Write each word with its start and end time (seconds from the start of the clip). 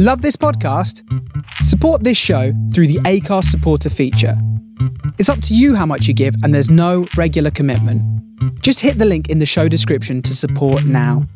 Love 0.00 0.22
this 0.22 0.36
podcast? 0.36 1.02
Support 1.64 2.04
this 2.04 2.16
show 2.16 2.52
through 2.72 2.86
the 2.86 3.00
Acast 3.00 3.46
supporter 3.46 3.90
feature. 3.90 4.40
It's 5.18 5.28
up 5.28 5.42
to 5.42 5.56
you 5.56 5.74
how 5.74 5.86
much 5.86 6.06
you 6.06 6.14
give, 6.14 6.36
and 6.44 6.54
there's 6.54 6.70
no 6.70 7.08
regular 7.16 7.50
commitment. 7.50 8.00
Just 8.62 8.78
hit 8.78 8.98
the 8.98 9.04
link 9.04 9.28
in 9.28 9.40
the 9.40 9.44
show 9.44 9.66
description 9.66 10.22
to 10.22 10.36
support 10.36 10.84
now. 10.84 11.26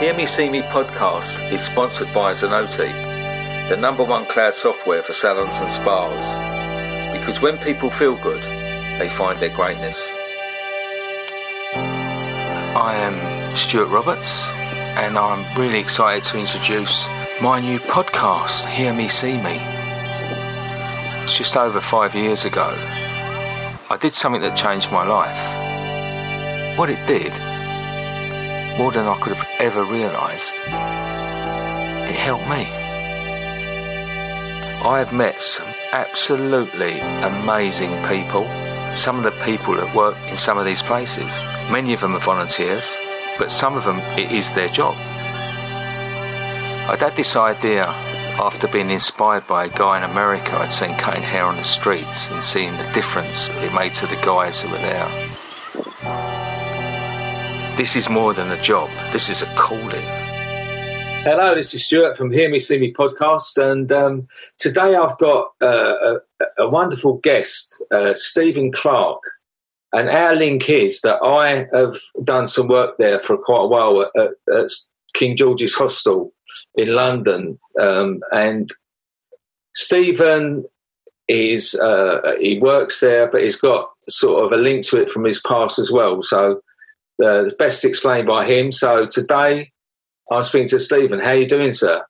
Hear 0.00 0.14
Me 0.16 0.26
See 0.26 0.50
Me 0.50 0.62
podcast 0.62 1.52
is 1.52 1.62
sponsored 1.62 2.12
by 2.12 2.32
Zenoti, 2.32 2.90
the 3.68 3.76
number 3.76 4.02
one 4.02 4.26
cloud 4.26 4.54
software 4.54 5.04
for 5.04 5.12
salons 5.12 5.54
and 5.58 5.70
spas. 5.70 7.16
Because 7.16 7.40
when 7.40 7.56
people 7.58 7.88
feel 7.88 8.20
good, 8.20 8.42
they 8.98 9.08
find 9.10 9.38
their 9.38 9.54
greatness. 9.54 9.96
I 12.74 12.96
am 12.96 13.54
Stuart 13.54 13.90
Roberts, 13.90 14.50
and 14.96 15.16
I'm 15.16 15.58
really 15.58 15.78
excited 15.78 16.22
to 16.24 16.38
introduce 16.38 17.08
my 17.40 17.60
new 17.60 17.78
podcast, 17.78 18.66
Hear 18.66 18.92
Me 18.92 19.08
See 19.08 19.38
Me. 19.38 19.58
It's 21.22 21.36
just 21.36 21.56
over 21.56 21.80
five 21.80 22.14
years 22.14 22.44
ago. 22.44 22.74
I 23.88 23.96
did 23.98 24.14
something 24.14 24.42
that 24.42 24.56
changed 24.56 24.92
my 24.92 25.06
life. 25.06 26.78
What 26.78 26.90
it 26.90 27.04
did, 27.06 27.32
more 28.78 28.92
than 28.92 29.06
I 29.06 29.18
could 29.20 29.34
have 29.34 29.48
ever 29.58 29.82
realised, 29.84 30.54
it 32.08 32.16
helped 32.16 32.44
me. 32.44 32.66
I 34.84 34.98
have 34.98 35.12
met 35.14 35.42
some 35.42 35.68
absolutely 35.92 37.00
amazing 37.00 37.92
people. 38.08 38.44
Some 38.94 39.16
of 39.16 39.24
the 39.24 39.44
people 39.44 39.74
that 39.74 39.96
work 39.96 40.16
in 40.28 40.36
some 40.36 40.58
of 40.58 40.66
these 40.66 40.82
places, 40.82 41.42
many 41.70 41.94
of 41.94 42.00
them 42.00 42.14
are 42.14 42.20
volunteers, 42.20 42.96
but 43.38 43.50
some 43.50 43.76
of 43.76 43.84
them 43.84 43.98
it 44.18 44.30
is 44.32 44.50
their 44.52 44.68
job. 44.68 44.96
I'd 46.88 47.00
had 47.00 47.16
this 47.16 47.36
idea 47.36 47.84
after 48.38 48.66
being 48.68 48.90
inspired 48.90 49.46
by 49.46 49.66
a 49.66 49.68
guy 49.68 49.98
in 49.98 50.10
America 50.10 50.56
I'd 50.56 50.72
seen 50.72 50.96
cutting 50.96 51.22
hair 51.22 51.44
on 51.44 51.56
the 51.56 51.64
streets 51.64 52.30
and 52.30 52.42
seeing 52.42 52.76
the 52.76 52.90
difference 52.92 53.48
it 53.50 53.72
made 53.74 53.94
to 53.94 54.06
the 54.06 54.16
guys 54.16 54.60
who 54.60 54.68
were 54.68 54.78
there. 54.78 55.08
This 57.76 57.96
is 57.96 58.08
more 58.08 58.34
than 58.34 58.50
a 58.50 58.60
job, 58.62 58.90
this 59.12 59.28
is 59.28 59.42
a 59.42 59.46
calling. 59.54 60.04
Hello, 61.24 61.54
this 61.54 61.72
is 61.72 61.84
Stuart 61.84 62.16
from 62.16 62.32
Hear 62.32 62.50
Me 62.50 62.58
See 62.58 62.80
Me 62.80 62.92
podcast, 62.92 63.56
and 63.56 63.92
um, 63.92 64.26
today 64.58 64.96
I've 64.96 65.16
got 65.18 65.52
uh, 65.60 66.18
a, 66.40 66.44
a, 66.64 66.68
wonderful 66.68 67.18
guest, 67.18 67.80
uh, 67.92 68.12
Stephen 68.12 68.72
Clark. 68.72 69.20
And 69.92 70.08
our 70.08 70.34
link 70.34 70.70
is 70.70 71.00
that 71.02 71.22
I 71.22 71.66
have 71.74 71.96
done 72.24 72.46
some 72.46 72.68
work 72.68 72.96
there 72.98 73.20
for 73.20 73.36
quite 73.36 73.64
a 73.64 73.68
while 73.68 74.10
at, 74.16 74.30
at 74.54 74.70
King 75.14 75.36
George's 75.36 75.74
Hostel 75.74 76.32
in 76.74 76.94
London, 76.94 77.58
um, 77.80 78.20
and 78.32 78.70
Stephen 79.74 80.64
is 81.28 81.74
uh, 81.74 82.36
he 82.38 82.58
works 82.58 83.00
there, 83.00 83.30
but 83.30 83.42
he's 83.42 83.56
got 83.56 83.90
sort 84.08 84.44
of 84.44 84.52
a 84.52 84.62
link 84.62 84.84
to 84.86 85.00
it 85.00 85.10
from 85.10 85.24
his 85.24 85.40
past 85.40 85.78
as 85.78 85.90
well. 85.92 86.22
So 86.22 86.62
uh, 87.22 87.44
it's 87.44 87.54
best 87.54 87.84
explained 87.84 88.26
by 88.26 88.44
him. 88.44 88.72
So 88.72 89.06
today 89.06 89.70
I'm 90.30 90.42
speaking 90.42 90.68
to 90.68 90.80
Stephen. 90.80 91.20
How 91.20 91.30
are 91.30 91.36
you 91.36 91.48
doing, 91.48 91.70
sir? 91.70 92.04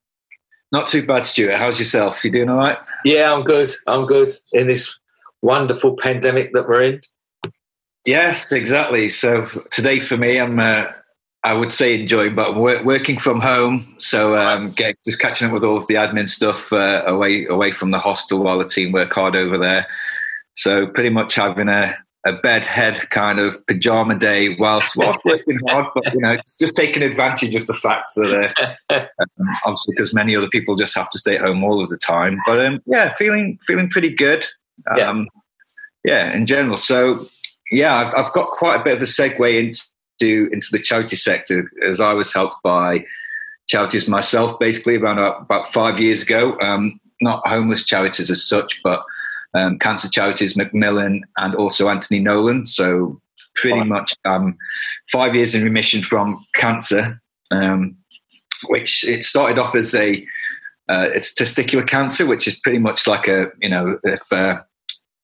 Not 0.71 0.87
too 0.87 1.07
bad, 1.07 1.25
Stuart. 1.25 1.57
How's 1.57 1.79
yourself? 1.79 2.25
You 2.25 2.31
doing 2.31 2.49
all 2.49 2.57
right? 2.57 2.79
Yeah, 3.05 3.33
I'm 3.33 3.45
good. 3.45 3.69
I'm 3.87 4.07
good 4.07 4.31
in 4.53 4.69
this 4.69 4.99
wonderful 5.43 5.97
pandemic 5.97 6.53
that 6.55 6.67
we're 6.67 6.83
in. 6.83 7.01
Yes, 8.05 8.51
exactly. 8.51 9.11
So 9.11 9.45
today 9.71 10.01
for 10.01 10.17
me, 10.17 10.39
I'm 10.39 10.59
uh, 10.59 10.87
I 11.45 11.55
would 11.55 11.73
say 11.73 12.01
enjoying, 12.01 12.35
but 12.37 12.51
I'm 12.51 12.59
working 12.85 13.19
from 13.19 13.41
home, 13.41 13.97
so 13.99 14.37
um, 14.37 14.71
get, 14.71 14.97
just 15.05 15.21
catching 15.21 15.49
up 15.49 15.53
with 15.53 15.65
all 15.65 15.77
of 15.77 15.87
the 15.89 15.95
admin 15.95 16.29
stuff 16.29 16.73
uh, 16.73 17.03
away 17.07 17.47
away 17.47 17.73
from 17.73 17.91
the 17.91 17.99
hostel 17.99 18.45
while 18.45 18.59
the 18.59 18.65
team 18.65 18.93
work 18.93 19.13
hard 19.13 19.35
over 19.35 19.59
there. 19.59 19.87
So 20.55 20.87
pretty 20.87 21.11
much 21.11 21.35
having 21.35 21.69
a, 21.69 21.97
a 22.25 22.35
bed 22.35 22.65
head 22.65 23.11
kind 23.11 23.41
of 23.41 23.65
pajama 23.67 24.19
day 24.19 24.57
whilst 24.57 24.97
whilst 24.97 25.19
working 25.25 25.59
hard, 25.69 25.87
but 25.95 26.13
you 26.15 26.21
know, 26.21 26.37
just 26.61 26.77
taking 26.77 27.03
advantage 27.03 27.57
of 27.57 27.67
the 27.67 27.75
fact 27.75 28.13
that 28.15 28.75
uh, 28.91 29.01
um, 29.21 29.49
obviously 29.65 29.95
because 29.97 30.15
many 30.15 30.37
other 30.37 30.49
people 30.49 30.77
just 30.77 30.95
have 30.95 31.11
to 31.11 31.19
stay 31.19 31.37
at 31.37 31.41
home 31.41 31.65
all 31.65 31.83
of 31.83 31.89
the 31.89 31.99
time. 31.99 32.41
But 32.47 32.65
um, 32.65 32.81
yeah, 32.87 33.15
feeling 33.15 33.59
feeling 33.63 33.89
pretty 33.89 34.11
good. 34.11 34.45
Um, 34.91 35.29
yeah. 36.05 36.27
yeah, 36.29 36.37
in 36.37 36.47
general. 36.47 36.77
So 36.77 37.29
yeah, 37.73 37.97
I've, 37.97 38.27
I've 38.27 38.33
got 38.33 38.51
quite 38.51 38.81
a 38.81 38.85
bit 38.85 38.97
of 38.97 39.03
a 39.03 39.07
segue 39.07 39.59
into 39.59 40.49
into 40.53 40.69
the 40.71 40.79
charity 40.79 41.17
sector 41.17 41.69
as 41.85 42.01
I 42.01 42.13
was 42.13 42.33
helped 42.33 42.57
by 42.63 43.05
charities 43.69 44.07
myself, 44.07 44.59
basically 44.59 44.95
about 44.95 45.43
about 45.43 45.73
five 45.73 45.99
years 45.99 46.23
ago. 46.23 46.59
Um, 46.61 47.01
not 47.21 47.47
homeless 47.47 47.85
charities 47.85 48.31
as 48.31 48.47
such, 48.47 48.81
but 48.83 49.05
um, 49.55 49.79
cancer 49.79 50.09
charities, 50.09 50.57
Macmillan, 50.57 51.23
and 51.39 51.55
also 51.55 51.89
Anthony 51.89 52.21
Nolan. 52.21 52.67
So 52.67 53.21
pretty 53.55 53.79
wow. 53.79 53.85
much 53.85 54.15
um, 54.25 54.57
five 55.11 55.35
years 55.35 55.55
in 55.55 55.65
remission 55.65 56.03
from 56.03 56.45
cancer, 56.55 57.21
um, 57.51 57.97
which 58.69 59.05
it 59.05 59.25
started 59.25 59.59
off 59.59 59.75
as 59.75 59.95
a 59.95 60.25
uh, 60.89 61.09
it's 61.15 61.33
testicular 61.33 61.87
cancer, 61.87 62.27
which 62.27 62.47
is 62.47 62.55
pretty 62.57 62.79
much 62.79 63.07
like 63.07 63.29
a 63.29 63.51
you 63.61 63.69
know 63.69 63.99
if 64.05 64.31
uh, 64.33 64.61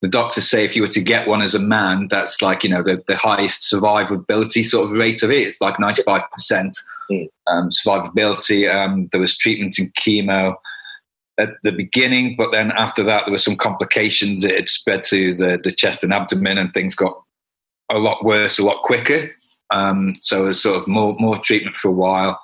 the 0.00 0.08
doctors 0.08 0.48
say 0.48 0.64
if 0.64 0.76
you 0.76 0.82
were 0.82 0.88
to 0.88 1.00
get 1.00 1.26
one 1.26 1.42
as 1.42 1.54
a 1.54 1.58
man, 1.58 2.08
that's 2.08 2.40
like 2.40 2.62
you 2.62 2.70
know 2.70 2.82
the, 2.82 3.02
the 3.06 3.16
highest 3.16 3.62
survivability 3.62 4.64
sort 4.64 4.86
of 4.86 4.92
rate 4.92 5.22
of 5.22 5.30
it. 5.30 5.46
It's 5.46 5.60
like 5.60 5.80
ninety 5.80 6.02
five 6.02 6.22
percent 6.30 6.78
hmm. 7.10 7.24
um, 7.48 7.70
survivability. 7.70 8.72
Um, 8.72 9.08
there 9.10 9.20
was 9.20 9.36
treatment 9.36 9.78
and 9.78 9.92
chemo 9.94 10.54
at 11.38 11.50
the 11.62 11.72
beginning, 11.72 12.36
but 12.36 12.52
then 12.52 12.72
after 12.72 13.02
that 13.04 13.24
there 13.24 13.32
were 13.32 13.38
some 13.38 13.56
complications. 13.56 14.44
It 14.44 14.54
had 14.54 14.68
spread 14.68 15.04
to 15.04 15.34
the 15.34 15.60
the 15.62 15.72
chest 15.72 16.04
and 16.04 16.12
abdomen, 16.12 16.58
and 16.58 16.72
things 16.72 16.94
got 16.94 17.20
a 17.90 17.98
lot 17.98 18.24
worse, 18.24 18.58
a 18.58 18.64
lot 18.64 18.82
quicker. 18.82 19.30
Um, 19.70 20.14
so 20.22 20.44
it 20.44 20.48
was 20.48 20.62
sort 20.62 20.76
of 20.76 20.86
more 20.86 21.16
more 21.18 21.38
treatment 21.40 21.76
for 21.76 21.88
a 21.88 21.92
while. 21.92 22.40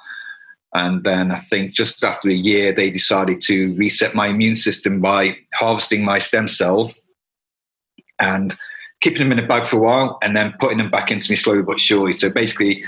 And 0.77 1.05
then 1.05 1.31
I 1.31 1.39
think 1.39 1.73
just 1.73 2.03
after 2.03 2.29
a 2.29 2.35
year, 2.35 2.75
they 2.75 2.91
decided 2.91 3.41
to 3.43 3.77
reset 3.77 4.17
my 4.17 4.27
immune 4.27 4.57
system 4.57 5.01
by 5.01 5.37
harvesting 5.55 6.05
my 6.05 6.19
stem 6.19 6.49
cells 6.49 7.01
and 8.19 8.57
keeping 9.05 9.19
them 9.19 9.33
in 9.33 9.45
a 9.45 9.47
bag 9.47 9.69
for 9.69 9.77
a 9.77 9.81
while 9.81 10.19
and 10.23 10.35
then 10.35 10.55
putting 10.59 10.79
them 10.79 10.91
back 10.91 11.11
into 11.11 11.31
me 11.31 11.37
slowly 11.37 11.63
but 11.63 11.79
surely. 11.79 12.15
So 12.15 12.31
basically, 12.31 12.83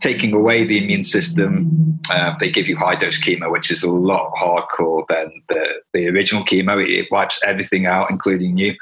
taking 0.00 0.32
away 0.32 0.64
the 0.64 0.82
immune 0.82 1.04
system, 1.04 2.00
uh, 2.10 2.34
they 2.40 2.50
give 2.50 2.66
you 2.66 2.76
high 2.76 2.96
dose 2.96 3.20
chemo, 3.20 3.50
which 3.50 3.70
is 3.70 3.84
a 3.84 3.90
lot 3.90 4.32
hardcore 4.34 5.06
than 5.06 5.30
the, 5.48 5.68
the 5.92 6.08
original 6.08 6.44
chemo. 6.44 6.84
It, 6.84 7.06
wipes 7.12 7.38
everything 7.44 7.86
out, 7.86 8.10
including 8.10 8.58
you, 8.58 8.74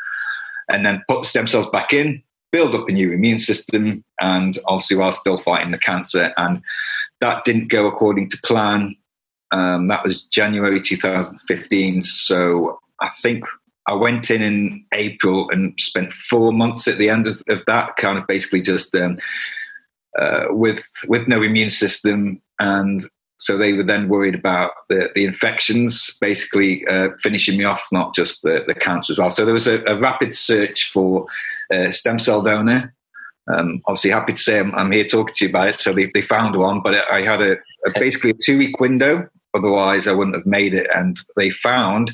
and 0.71 0.87
then 0.87 1.03
put 1.07 1.21
the 1.21 1.29
stem 1.29 1.47
cells 1.47 1.69
back 1.69 1.93
in, 1.93 2.23
build 2.51 2.75
up 2.75 2.89
a 2.89 2.93
new 2.93 3.13
immune 3.13 3.39
system, 3.39 4.03
and 4.19 4.59
obviously 4.67 4.97
while 4.97 5.13
still 5.13 5.37
fighting 5.37 5.73
the 5.73 5.79
cancer. 5.79 6.33
And 6.39 6.63
that 7.21 7.45
didn't 7.45 7.69
go 7.69 7.87
according 7.89 8.31
to 8.31 8.39
plan. 8.43 8.97
Um, 9.51 9.89
that 9.89 10.03
was 10.03 10.23
January 10.23 10.81
2015. 10.81 12.03
So 12.03 12.81
I 13.01 13.11
think 13.21 13.45
I 13.91 13.95
went 13.95 14.31
in 14.31 14.41
in 14.41 14.85
April 14.95 15.51
and 15.51 15.75
spent 15.79 16.13
four 16.13 16.53
months 16.53 16.87
at 16.87 16.99
the 16.99 17.11
end 17.11 17.27
of, 17.27 17.43
of 17.49 17.65
that, 17.67 17.97
kind 17.97 18.17
of 18.17 18.27
basically 18.29 18.63
just 18.63 18.95
um, 18.95 19.19
uh, 20.17 20.45
with 20.51 20.85
with 21.09 21.27
no 21.27 21.43
immune 21.43 21.71
system, 21.71 22.41
and 22.61 23.05
so 23.39 23.59
they 23.59 23.73
were 23.73 23.83
then 23.83 24.09
worried 24.09 24.37
about 24.37 24.71
the, 24.89 25.11
the 25.17 25.25
infections, 25.25 26.17
basically 26.21 26.87
uh, 26.87 27.09
finishing 27.21 27.59
me 27.59 27.65
off, 27.65 27.85
not 27.91 28.15
just 28.15 28.43
the, 28.43 28.63
the 28.67 28.75
cancer 28.75 29.15
as 29.15 29.19
well. 29.19 29.31
So 29.33 29.45
there 29.45 29.55
was 29.55 29.67
a, 29.67 29.83
a 29.87 29.99
rapid 29.99 30.35
search 30.35 30.93
for 30.93 31.27
a 31.73 31.91
stem 31.91 32.21
cell 32.21 32.43
donor. 32.43 32.95
Um, 33.53 33.83
obviously, 33.87 34.11
happy 34.11 34.35
to 34.35 34.39
say 34.39 34.61
I'm, 34.61 34.73
I'm, 34.75 34.93
here 34.93 35.05
talking 35.05 35.35
to 35.35 35.45
you 35.47 35.49
about 35.49 35.69
it. 35.69 35.81
So 35.81 35.93
they, 35.93 36.11
they 36.13 36.23
found 36.23 36.55
one, 36.55 36.81
but 36.81 37.11
I 37.11 37.23
had 37.23 37.41
a, 37.41 37.53
a 37.87 37.99
basically 37.99 38.31
a 38.31 38.35
two 38.35 38.57
week 38.57 38.79
window. 38.79 39.27
Otherwise, 39.55 40.07
I 40.07 40.13
wouldn't 40.13 40.37
have 40.37 40.47
made 40.47 40.75
it. 40.75 40.89
And 40.95 41.19
they 41.37 41.51
found 41.51 42.13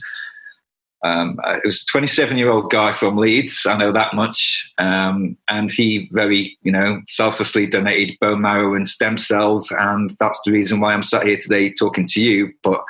um, 1.02 1.38
uh, 1.44 1.56
it 1.56 1.64
was 1.64 1.82
a 1.82 1.86
27 1.86 2.36
year 2.36 2.50
old 2.50 2.70
guy 2.70 2.92
from 2.92 3.16
Leeds. 3.16 3.66
I 3.66 3.76
know 3.76 3.92
that 3.92 4.14
much. 4.14 4.72
Um, 4.78 5.36
and 5.48 5.70
he 5.70 6.08
very, 6.12 6.58
you 6.62 6.72
know, 6.72 7.00
selflessly 7.08 7.66
donated 7.66 8.18
bone 8.20 8.40
marrow 8.40 8.74
and 8.74 8.88
stem 8.88 9.18
cells. 9.18 9.72
And 9.78 10.16
that's 10.18 10.40
the 10.44 10.52
reason 10.52 10.80
why 10.80 10.92
I'm 10.92 11.02
sat 11.02 11.26
here 11.26 11.36
today 11.36 11.72
talking 11.72 12.06
to 12.08 12.20
you. 12.20 12.52
But 12.62 12.82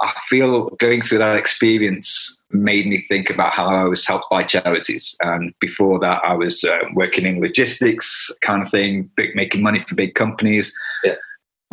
I 0.00 0.12
feel 0.28 0.68
going 0.78 1.00
through 1.00 1.18
that 1.18 1.36
experience 1.36 2.38
made 2.50 2.86
me 2.86 3.02
think 3.08 3.30
about 3.30 3.54
how 3.54 3.66
I 3.66 3.84
was 3.84 4.06
helped 4.06 4.26
by 4.30 4.42
charities. 4.42 5.16
And 5.20 5.54
before 5.60 5.98
that, 6.00 6.20
I 6.22 6.34
was 6.34 6.62
uh, 6.64 6.78
working 6.92 7.24
in 7.24 7.40
logistics 7.40 8.30
kind 8.42 8.62
of 8.62 8.70
thing, 8.70 9.10
big, 9.16 9.34
making 9.34 9.62
money 9.62 9.80
for 9.80 9.94
big 9.94 10.14
companies. 10.14 10.72
Yeah. 11.02 11.14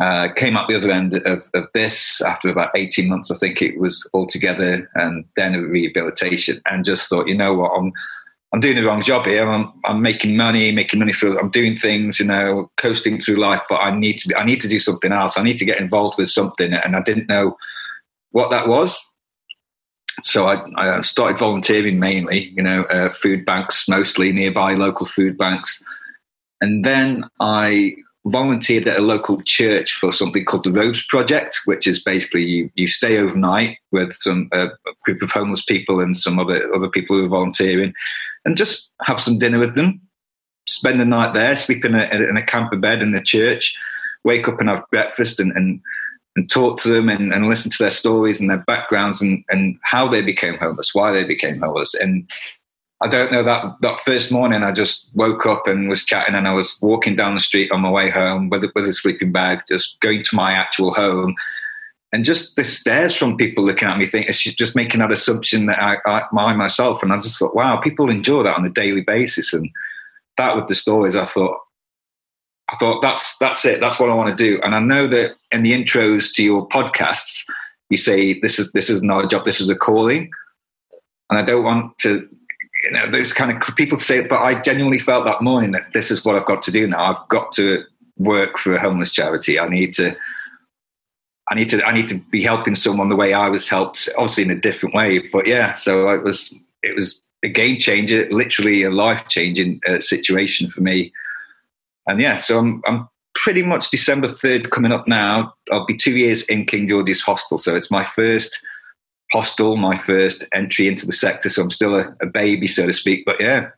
Uh, 0.00 0.28
came 0.34 0.56
up 0.56 0.68
the 0.68 0.76
other 0.76 0.90
end 0.90 1.14
of, 1.14 1.48
of 1.54 1.68
this 1.72 2.20
after 2.22 2.48
about 2.48 2.70
18 2.74 3.08
months, 3.08 3.30
I 3.30 3.36
think 3.36 3.62
it 3.62 3.78
was 3.78 4.08
altogether, 4.12 4.90
and 4.96 5.24
then 5.36 5.54
a 5.54 5.62
rehabilitation, 5.62 6.60
and 6.68 6.84
just 6.84 7.08
thought, 7.08 7.28
you 7.28 7.36
know 7.36 7.54
what, 7.54 7.70
I'm, 7.70 7.92
I'm 8.52 8.60
doing 8.60 8.76
the 8.76 8.84
wrong 8.84 9.02
job 9.02 9.26
here. 9.26 9.48
I'm, 9.48 9.72
I'm 9.84 10.00
making 10.00 10.36
money, 10.36 10.70
making 10.70 11.00
money 11.00 11.12
for, 11.12 11.36
I'm 11.38 11.50
doing 11.50 11.76
things, 11.76 12.20
you 12.20 12.26
know, 12.26 12.70
coasting 12.76 13.20
through 13.20 13.36
life, 13.36 13.62
but 13.68 13.76
I 13.76 13.96
need 13.96 14.18
to 14.18 14.28
be, 14.28 14.34
I 14.36 14.44
need 14.44 14.60
to 14.60 14.68
do 14.68 14.78
something 14.78 15.10
else. 15.10 15.36
I 15.36 15.42
need 15.42 15.56
to 15.56 15.64
get 15.64 15.80
involved 15.80 16.18
with 16.18 16.28
something. 16.28 16.72
And 16.72 16.94
I 16.94 17.02
didn't 17.02 17.28
know 17.28 17.56
what 18.30 18.52
that 18.52 18.68
was. 18.68 18.96
So 20.22 20.46
I, 20.46 20.64
I 20.76 21.00
started 21.00 21.36
volunteering 21.36 21.98
mainly, 21.98 22.52
you 22.56 22.62
know, 22.62 22.84
uh, 22.84 23.12
food 23.12 23.44
banks, 23.44 23.88
mostly 23.88 24.30
nearby 24.30 24.74
local 24.74 25.06
food 25.06 25.36
banks. 25.36 25.82
And 26.60 26.84
then 26.84 27.24
I 27.40 27.96
volunteered 28.26 28.88
at 28.88 28.98
a 28.98 29.02
local 29.02 29.42
church 29.42 29.94
for 29.94 30.10
something 30.10 30.44
called 30.44 30.64
the 30.64 30.72
Robes 30.72 31.04
Project, 31.06 31.60
which 31.66 31.86
is 31.86 32.02
basically 32.02 32.42
you, 32.42 32.70
you 32.74 32.86
stay 32.86 33.18
overnight 33.18 33.78
with 33.92 34.14
some 34.14 34.48
uh, 34.52 34.68
a 34.68 34.92
group 35.04 35.22
of 35.22 35.30
homeless 35.30 35.62
people 35.62 36.00
and 36.00 36.16
some 36.16 36.38
other 36.38 36.72
other 36.74 36.88
people 36.88 37.16
who 37.16 37.26
are 37.26 37.28
volunteering, 37.28 37.92
and 38.44 38.56
just 38.56 38.88
have 39.02 39.20
some 39.20 39.38
dinner 39.38 39.58
with 39.58 39.74
them, 39.74 40.00
spend 40.66 41.00
the 41.00 41.04
night 41.04 41.34
there, 41.34 41.54
sleep 41.54 41.84
in 41.84 41.94
a, 41.94 42.04
in 42.04 42.36
a 42.36 42.44
camper 42.44 42.76
bed 42.76 43.02
in 43.02 43.12
the 43.12 43.20
church, 43.20 43.74
wake 44.24 44.48
up 44.48 44.58
and 44.58 44.68
have 44.68 44.84
breakfast 44.90 45.38
and 45.38 45.52
and, 45.52 45.80
and 46.36 46.50
talk 46.50 46.78
to 46.78 46.88
them 46.88 47.08
and, 47.08 47.32
and 47.32 47.48
listen 47.48 47.70
to 47.70 47.78
their 47.78 47.90
stories 47.90 48.40
and 48.40 48.48
their 48.48 48.64
backgrounds 48.66 49.20
and, 49.20 49.44
and 49.50 49.78
how 49.82 50.08
they 50.08 50.22
became 50.22 50.56
homeless, 50.56 50.94
why 50.94 51.12
they 51.12 51.24
became 51.24 51.60
homeless, 51.60 51.94
and 51.94 52.30
I 53.00 53.08
don't 53.08 53.32
know 53.32 53.42
that 53.42 53.76
that 53.80 54.00
first 54.00 54.30
morning 54.32 54.62
I 54.62 54.72
just 54.72 55.08
woke 55.14 55.46
up 55.46 55.66
and 55.66 55.88
was 55.88 56.04
chatting 56.04 56.34
and 56.34 56.46
I 56.46 56.54
was 56.54 56.78
walking 56.80 57.16
down 57.16 57.34
the 57.34 57.40
street 57.40 57.70
on 57.72 57.80
my 57.80 57.90
way 57.90 58.08
home 58.08 58.48
with 58.48 58.64
with 58.74 58.86
a 58.86 58.92
sleeping 58.92 59.32
bag, 59.32 59.60
just 59.68 59.98
going 60.00 60.22
to 60.22 60.36
my 60.36 60.52
actual 60.52 60.92
home, 60.94 61.34
and 62.12 62.24
just 62.24 62.54
the 62.54 62.64
stares 62.64 63.16
from 63.16 63.36
people 63.36 63.64
looking 63.64 63.88
at 63.88 63.98
me, 63.98 64.06
think 64.06 64.28
it's 64.28 64.40
just 64.40 64.76
making 64.76 65.00
that 65.00 65.10
assumption 65.10 65.66
that 65.66 65.82
I, 65.82 65.98
I, 66.06 66.22
I 66.32 66.52
myself, 66.54 67.02
and 67.02 67.12
I 67.12 67.18
just 67.18 67.38
thought, 67.38 67.56
wow, 67.56 67.76
people 67.78 68.08
enjoy 68.08 68.44
that 68.44 68.56
on 68.56 68.64
a 68.64 68.70
daily 68.70 69.00
basis, 69.00 69.52
and 69.52 69.68
that 70.36 70.54
with 70.54 70.68
the 70.68 70.76
stories, 70.76 71.16
I 71.16 71.24
thought, 71.24 71.58
I 72.70 72.76
thought 72.76 73.02
that's 73.02 73.36
that's 73.38 73.64
it, 73.64 73.80
that's 73.80 73.98
what 73.98 74.10
I 74.10 74.14
want 74.14 74.30
to 74.30 74.44
do, 74.44 74.60
and 74.62 74.76
I 74.76 74.78
know 74.78 75.08
that 75.08 75.34
in 75.50 75.64
the 75.64 75.72
intros 75.72 76.32
to 76.34 76.44
your 76.44 76.68
podcasts, 76.68 77.44
you 77.90 77.96
say 77.96 78.38
this 78.40 78.60
is 78.60 78.70
this 78.70 78.88
is 78.88 79.02
not 79.02 79.24
a 79.24 79.28
job, 79.28 79.44
this 79.44 79.60
is 79.60 79.68
a 79.68 79.74
calling, 79.74 80.30
and 81.30 81.38
I 81.38 81.42
don't 81.42 81.64
want 81.64 81.98
to 81.98 82.28
you 82.84 82.90
know, 82.90 83.10
those 83.10 83.32
kind 83.32 83.50
of 83.50 83.76
people 83.76 83.98
say 83.98 84.20
but 84.20 84.40
I 84.40 84.60
genuinely 84.60 84.98
felt 84.98 85.24
that 85.24 85.42
morning 85.42 85.72
that 85.72 85.92
this 85.94 86.10
is 86.10 86.24
what 86.24 86.36
I've 86.36 86.46
got 86.46 86.62
to 86.62 86.70
do 86.70 86.86
now. 86.86 87.12
I've 87.12 87.28
got 87.28 87.50
to 87.52 87.82
work 88.18 88.58
for 88.58 88.74
a 88.74 88.80
homeless 88.80 89.10
charity. 89.10 89.58
I 89.58 89.68
need 89.68 89.94
to, 89.94 90.14
I 91.50 91.54
need 91.54 91.70
to, 91.70 91.82
I 91.84 91.92
need 91.92 92.08
to 92.08 92.16
be 92.30 92.42
helping 92.42 92.74
someone 92.74 93.08
the 93.08 93.16
way 93.16 93.32
I 93.32 93.48
was 93.48 93.68
helped, 93.68 94.08
obviously 94.16 94.44
in 94.44 94.50
a 94.50 94.60
different 94.60 94.94
way. 94.94 95.18
But 95.32 95.46
yeah, 95.46 95.72
so 95.72 96.10
it 96.10 96.22
was, 96.22 96.54
it 96.82 96.94
was 96.94 97.18
a 97.42 97.48
game 97.48 97.78
changer, 97.78 98.28
literally 98.30 98.82
a 98.82 98.90
life 98.90 99.28
changing 99.28 99.80
uh, 99.88 100.00
situation 100.00 100.68
for 100.68 100.82
me. 100.82 101.12
And 102.06 102.20
yeah, 102.20 102.36
so 102.36 102.58
I'm, 102.58 102.82
I'm 102.86 103.08
pretty 103.34 103.62
much 103.62 103.90
December 103.90 104.28
3rd 104.28 104.70
coming 104.70 104.92
up 104.92 105.08
now. 105.08 105.54
I'll 105.72 105.86
be 105.86 105.96
two 105.96 106.16
years 106.16 106.42
in 106.44 106.66
King 106.66 106.86
George's 106.86 107.22
Hostel. 107.22 107.58
So 107.58 107.74
it's 107.74 107.90
my 107.90 108.04
first 108.04 108.60
hostel, 109.34 109.76
my 109.76 109.98
first 109.98 110.44
entry 110.52 110.86
into 110.86 111.06
the 111.06 111.12
sector. 111.12 111.48
So 111.48 111.62
I'm 111.62 111.70
still 111.70 111.96
a, 111.96 112.14
a, 112.22 112.26
baby, 112.26 112.68
so 112.68 112.86
to 112.86 112.92
speak. 112.92 113.24
But 113.26 113.40
yeah, 113.40 113.70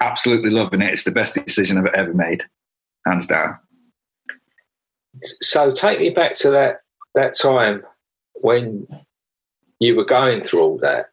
absolutely 0.00 0.50
loving 0.50 0.82
it. 0.82 0.92
It's 0.92 1.02
the 1.02 1.10
best 1.10 1.34
decision 1.34 1.76
I've 1.76 1.92
ever 1.94 2.14
made, 2.14 2.44
hands 3.04 3.26
down. 3.26 3.58
So 5.42 5.72
take 5.72 5.98
me 5.98 6.10
back 6.10 6.34
to 6.34 6.50
that 6.50 6.82
that 7.16 7.36
time 7.36 7.82
when 8.34 8.86
you 9.80 9.96
were 9.96 10.04
going 10.04 10.42
through 10.42 10.60
all 10.60 10.78
that. 10.78 11.06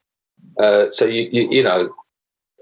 Uh, 0.60 0.88
so 0.90 1.06
you, 1.06 1.28
you, 1.32 1.50
you 1.50 1.64
know 1.64 1.90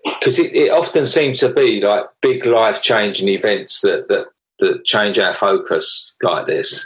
because 0.05 0.39
it, 0.39 0.53
it 0.53 0.71
often 0.71 1.05
seems 1.05 1.39
to 1.39 1.53
be 1.53 1.81
like 1.81 2.05
big 2.21 2.45
life 2.45 2.81
changing 2.81 3.27
events 3.27 3.81
that, 3.81 4.07
that 4.07 4.27
that 4.59 4.85
change 4.85 5.19
our 5.19 5.33
focus 5.33 6.15
like 6.21 6.47
this. 6.47 6.85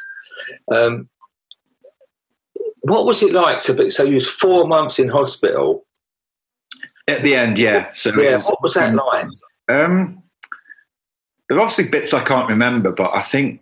Um, 0.73 1.07
what 2.87 3.05
was 3.05 3.21
it 3.23 3.33
like 3.33 3.61
to 3.63 3.73
be? 3.73 3.89
So 3.89 4.03
you 4.03 4.15
was 4.15 4.27
four 4.27 4.67
months 4.67 4.99
in 4.99 5.09
hospital. 5.09 5.85
At 7.07 7.23
the 7.23 7.35
end, 7.35 7.57
yeah. 7.57 7.91
So 7.91 8.09
yeah, 8.19 8.33
was, 8.33 8.45
what 8.45 8.61
was 8.61 8.73
that 8.75 8.93
like? 8.93 9.27
Um, 9.69 10.21
there 11.47 11.57
are 11.57 11.61
obviously 11.61 11.89
bits 11.89 12.13
I 12.13 12.23
can't 12.23 12.49
remember, 12.49 12.91
but 12.91 13.11
I 13.13 13.21
think 13.21 13.61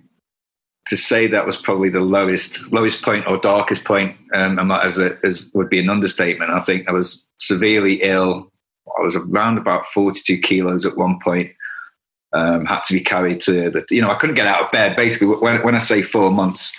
to 0.88 0.98
say 0.98 1.28
that 1.28 1.46
was 1.46 1.58
probably 1.58 1.90
the 1.90 2.00
lowest 2.00 2.72
lowest 2.72 3.04
point 3.04 3.26
or 3.28 3.38
darkest 3.38 3.84
point, 3.86 4.16
um, 4.34 4.72
as, 4.72 5.00
a, 5.00 5.18
as 5.24 5.50
would 5.54 5.70
be 5.70 5.80
an 5.80 5.90
understatement. 5.90 6.52
I 6.52 6.60
think 6.60 6.88
I 6.88 6.92
was 6.92 7.24
severely 7.40 8.02
ill. 8.04 8.52
I 9.00 9.02
was 9.02 9.16
around 9.16 9.58
about 9.58 9.88
forty 9.94 10.22
two 10.24 10.40
kilos 10.40 10.86
at 10.86 10.98
one 10.98 11.20
point. 11.24 11.52
Um, 12.34 12.66
had 12.66 12.82
to 12.82 12.94
be 12.94 13.00
carried 13.00 13.40
to 13.42 13.70
the, 13.70 13.86
you 13.90 14.02
know, 14.02 14.10
I 14.10 14.16
couldn't 14.16 14.36
get 14.36 14.48
out 14.48 14.62
of 14.62 14.72
bed. 14.72 14.98
Basically, 14.98 15.28
when, 15.28 15.64
when 15.64 15.74
I 15.74 15.80
say 15.80 16.02
four 16.02 16.32
months, 16.32 16.74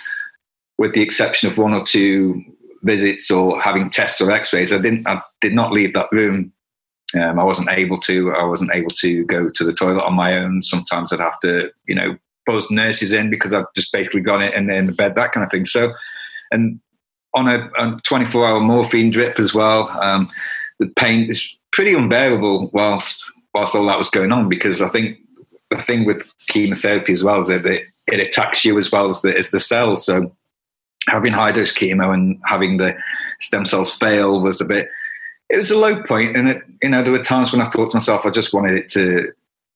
with 0.77 0.93
the 0.93 1.01
exception 1.01 1.49
of 1.49 1.57
one 1.57 1.73
or 1.73 1.83
two 1.83 2.43
visits 2.83 3.31
or 3.31 3.59
having 3.59 3.89
tests 3.89 4.21
or 4.21 4.31
x-rays 4.31 4.71
i 4.71 4.77
didn't 4.77 5.07
i 5.07 5.21
did 5.41 5.53
not 5.53 5.71
leave 5.71 5.93
that 5.93 6.11
room. 6.11 6.51
Um, 7.15 7.39
i 7.39 7.43
wasn't 7.43 7.69
able 7.69 7.99
to 8.01 8.31
i 8.33 8.43
wasn't 8.43 8.71
able 8.73 8.91
to 8.91 9.25
go 9.25 9.49
to 9.49 9.63
the 9.63 9.73
toilet 9.73 10.03
on 10.03 10.13
my 10.13 10.37
own. 10.37 10.61
Sometimes 10.61 11.11
i'd 11.11 11.19
have 11.19 11.39
to 11.41 11.71
you 11.87 11.95
know 11.95 12.17
buzz 12.45 12.69
nurses 12.69 13.13
in 13.13 13.29
because 13.29 13.53
i've 13.53 13.65
just 13.75 13.91
basically 13.91 14.21
gone 14.21 14.41
in, 14.41 14.69
in 14.69 14.85
the 14.87 14.91
bed 14.91 15.15
that 15.15 15.31
kind 15.31 15.43
of 15.43 15.51
thing. 15.51 15.65
So 15.65 15.93
and 16.51 16.79
on 17.33 17.47
a, 17.47 17.69
a 17.77 17.99
24 18.03 18.47
hour 18.47 18.59
morphine 18.59 19.09
drip 19.09 19.39
as 19.39 19.53
well 19.53 19.89
um, 20.01 20.29
the 20.79 20.87
pain 20.97 21.29
is 21.29 21.47
pretty 21.71 21.93
unbearable 21.93 22.69
whilst 22.73 23.31
whilst 23.53 23.75
all 23.75 23.87
that 23.87 23.97
was 23.97 24.09
going 24.09 24.31
on 24.31 24.47
because 24.47 24.81
i 24.81 24.87
think 24.87 25.17
the 25.69 25.77
thing 25.81 26.05
with 26.05 26.23
chemotherapy 26.47 27.11
as 27.11 27.23
well 27.23 27.41
is 27.41 27.47
that 27.47 27.65
it, 27.65 27.87
it 28.07 28.19
attacks 28.19 28.63
you 28.63 28.77
as 28.77 28.91
well 28.91 29.09
as 29.09 29.21
the, 29.21 29.37
as 29.37 29.51
the 29.51 29.59
cells. 29.59 30.05
So 30.05 30.35
having 31.07 31.33
high 31.33 31.51
dose 31.51 31.73
chemo 31.73 32.13
and 32.13 32.39
having 32.45 32.77
the 32.77 32.95
stem 33.39 33.65
cells 33.65 33.93
fail 33.93 34.41
was 34.41 34.61
a 34.61 34.65
bit. 34.65 34.87
It 35.49 35.57
was 35.57 35.71
a 35.71 35.77
low 35.77 36.03
point, 36.03 36.35
and 36.35 36.49
it, 36.49 36.63
you 36.81 36.89
know 36.89 37.03
there 37.03 37.13
were 37.13 37.23
times 37.23 37.51
when 37.51 37.61
I 37.61 37.65
thought 37.65 37.91
to 37.91 37.95
myself, 37.95 38.25
I 38.25 38.29
just 38.29 38.53
wanted 38.53 38.73
it 38.73 38.89
to 38.89 39.31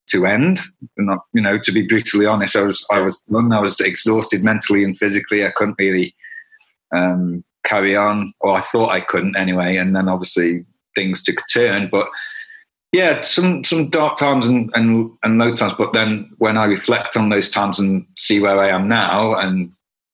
to 0.08 0.26
end. 0.26 0.60
And 0.98 1.08
not, 1.08 1.26
you 1.34 1.42
know, 1.42 1.58
to 1.58 1.72
be 1.72 1.88
brutally 1.88 2.26
honest, 2.26 2.56
I 2.56 2.62
was 2.62 2.86
I 2.92 3.00
was 3.00 3.24
I 3.34 3.60
was 3.60 3.80
exhausted 3.80 4.44
mentally 4.44 4.84
and 4.84 4.98
physically. 4.98 5.46
I 5.46 5.52
couldn't 5.52 5.80
really 5.80 6.14
um, 6.94 7.44
carry 7.64 7.96
on, 7.96 8.34
or 8.42 8.56
I 8.56 8.62
thought 8.62 8.92
I 8.92 9.02
couldn't 9.02 9.38
anyway. 9.38 9.78
And 9.78 9.96
then 9.96 10.10
obviously 10.10 10.66
things 10.96 11.24
took 11.24 11.40
a 11.40 11.44
turn, 11.54 11.90
but 11.90 12.10
yeah, 12.92 13.22
some 13.22 13.64
some 13.64 13.90
dark 13.90 14.18
times 14.18 14.46
and, 14.46 14.70
and 14.74 15.10
and 15.24 15.38
low 15.38 15.56
times. 15.56 15.74
But 15.78 15.94
then 15.94 16.30
when 16.40 16.58
I 16.58 16.66
reflect 16.66 17.16
on 17.16 17.30
those 17.30 17.50
times 17.50 17.80
and 17.80 18.06
see 18.18 18.40
where 18.40 18.60
I 18.60 18.70
am 18.70 18.88
now, 18.88 19.36
and 19.36 19.72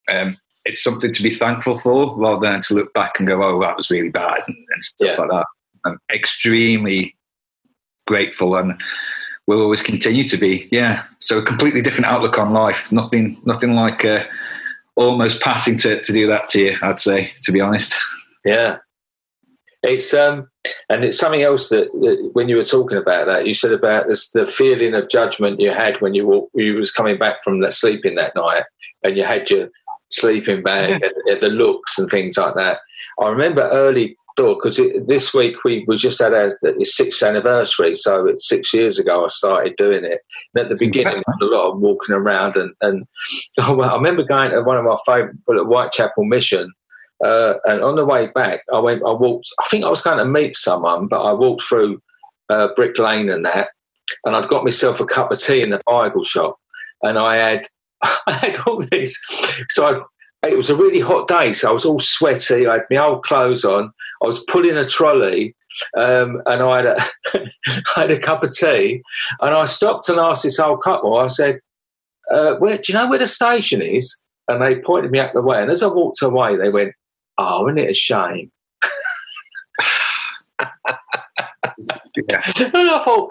um, 0.10 0.38
it's 0.68 0.84
something 0.84 1.12
to 1.14 1.24
be 1.24 1.30
thankful 1.30 1.78
for 1.78 2.16
rather 2.18 2.42
than 2.42 2.62
to 2.62 2.74
look 2.74 2.94
back 2.94 3.20
and 3.20 3.28
go, 3.28 3.42
oh, 3.42 3.60
that 3.62 3.76
was 3.76 3.90
really 3.90 4.10
bad 4.10 4.42
and, 4.48 4.58
and 4.72 4.84
stuff 4.84 5.10
yeah. 5.10 5.16
like 5.18 5.30
that. 5.30 5.46
I'm 5.86 6.00
extremely 6.14 7.16
grateful 8.06 8.56
and 8.58 8.80
will 9.48 9.62
always 9.62 9.82
continue 9.82 10.28
to 10.28 10.38
be. 10.38 10.68
Yeah. 10.72 11.04
So 11.22 11.38
a 11.38 11.46
completely 11.46 11.82
different 11.82 12.08
outlook 12.08 12.38
on 12.38 12.52
life. 12.52 12.92
Nothing, 12.92 13.40
nothing 13.46 13.74
like 13.74 14.04
uh, 14.04 14.26
almost 14.96 15.42
passing 15.42 15.78
to, 15.80 16.02
to 16.02 16.14
do 16.14 16.28
that 16.28 16.50
to 16.50 16.62
you, 16.62 16.78
I'd 16.82 17.00
say, 17.00 17.32
to 17.44 17.52
be 17.52 17.62
honest. 17.62 17.96
Yeah. 18.44 18.78
It's 19.84 20.14
um, 20.14 20.50
and 20.90 21.06
it's 21.06 21.18
something 21.18 21.44
else 21.44 21.70
that, 21.70 21.92
that, 21.94 22.32
when 22.34 22.50
you 22.50 22.58
were 22.58 22.64
talking 22.64 22.98
about 22.98 23.28
that, 23.28 23.46
you 23.46 23.54
said 23.54 23.72
about 23.72 24.08
this 24.08 24.32
the 24.32 24.46
feeling 24.46 24.96
of 24.96 25.08
judgment 25.08 25.62
you 25.62 25.72
had 25.72 26.02
when 26.02 26.16
you 26.16 26.26
were 26.26 26.42
you 26.56 26.76
was 26.76 26.92
coming 26.92 27.18
back 27.18 27.44
from 27.44 27.62
that 27.62 27.74
sleeping 27.74 28.16
that 28.16 28.36
night, 28.36 28.64
and 29.04 29.16
you 29.16 29.24
had 29.24 29.50
your 29.52 29.70
sleeping 30.10 30.64
bag 30.64 31.02
and, 31.04 31.42
the 31.42 31.50
looks 31.50 31.98
and 31.98 32.10
things 32.10 32.38
like 32.38 32.56
that. 32.56 32.80
I 33.20 33.30
remember 33.30 33.70
early 33.72 34.18
thought 34.38 34.60
because 34.62 34.80
this 35.06 35.34
week 35.34 35.64
we, 35.66 35.84
we 35.88 35.98
just 35.98 36.20
had 36.20 36.34
our 36.34 36.52
sixth 36.84 37.24
anniversary, 37.24 37.96
so 37.96 38.28
it's 38.28 38.48
six 38.48 38.74
years 38.74 39.00
ago 39.00 39.26
I 39.26 39.28
started 39.28 39.76
doing 39.76 40.06
it. 40.06 40.20
And 40.54 40.64
at 40.64 40.70
the 40.70 40.76
beginning, 40.76 41.22
a 41.42 41.46
lot 41.46 41.72
of 41.72 41.80
walking 41.80 42.16
around, 42.16 42.56
and 42.56 42.74
and 42.82 43.06
I 43.60 43.96
remember 43.96 44.24
going 44.24 44.52
to 44.52 44.62
one 44.62 44.78
of 44.78 44.86
my 44.86 44.98
favourite 45.06 45.36
Whitechapel 45.48 46.24
Mission. 46.24 46.72
Uh, 47.26 47.56
and 47.66 47.82
on 47.82 47.96
the 47.96 48.06
way 48.06 48.28
back, 48.28 48.62
I 48.72 48.80
went. 48.80 49.02
I 49.06 49.12
walked. 49.12 49.52
I 49.60 49.68
think 49.70 49.84
I 49.84 49.90
was 49.90 50.02
going 50.02 50.20
to 50.20 50.26
meet 50.26 50.56
someone, 50.56 51.08
but 51.08 51.24
I 51.24 51.34
walked 51.34 51.64
through 51.64 52.00
uh, 52.50 52.70
Brick 52.76 53.00
Lane 53.00 53.30
and 53.30 53.44
that, 53.44 53.70
and 54.24 54.36
I'd 54.36 54.48
got 54.48 54.64
myself 54.64 55.00
a 55.00 55.06
cup 55.06 55.32
of 55.32 55.42
tea 55.42 55.64
in 55.64 55.72
the 55.72 55.82
Bible 55.88 56.24
shop, 56.24 56.58
and 57.02 57.18
I 57.18 57.38
had 57.38 57.66
I 58.28 58.32
had 58.34 58.60
all 58.66 58.82
this. 58.92 59.20
So 59.70 59.86
I, 59.86 60.48
it 60.48 60.56
was 60.56 60.70
a 60.70 60.76
really 60.76 61.00
hot 61.00 61.28
day, 61.28 61.52
so 61.52 61.70
I 61.70 61.72
was 61.72 61.86
all 61.86 62.00
sweaty. 62.00 62.68
I 62.68 62.74
had 62.74 62.86
my 62.90 62.98
old 62.98 63.24
clothes 63.24 63.66
on. 63.66 63.92
I 64.22 64.26
was 64.26 64.44
pulling 64.46 64.78
a 64.78 64.86
trolley, 64.86 65.56
um, 65.96 66.42
and 66.46 66.62
I 66.62 66.78
had, 66.78 66.86
a 66.86 66.98
I 67.96 68.02
had 68.02 68.12
a 68.12 68.20
cup 68.20 68.44
of 68.44 68.56
tea. 68.56 69.02
And 69.42 69.56
I 69.56 69.66
stopped 69.66 70.10
and 70.10 70.20
asked 70.20 70.44
this 70.44 70.60
old 70.60 70.82
couple. 70.82 71.18
I 71.18 71.28
said, 71.28 71.60
uh, 72.32 72.56
"Where 72.56 72.78
do 72.78 72.84
you 72.92 72.98
know 72.98 73.10
where 73.10 73.20
the 73.20 73.28
station 73.28 73.82
is?" 73.82 74.22
And 74.48 74.62
they 74.62 74.80
pointed 74.80 75.12
me 75.12 75.20
up 75.20 75.34
the 75.34 75.42
way. 75.42 75.62
And 75.62 75.72
as 75.72 75.84
I 75.84 75.88
walked 75.88 76.22
away, 76.22 76.56
they 76.56 76.70
went, 76.70 76.94
"Oh, 77.38 77.68
isn't 77.68 77.80
it 77.80 77.90
a 77.90 77.94
shame?" 77.94 78.52
Yeah. 82.28 82.42
And 82.60 82.90
I 82.90 83.04
thought, 83.04 83.30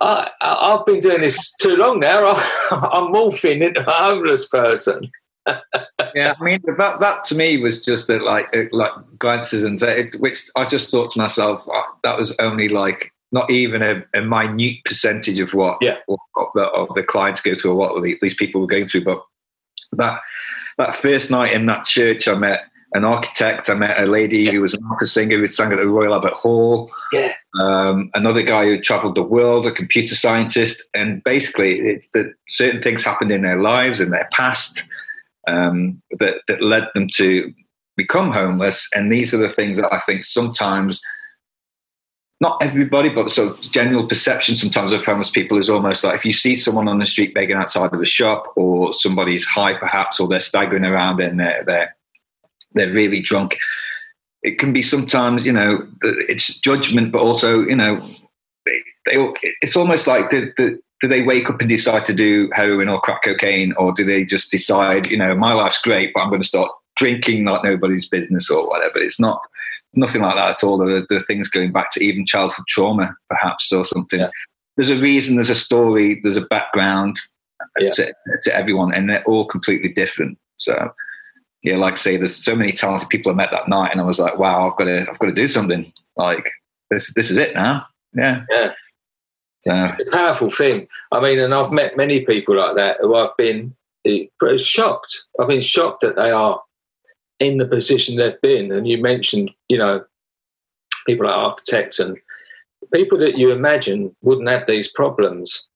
I, 0.00 0.30
have 0.40 0.86
been 0.86 1.00
doing 1.00 1.20
this 1.20 1.52
too 1.60 1.76
long 1.76 2.00
now. 2.00 2.34
I'm 2.70 3.12
morphing 3.12 3.62
into 3.62 3.86
a 3.86 3.92
homeless 3.92 4.48
person. 4.48 5.10
yeah, 6.14 6.34
I 6.40 6.42
mean 6.42 6.60
that 6.78 7.00
that 7.00 7.24
to 7.24 7.34
me 7.34 7.58
was 7.58 7.84
just 7.84 8.08
a, 8.08 8.16
like 8.16 8.48
a, 8.54 8.66
like 8.72 8.92
glances 9.18 9.62
and 9.62 9.80
which 10.18 10.50
I 10.56 10.64
just 10.64 10.90
thought 10.90 11.10
to 11.10 11.18
myself 11.18 11.64
oh, 11.68 11.82
that 12.02 12.16
was 12.16 12.34
only 12.38 12.70
like 12.70 13.12
not 13.30 13.50
even 13.50 13.82
a, 13.82 14.02
a 14.14 14.22
minute 14.22 14.78
percentage 14.86 15.40
of 15.40 15.52
what 15.52 15.78
yeah. 15.82 15.98
what, 16.06 16.20
the, 16.54 16.62
of 16.62 16.94
the 16.94 17.02
clients 17.02 17.42
go 17.42 17.54
through 17.54 17.72
or 17.72 17.74
what 17.74 18.02
these 18.22 18.34
people 18.34 18.62
were 18.62 18.66
going 18.66 18.88
through. 18.88 19.04
But 19.04 19.22
that 19.92 20.20
that 20.78 20.96
first 20.96 21.30
night 21.30 21.52
in 21.52 21.66
that 21.66 21.84
church, 21.84 22.26
I 22.26 22.34
met 22.34 22.64
an 22.94 23.04
architect. 23.04 23.68
I 23.68 23.74
met 23.74 23.98
a 23.98 24.06
lady 24.06 24.38
yeah. 24.38 24.52
who 24.52 24.60
was 24.60 24.72
an 24.72 24.80
opera 24.90 25.06
singer 25.06 25.36
who 25.36 25.46
sang 25.48 25.72
at 25.72 25.76
the 25.76 25.86
Royal 25.86 26.14
Albert 26.14 26.34
Hall. 26.34 26.90
Yeah. 27.12 27.34
Um, 27.60 28.10
another 28.14 28.42
guy 28.42 28.64
who 28.64 28.80
travelled 28.80 29.16
the 29.16 29.22
world, 29.22 29.66
a 29.66 29.72
computer 29.72 30.14
scientist, 30.14 30.82
and 30.94 31.22
basically, 31.24 31.80
it's 31.80 32.08
that 32.14 32.32
certain 32.48 32.80
things 32.80 33.04
happened 33.04 33.32
in 33.32 33.42
their 33.42 33.60
lives 33.60 34.00
in 34.00 34.10
their 34.10 34.28
past 34.32 34.84
um, 35.46 36.00
that 36.18 36.36
that 36.48 36.62
led 36.62 36.88
them 36.94 37.08
to 37.16 37.52
become 37.96 38.32
homeless. 38.32 38.88
And 38.94 39.12
these 39.12 39.34
are 39.34 39.38
the 39.38 39.48
things 39.48 39.76
that 39.76 39.92
I 39.92 40.00
think 40.00 40.24
sometimes 40.24 41.00
not 42.40 42.62
everybody, 42.62 43.08
but 43.08 43.30
so 43.30 43.56
general 43.56 44.06
perception 44.06 44.54
sometimes 44.54 44.92
of 44.92 45.04
homeless 45.04 45.30
people 45.30 45.56
is 45.56 45.70
almost 45.70 46.04
like 46.04 46.16
if 46.16 46.24
you 46.24 46.32
see 46.32 46.56
someone 46.56 46.88
on 46.88 46.98
the 46.98 47.06
street 47.06 47.32
begging 47.34 47.56
outside 47.56 47.92
of 47.92 48.00
a 48.00 48.04
shop, 48.04 48.52
or 48.56 48.92
somebody's 48.92 49.44
high 49.44 49.76
perhaps, 49.78 50.20
or 50.20 50.28
they're 50.28 50.40
staggering 50.40 50.84
around 50.84 51.20
and 51.20 51.40
they're 51.40 51.64
they're, 51.64 51.93
they're 52.74 52.92
really 52.92 53.20
drunk. 53.20 53.56
It 54.42 54.58
can 54.58 54.72
be 54.72 54.82
sometimes, 54.82 55.46
you 55.46 55.52
know, 55.52 55.86
it's 56.02 56.58
judgment, 56.58 57.12
but 57.12 57.22
also, 57.22 57.62
you 57.62 57.76
know, 57.76 58.06
they, 58.66 58.82
they 59.06 59.32
it's 59.62 59.76
almost 59.76 60.06
like 60.06 60.28
do, 60.28 60.52
do, 60.56 60.78
do 61.00 61.08
they 61.08 61.22
wake 61.22 61.48
up 61.48 61.60
and 61.60 61.68
decide 61.68 62.04
to 62.06 62.14
do 62.14 62.50
heroin 62.52 62.88
or 62.88 63.00
crack 63.00 63.22
cocaine, 63.24 63.72
or 63.78 63.92
do 63.92 64.04
they 64.04 64.24
just 64.24 64.50
decide, 64.50 65.06
you 65.06 65.16
know, 65.16 65.34
my 65.34 65.52
life's 65.52 65.80
great, 65.80 66.12
but 66.12 66.20
I'm 66.20 66.28
going 66.28 66.42
to 66.42 66.46
start 66.46 66.70
drinking 66.96 67.44
like 67.44 67.64
nobody's 67.64 68.08
business 68.08 68.50
or 68.50 68.68
whatever? 68.68 68.98
It's 68.98 69.18
not 69.18 69.40
nothing 69.94 70.22
like 70.22 70.36
that 70.36 70.50
at 70.50 70.64
all. 70.64 70.78
There 70.78 70.96
are, 70.96 71.06
there 71.08 71.18
are 71.18 71.24
things 71.24 71.48
going 71.48 71.72
back 71.72 71.90
to 71.92 72.04
even 72.04 72.26
childhood 72.26 72.66
trauma, 72.68 73.14
perhaps, 73.28 73.72
or 73.72 73.84
something. 73.84 74.20
Yeah. 74.20 74.30
There's 74.76 74.90
a 74.90 75.00
reason, 75.00 75.36
there's 75.36 75.50
a 75.50 75.54
story, 75.54 76.20
there's 76.22 76.36
a 76.36 76.46
background 76.46 77.16
uh, 77.60 77.64
yeah. 77.78 77.90
to, 77.90 78.14
to 78.42 78.54
everyone, 78.54 78.92
and 78.92 79.08
they're 79.08 79.24
all 79.24 79.46
completely 79.46 79.90
different. 79.90 80.36
So, 80.56 80.92
yeah, 81.64 81.76
like 81.76 81.94
I 81.94 81.96
say, 81.96 82.16
there's 82.16 82.36
so 82.36 82.54
many 82.54 82.72
talented 82.72 83.08
people 83.08 83.32
I 83.32 83.34
met 83.34 83.50
that 83.50 83.68
night, 83.68 83.90
and 83.90 84.00
I 84.00 84.04
was 84.04 84.20
like, 84.20 84.38
wow, 84.38 84.70
I've 84.70 84.76
got 84.76 84.84
to, 84.84 85.08
I've 85.10 85.18
got 85.18 85.26
to 85.26 85.32
do 85.32 85.48
something. 85.48 85.92
Like 86.16 86.46
this, 86.90 87.12
this 87.14 87.30
is 87.30 87.36
it 87.36 87.54
now. 87.54 87.86
Yeah, 88.14 88.44
yeah. 88.50 88.72
So. 89.62 89.94
It's 89.98 90.08
a 90.08 90.12
powerful 90.12 90.50
thing. 90.50 90.86
I 91.10 91.20
mean, 91.20 91.38
and 91.38 91.54
I've 91.54 91.72
met 91.72 91.96
many 91.96 92.20
people 92.20 92.54
like 92.56 92.76
that 92.76 92.98
who 93.00 93.14
I've 93.14 93.36
been 93.38 93.74
shocked. 94.58 95.24
I've 95.40 95.48
been 95.48 95.62
shocked 95.62 96.02
that 96.02 96.16
they 96.16 96.30
are 96.30 96.60
in 97.40 97.56
the 97.56 97.66
position 97.66 98.16
they've 98.16 98.40
been. 98.42 98.70
And 98.70 98.86
you 98.86 98.98
mentioned, 98.98 99.50
you 99.70 99.78
know, 99.78 100.04
people 101.06 101.26
like 101.26 101.34
architects 101.34 101.98
and 101.98 102.18
people 102.92 103.16
that 103.18 103.38
you 103.38 103.50
imagine 103.52 104.14
wouldn't 104.20 104.50
have 104.50 104.66
these 104.66 104.92
problems. 104.92 105.66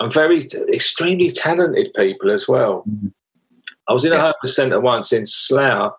And 0.00 0.12
very 0.12 0.46
extremely 0.72 1.30
talented 1.30 1.94
people 1.94 2.30
as 2.30 2.46
well. 2.46 2.84
Mm-hmm. 2.86 3.08
I 3.88 3.92
was 3.92 4.04
in 4.04 4.12
a 4.12 4.20
homeless 4.20 4.56
centre 4.56 4.80
once 4.80 5.12
in 5.12 5.24
Slough, 5.24 5.94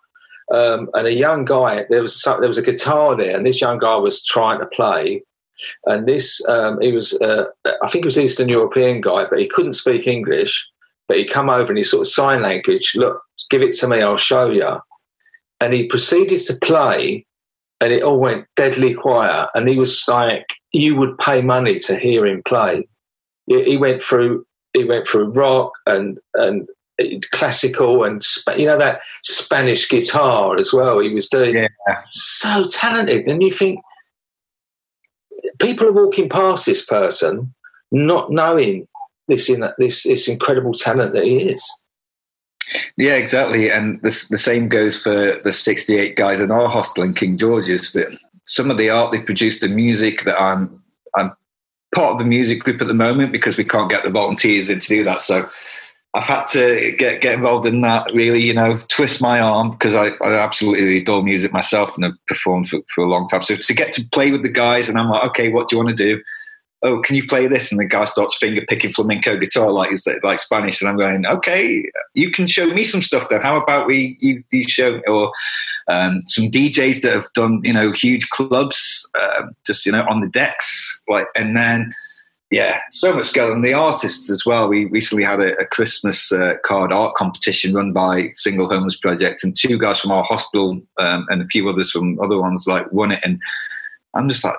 um, 0.52 0.88
and 0.94 1.06
a 1.06 1.14
young 1.14 1.44
guy. 1.44 1.84
There 1.88 2.02
was 2.02 2.20
some, 2.20 2.40
there 2.40 2.48
was 2.48 2.58
a 2.58 2.62
guitar 2.62 3.16
there, 3.16 3.36
and 3.36 3.46
this 3.46 3.60
young 3.60 3.78
guy 3.78 3.96
was 3.96 4.24
trying 4.24 4.60
to 4.60 4.66
play. 4.66 5.22
And 5.86 6.06
this, 6.06 6.46
um, 6.48 6.80
he 6.80 6.92
was, 6.92 7.18
uh, 7.22 7.44
I 7.64 7.88
think 7.88 8.04
he 8.04 8.06
was 8.06 8.18
Eastern 8.18 8.48
European 8.48 9.00
guy, 9.00 9.24
but 9.28 9.38
he 9.38 9.48
couldn't 9.48 9.72
speak 9.72 10.06
English. 10.06 10.68
But 11.08 11.18
he 11.18 11.24
come 11.24 11.48
over 11.48 11.68
and 11.68 11.78
he 11.78 11.84
sort 11.84 12.00
of 12.02 12.12
sign 12.12 12.42
language. 12.42 12.92
Look, 12.96 13.22
give 13.48 13.62
it 13.62 13.74
to 13.76 13.88
me. 13.88 14.02
I'll 14.02 14.16
show 14.16 14.50
you 14.50 14.80
and 15.60 15.72
he 15.72 15.86
proceeded 15.86 16.40
to 16.44 16.54
play 16.56 17.24
and 17.80 17.92
it 17.92 18.02
all 18.02 18.18
went 18.18 18.46
deadly 18.56 18.94
quiet 18.94 19.48
and 19.54 19.68
he 19.68 19.78
was 19.78 20.04
like 20.08 20.46
you 20.72 20.96
would 20.96 21.16
pay 21.18 21.40
money 21.42 21.78
to 21.78 21.96
hear 21.96 22.26
him 22.26 22.42
play 22.44 22.86
he 23.46 23.76
went 23.76 24.02
through 24.02 24.44
he 24.72 24.84
went 24.84 25.06
through 25.06 25.30
rock 25.32 25.72
and 25.86 26.18
and 26.34 26.68
classical 27.30 28.04
and 28.04 28.24
you 28.56 28.64
know 28.64 28.78
that 28.78 29.00
spanish 29.22 29.88
guitar 29.88 30.56
as 30.56 30.72
well 30.72 30.98
he 30.98 31.12
was 31.12 31.28
doing 31.28 31.54
yeah. 31.54 31.68
so 32.10 32.66
talented 32.68 33.26
and 33.26 33.42
you 33.42 33.50
think 33.50 33.80
people 35.58 35.86
are 35.86 35.92
walking 35.92 36.28
past 36.28 36.64
this 36.64 36.84
person 36.84 37.52
not 37.92 38.30
knowing 38.30 38.88
this 39.28 39.50
in 39.50 39.64
this 39.78 40.04
this 40.04 40.26
incredible 40.26 40.72
talent 40.72 41.12
that 41.12 41.24
he 41.24 41.36
is 41.36 41.62
yeah, 42.96 43.14
exactly. 43.14 43.70
And 43.70 44.00
this, 44.02 44.28
the 44.28 44.38
same 44.38 44.68
goes 44.68 45.00
for 45.00 45.40
the 45.44 45.52
68 45.52 46.16
guys 46.16 46.40
in 46.40 46.50
our 46.50 46.68
hostel 46.68 47.04
in 47.04 47.14
King 47.14 47.38
George's. 47.38 47.92
That 47.92 48.08
some 48.44 48.70
of 48.70 48.78
the 48.78 48.90
art 48.90 49.12
they 49.12 49.20
produce, 49.20 49.60
the 49.60 49.68
music 49.68 50.24
that 50.24 50.40
I'm, 50.40 50.82
I'm 51.14 51.32
part 51.94 52.12
of 52.12 52.18
the 52.18 52.24
music 52.24 52.60
group 52.60 52.80
at 52.80 52.88
the 52.88 52.94
moment 52.94 53.32
because 53.32 53.56
we 53.56 53.64
can't 53.64 53.90
get 53.90 54.04
the 54.04 54.10
volunteers 54.10 54.70
in 54.70 54.80
to 54.80 54.88
do 54.88 55.04
that. 55.04 55.22
So 55.22 55.48
I've 56.16 56.24
had 56.24 56.46
to 56.48 56.92
get 56.98 57.20
get 57.20 57.34
involved 57.34 57.66
in 57.66 57.82
that. 57.82 58.06
Really, 58.14 58.42
you 58.42 58.54
know, 58.54 58.78
twist 58.88 59.20
my 59.20 59.38
arm 59.40 59.72
because 59.72 59.94
I, 59.94 60.08
I 60.22 60.32
absolutely 60.34 60.98
adore 60.98 61.22
music 61.22 61.52
myself 61.52 61.94
and 61.94 62.04
have 62.04 62.14
performed 62.26 62.68
for, 62.68 62.80
for 62.94 63.04
a 63.04 63.08
long 63.08 63.28
time. 63.28 63.42
So 63.42 63.54
to 63.54 63.74
get 63.74 63.92
to 63.94 64.04
play 64.12 64.30
with 64.30 64.42
the 64.42 64.48
guys, 64.48 64.88
and 64.88 64.98
I'm 64.98 65.10
like, 65.10 65.24
okay, 65.30 65.50
what 65.50 65.68
do 65.68 65.76
you 65.76 65.78
want 65.78 65.96
to 65.96 66.04
do? 66.04 66.22
oh, 66.82 67.00
can 67.00 67.16
you 67.16 67.26
play 67.26 67.46
this? 67.48 67.70
And 67.70 67.80
the 67.80 67.84
guy 67.84 68.04
starts 68.04 68.36
finger 68.36 68.62
picking 68.68 68.90
flamenco 68.90 69.36
guitar 69.36 69.70
like 69.70 69.90
like 70.22 70.40
Spanish, 70.40 70.80
and 70.80 70.88
I'm 70.88 70.96
going, 70.96 71.26
okay, 71.26 71.84
you 72.14 72.30
can 72.30 72.46
show 72.46 72.66
me 72.66 72.84
some 72.84 73.02
stuff 73.02 73.28
then. 73.28 73.42
How 73.42 73.56
about 73.60 73.86
we 73.86 74.16
you, 74.20 74.42
you 74.50 74.62
show 74.64 75.00
or 75.06 75.32
um, 75.88 76.22
some 76.26 76.50
DJs 76.50 77.02
that 77.02 77.12
have 77.12 77.32
done 77.34 77.60
you 77.64 77.72
know 77.72 77.92
huge 77.92 78.28
clubs, 78.30 79.08
uh, 79.20 79.42
just 79.66 79.86
you 79.86 79.92
know 79.92 80.04
on 80.08 80.20
the 80.20 80.28
decks, 80.28 81.02
like, 81.08 81.26
and 81.34 81.56
then 81.56 81.92
yeah, 82.50 82.80
so 82.90 83.12
much 83.12 83.26
skill. 83.26 83.52
And 83.52 83.64
the 83.64 83.74
artists 83.74 84.30
as 84.30 84.46
well. 84.46 84.68
We 84.68 84.84
recently 84.86 85.24
had 85.24 85.40
a, 85.40 85.56
a 85.58 85.66
Christmas 85.66 86.30
uh, 86.30 86.54
card 86.64 86.92
art 86.92 87.14
competition 87.16 87.74
run 87.74 87.92
by 87.92 88.30
Single 88.34 88.68
Homeless 88.68 88.96
Project, 88.96 89.42
and 89.42 89.56
two 89.56 89.78
guys 89.78 90.00
from 90.00 90.12
our 90.12 90.22
hostel 90.22 90.80
um, 90.98 91.26
and 91.28 91.42
a 91.42 91.46
few 91.46 91.68
others 91.68 91.90
from 91.90 92.20
other 92.20 92.40
ones 92.40 92.66
like 92.66 92.90
won 92.92 93.10
it. 93.10 93.20
And 93.24 93.40
I'm 94.14 94.28
just 94.28 94.44
like, 94.44 94.56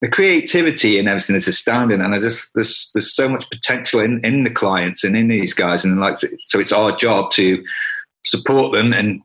the 0.00 0.08
creativity 0.08 0.98
and 0.98 1.08
everything 1.08 1.36
is 1.36 1.46
astounding. 1.46 2.00
And 2.00 2.12
I 2.12 2.18
just 2.18 2.50
there's 2.54 2.90
there's 2.92 3.14
so 3.14 3.28
much 3.28 3.48
potential 3.50 4.00
in, 4.00 4.20
in 4.24 4.42
the 4.42 4.50
clients 4.50 5.04
and 5.04 5.16
in 5.16 5.28
these 5.28 5.54
guys, 5.54 5.84
and 5.84 6.00
like 6.00 6.16
so, 6.18 6.58
it's 6.58 6.72
our 6.72 6.94
job 6.96 7.30
to 7.32 7.62
support 8.24 8.74
them 8.74 8.92
and 8.92 9.20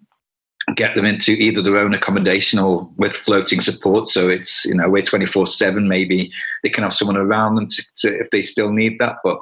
get 0.76 0.96
them 0.96 1.06
into 1.06 1.32
either 1.32 1.62
their 1.62 1.78
own 1.78 1.94
accommodation 1.94 2.60
or 2.60 2.90
with 2.98 3.16
floating 3.16 3.62
support. 3.62 4.08
So 4.08 4.28
it's 4.28 4.66
you 4.66 4.76
know 4.76 4.90
we're 4.90 5.02
twenty 5.02 5.26
four 5.26 5.46
seven. 5.46 5.88
Maybe 5.88 6.32
they 6.64 6.70
can 6.70 6.84
have 6.84 6.94
someone 6.94 7.18
around 7.18 7.56
them 7.56 7.68
to, 7.68 7.84
to, 7.98 8.20
if 8.20 8.30
they 8.32 8.42
still 8.42 8.72
need 8.72 9.00
that, 9.00 9.18
but. 9.24 9.40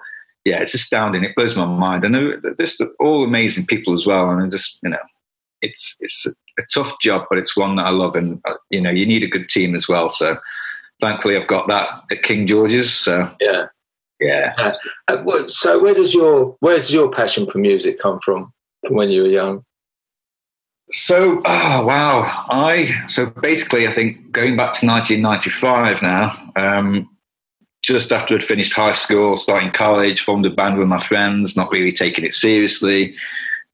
Yeah, 0.47 0.61
it's 0.61 0.75
astounding. 0.75 1.23
It 1.23 1.35
blows 1.35 1.55
my 1.55 1.65
mind, 1.65 2.03
and 2.03 2.39
just 2.59 2.79
all 2.99 3.23
amazing 3.23 3.65
people 3.65 3.93
as 3.93 4.05
well. 4.05 4.29
And 4.29 4.51
just 4.51 4.77
you 4.83 4.91
know, 4.91 4.99
it's 5.63 5.95
it's 5.99 6.25
a, 6.27 6.31
tough 6.71 6.93
job, 7.01 7.25
but 7.29 7.39
it's 7.39 7.57
one 7.57 7.75
that 7.75 7.87
I 7.87 7.89
love, 7.89 8.15
and 8.15 8.39
uh, 8.45 8.53
you 8.69 8.79
know, 8.79 8.91
you 8.91 9.05
need 9.05 9.23
a 9.23 9.27
good 9.27 9.49
team 9.49 9.75
as 9.75 9.87
well. 9.87 10.11
So 10.11 10.37
thankfully 11.01 11.37
I've 11.37 11.47
got 11.47 11.67
that 11.67 12.03
at 12.11 12.23
King 12.23 12.47
George's. 12.47 12.93
So 12.93 13.29
yeah, 13.41 13.65
yeah. 14.19 14.53
Uh, 15.07 15.47
so 15.47 15.79
where 15.81 15.93
does 15.93 16.13
your 16.13 16.55
where 16.59 16.77
does 16.77 16.93
your 16.93 17.11
passion 17.11 17.49
for 17.49 17.57
music 17.57 17.99
come 17.99 18.19
from? 18.21 18.53
From 18.85 18.95
when 18.95 19.09
you 19.09 19.23
were 19.23 19.29
young? 19.29 19.65
So 20.91 21.41
oh, 21.45 21.85
wow, 21.85 22.45
I 22.49 23.03
so 23.07 23.27
basically 23.27 23.87
I 23.87 23.91
think 23.91 24.31
going 24.31 24.55
back 24.55 24.71
to 24.73 24.85
1995 24.85 26.01
now. 26.01 26.51
Um, 26.55 27.09
just 27.81 28.11
after 28.11 28.33
I'd 28.33 28.43
finished 28.43 28.73
high 28.73 28.93
school, 28.93 29.35
starting 29.35 29.71
college, 29.71 30.21
formed 30.21 30.45
a 30.47 30.49
band 30.49 30.79
with 30.79 30.87
my 30.87 30.99
friends, 30.99 31.55
not 31.55 31.71
really 31.71 31.91
taking 31.91 32.25
it 32.25 32.33
seriously 32.33 33.15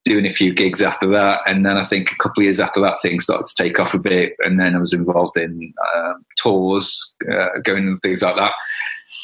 doing 0.04 0.26
a 0.26 0.34
few 0.34 0.54
gigs 0.54 0.82
after 0.82 1.08
that. 1.08 1.42
And 1.46 1.66
then 1.66 1.78
I 1.78 1.86
think 1.86 2.12
a 2.12 2.16
couple 2.16 2.42
of 2.42 2.46
years 2.46 2.60
after 2.60 2.80
that, 2.82 3.02
things 3.02 3.24
started 3.24 3.46
to 3.46 3.56
take 3.56 3.80
off 3.80 3.94
a 3.94 4.00
bit. 4.00 4.36
And 4.40 4.60
then 4.60 4.76
I 4.76 4.80
was 4.80 4.94
involved 4.94 5.38
in 5.38 5.74
uh, 5.96 6.14
tours, 6.38 7.14
uh, 7.32 7.60
going 7.64 7.88
and 7.88 8.00
things 8.02 8.22
like 8.22 8.36
that. 8.36 8.54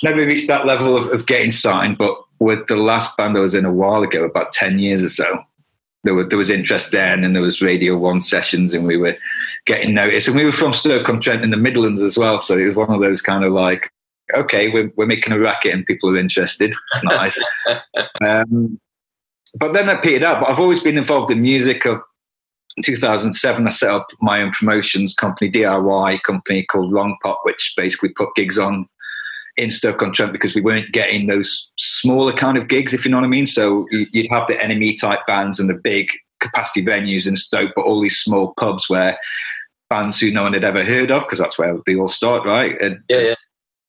Never 0.04 0.26
reached 0.26 0.48
that 0.48 0.66
level 0.66 0.96
of, 0.96 1.10
of, 1.10 1.26
getting 1.26 1.50
signed, 1.50 1.98
but 1.98 2.16
with 2.38 2.68
the 2.68 2.76
last 2.76 3.18
band 3.18 3.36
I 3.36 3.40
was 3.40 3.56
in 3.56 3.66
a 3.66 3.74
while 3.74 4.04
ago, 4.04 4.24
about 4.24 4.52
10 4.52 4.78
years 4.78 5.04
or 5.04 5.10
so, 5.10 5.44
there, 6.08 6.24
there 6.24 6.38
was 6.38 6.50
interest 6.50 6.92
then 6.92 7.24
and 7.24 7.36
there 7.36 7.44
was 7.44 7.62
Radio 7.62 7.98
1 7.98 8.22
sessions 8.22 8.74
and 8.74 8.86
we 8.86 8.98
were 8.98 9.16
getting 9.66 9.94
noticed. 9.94 10.28
And 10.28 10.38
we 10.38 10.46
were 10.46 10.52
from 10.52 10.74
Stoke-on-Trent 10.74 11.44
in 11.44 11.52
the 11.52 11.58
Midlands 11.58 12.02
as 12.02 12.18
well. 12.18 12.40
So 12.40 12.58
it 12.58 12.66
was 12.66 12.76
one 12.76 12.92
of 12.92 13.02
those 13.02 13.22
kind 13.22 13.44
of 13.44 13.52
like, 13.52 13.92
okay, 14.36 14.70
we're, 14.70 14.92
we're 14.96 15.06
making 15.06 15.34
a 15.34 15.40
racket 15.40 15.74
and 15.74 15.86
people 15.86 16.10
are 16.10 16.18
interested. 16.18 16.74
Nice. 17.04 17.42
um, 18.26 18.80
but 19.60 19.74
then 19.74 19.90
I 19.90 19.96
petered 19.96 20.24
out. 20.24 20.42
But 20.42 20.50
I've 20.50 20.60
always 20.60 20.80
been 20.80 20.98
involved 20.98 21.32
in 21.32 21.42
music. 21.42 21.86
I've, 21.86 22.02
2007, 22.84 23.66
I 23.66 23.70
set 23.72 23.90
up 23.90 24.08
my 24.22 24.42
own 24.42 24.52
promotions 24.52 25.14
company, 25.14 25.52
DIY 25.52 26.22
company 26.22 26.64
called 26.64 26.94
Long 26.94 27.18
Pop, 27.24 27.40
which 27.44 27.74
basically 27.76 28.10
put 28.10 28.30
gigs 28.36 28.60
on 28.60 28.88
in 29.58 29.72
Stoke 29.72 30.02
on 30.02 30.12
Trent 30.12 30.32
because 30.32 30.54
we 30.54 30.62
weren't 30.62 30.92
getting 30.92 31.28
those 31.28 31.72
smaller 31.78 32.34
kind 32.34 32.58
of 32.58 32.68
gigs, 32.68 32.94
if 32.94 33.04
you 33.04 33.12
know 33.12 33.18
what 33.18 33.24
I 33.24 33.30
mean. 33.30 33.48
So 33.48 33.88
you'd 33.92 34.30
have 34.30 34.48
the 34.48 34.62
enemy 34.64 34.94
type 34.94 35.20
bands 35.28 35.60
and 35.60 35.70
the 35.70 35.74
big 35.74 36.08
capacity 36.40 36.86
venues 36.86 37.28
in 37.28 37.36
Stoke, 37.36 37.72
but 37.76 37.86
all 37.86 38.02
these 38.02 38.20
small 38.20 38.54
pubs 38.60 38.90
where 38.90 39.18
bands 39.90 40.20
who 40.20 40.32
no 40.32 40.44
one 40.44 40.54
had 40.54 40.64
ever 40.64 40.84
heard 40.84 41.12
of, 41.12 41.24
because 41.24 41.40
that's 41.40 41.58
where 41.58 41.78
they 41.86 41.96
all 41.96 42.08
start, 42.08 42.46
right? 42.46 42.80
And 42.82 43.00
yeah, 43.10 43.20
yeah. 43.20 43.36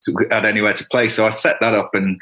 To, 0.05 0.27
had 0.31 0.47
anywhere 0.47 0.75
to 0.75 0.85
play. 0.91 1.09
So 1.09 1.27
I 1.27 1.31
set 1.31 1.57
that 1.61 1.75
up 1.75 1.91
and 1.93 2.19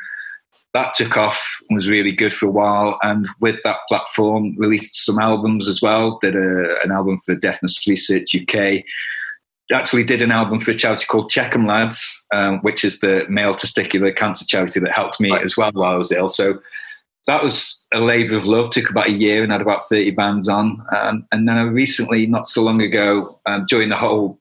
that 0.72 0.94
took 0.94 1.16
off 1.16 1.58
was 1.70 1.88
really 1.88 2.12
good 2.12 2.32
for 2.32 2.46
a 2.46 2.50
while. 2.50 2.98
And 3.02 3.28
with 3.40 3.62
that 3.64 3.78
platform, 3.88 4.54
released 4.58 5.04
some 5.04 5.18
albums 5.18 5.68
as 5.68 5.80
well. 5.80 6.18
Did 6.20 6.36
a, 6.36 6.82
an 6.82 6.90
album 6.90 7.20
for 7.24 7.34
Deafness 7.34 7.86
Research 7.86 8.34
UK. 8.34 8.82
Actually, 9.72 10.04
did 10.04 10.22
an 10.22 10.30
album 10.30 10.60
for 10.60 10.70
a 10.70 10.76
charity 10.76 11.04
called 11.06 11.28
Check 11.28 11.54
'Em 11.54 11.66
Lads, 11.66 12.24
um, 12.32 12.60
which 12.60 12.84
is 12.84 13.00
the 13.00 13.26
male 13.28 13.54
testicular 13.54 14.14
cancer 14.14 14.44
charity 14.46 14.78
that 14.78 14.92
helped 14.92 15.20
me 15.20 15.30
right. 15.30 15.42
as 15.42 15.56
well 15.56 15.72
while 15.72 15.94
I 15.94 15.96
was 15.96 16.12
ill. 16.12 16.28
So 16.28 16.60
that 17.26 17.42
was 17.42 17.84
a 17.92 18.00
labour 18.00 18.36
of 18.36 18.46
love. 18.46 18.70
Took 18.70 18.90
about 18.90 19.08
a 19.08 19.12
year 19.12 19.42
and 19.42 19.50
had 19.50 19.60
about 19.60 19.88
thirty 19.88 20.12
bands 20.12 20.48
on. 20.48 20.84
Um, 20.96 21.26
and 21.32 21.48
then 21.48 21.56
I 21.56 21.62
recently, 21.62 22.26
not 22.26 22.46
so 22.46 22.62
long 22.62 22.80
ago, 22.80 23.40
um, 23.46 23.66
during 23.68 23.88
the 23.88 23.96
whole 23.96 24.38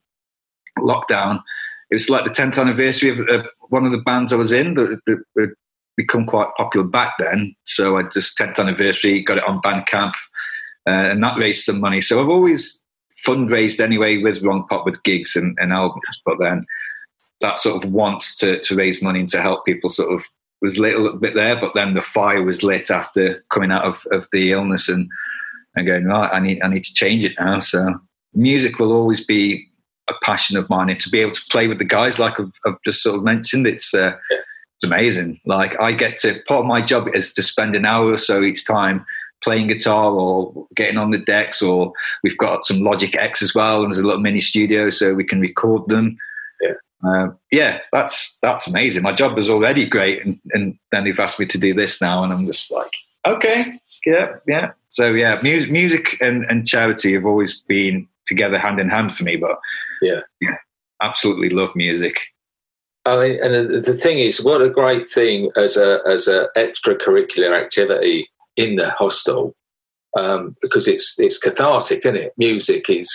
lockdown, 0.77 1.41
it 1.89 1.95
was 1.95 2.09
like 2.09 2.25
the 2.25 2.29
tenth 2.29 2.57
anniversary 2.57 3.09
of 3.09 3.19
uh, 3.27 3.43
one 3.69 3.85
of 3.85 3.91
the 3.91 3.99
bands 3.99 4.31
I 4.31 4.37
was 4.37 4.51
in 4.51 4.75
that, 4.75 4.99
that, 5.07 5.55
become 5.97 6.25
quite 6.25 6.49
popular 6.57 6.85
back 6.85 7.13
then. 7.19 7.55
So 7.63 7.97
I 7.97 8.03
just 8.03 8.37
10th 8.37 8.59
anniversary, 8.59 9.21
got 9.21 9.37
it 9.37 9.47
on 9.47 9.61
Bandcamp, 9.61 10.13
uh, 10.87 11.09
and 11.11 11.23
that 11.23 11.37
raised 11.37 11.63
some 11.63 11.79
money. 11.79 12.01
So 12.01 12.21
I've 12.21 12.29
always 12.29 12.81
fundraised 13.25 13.79
anyway 13.79 14.17
with 14.17 14.41
Wrong 14.43 14.65
Pop 14.69 14.85
with 14.85 15.03
gigs 15.03 15.35
and, 15.35 15.57
and 15.59 15.71
albums, 15.71 16.21
but 16.25 16.37
then 16.39 16.65
that 17.41 17.59
sort 17.59 17.83
of 17.83 17.91
wants 17.91 18.35
to, 18.37 18.59
to 18.61 18.75
raise 18.75 19.01
money 19.01 19.19
and 19.19 19.29
to 19.29 19.41
help 19.41 19.65
people 19.65 19.89
sort 19.89 20.13
of 20.13 20.23
was 20.61 20.79
lit 20.79 20.95
a 20.95 20.99
little 20.99 21.17
bit 21.17 21.35
there, 21.35 21.59
but 21.59 21.73
then 21.75 21.93
the 21.93 22.01
fire 22.01 22.43
was 22.43 22.63
lit 22.63 22.89
after 22.89 23.43
coming 23.51 23.71
out 23.71 23.83
of, 23.83 24.05
of 24.11 24.27
the 24.31 24.51
illness 24.51 24.89
and, 24.89 25.09
and 25.75 25.85
going, 25.85 26.05
right, 26.05 26.29
I 26.33 26.39
need, 26.39 26.61
I 26.63 26.67
need 26.67 26.83
to 26.83 26.93
change 26.93 27.25
it 27.25 27.33
now. 27.39 27.59
So 27.59 27.99
music 28.33 28.79
will 28.79 28.91
always 28.91 29.23
be 29.23 29.67
a 30.07 30.13
passion 30.23 30.57
of 30.57 30.69
mine 30.69 30.89
and 30.89 30.99
to 31.01 31.09
be 31.09 31.19
able 31.19 31.33
to 31.33 31.41
play 31.51 31.67
with 31.67 31.77
the 31.77 31.85
guys, 31.85 32.19
like 32.19 32.39
I've, 32.39 32.51
I've 32.65 32.81
just 32.85 33.03
sort 33.03 33.15
of 33.15 33.23
mentioned, 33.23 33.67
it's, 33.67 33.93
uh, 33.93 34.15
it's 34.31 34.83
amazing. 34.85 35.39
Like 35.45 35.79
I 35.79 35.91
get 35.91 36.17
to 36.19 36.41
part 36.47 36.61
of 36.61 36.65
my 36.65 36.81
job 36.81 37.09
is 37.13 37.33
to 37.33 37.43
spend 37.43 37.75
an 37.75 37.85
hour 37.85 38.11
or 38.11 38.17
so 38.17 38.43
each 38.43 38.65
time 38.65 39.05
playing 39.45 39.67
guitar 39.67 40.11
or 40.11 40.67
getting 40.75 40.97
on 40.97 41.11
the 41.11 41.19
decks, 41.19 41.61
or 41.61 41.93
we've 42.23 42.37
got 42.37 42.65
some 42.65 42.81
Logic 42.81 43.15
X 43.15 43.41
as 43.41 43.55
well, 43.55 43.83
and 43.83 43.91
there's 43.91 44.03
a 44.03 44.05
little 44.05 44.21
mini 44.21 44.41
studio 44.41 44.89
so 44.89 45.13
we 45.13 45.23
can 45.23 45.39
record 45.39 45.85
them. 45.85 46.17
Yeah, 46.61 46.73
uh, 47.07 47.27
yeah, 47.51 47.79
that's 47.93 48.37
that's 48.41 48.67
amazing. 48.67 49.03
My 49.03 49.13
job 49.13 49.37
is 49.37 49.49
already 49.49 49.87
great, 49.87 50.25
and, 50.25 50.39
and 50.51 50.77
then 50.91 51.03
they've 51.03 51.19
asked 51.19 51.39
me 51.39 51.45
to 51.45 51.57
do 51.57 51.73
this 51.73 52.01
now, 52.01 52.23
and 52.23 52.33
I'm 52.33 52.47
just 52.47 52.71
like, 52.71 52.91
okay, 53.25 53.79
yeah, 54.05 54.35
yeah. 54.47 54.71
So 54.89 55.11
yeah, 55.11 55.39
music, 55.41 55.71
music 55.71 56.17
and, 56.21 56.45
and 56.49 56.67
charity 56.67 57.13
have 57.13 57.25
always 57.25 57.61
been 57.67 58.07
together 58.25 58.57
hand 58.57 58.79
in 58.79 58.89
hand 58.89 59.15
for 59.15 59.23
me. 59.23 59.37
But 59.37 59.57
yeah, 60.01 60.21
yeah, 60.41 60.57
absolutely 61.01 61.49
love 61.49 61.75
music. 61.75 62.17
I 63.07 63.19
mean, 63.19 63.43
and 63.43 63.83
the 63.83 63.93
thing 63.93 64.17
is, 64.17 64.43
what 64.43 64.63
a 64.63 64.69
great 64.69 65.07
thing 65.07 65.51
as 65.55 65.77
a 65.77 65.99
as 66.07 66.27
a 66.27 66.49
extracurricular 66.57 67.55
activity 67.55 68.27
in 68.57 68.75
the 68.75 68.91
hostel, 68.91 69.55
um, 70.17 70.55
because 70.61 70.87
it's 70.87 71.19
it's 71.19 71.37
cathartic, 71.37 71.99
isn't 71.99 72.15
it? 72.15 72.33
Music 72.37 72.89
is 72.89 73.09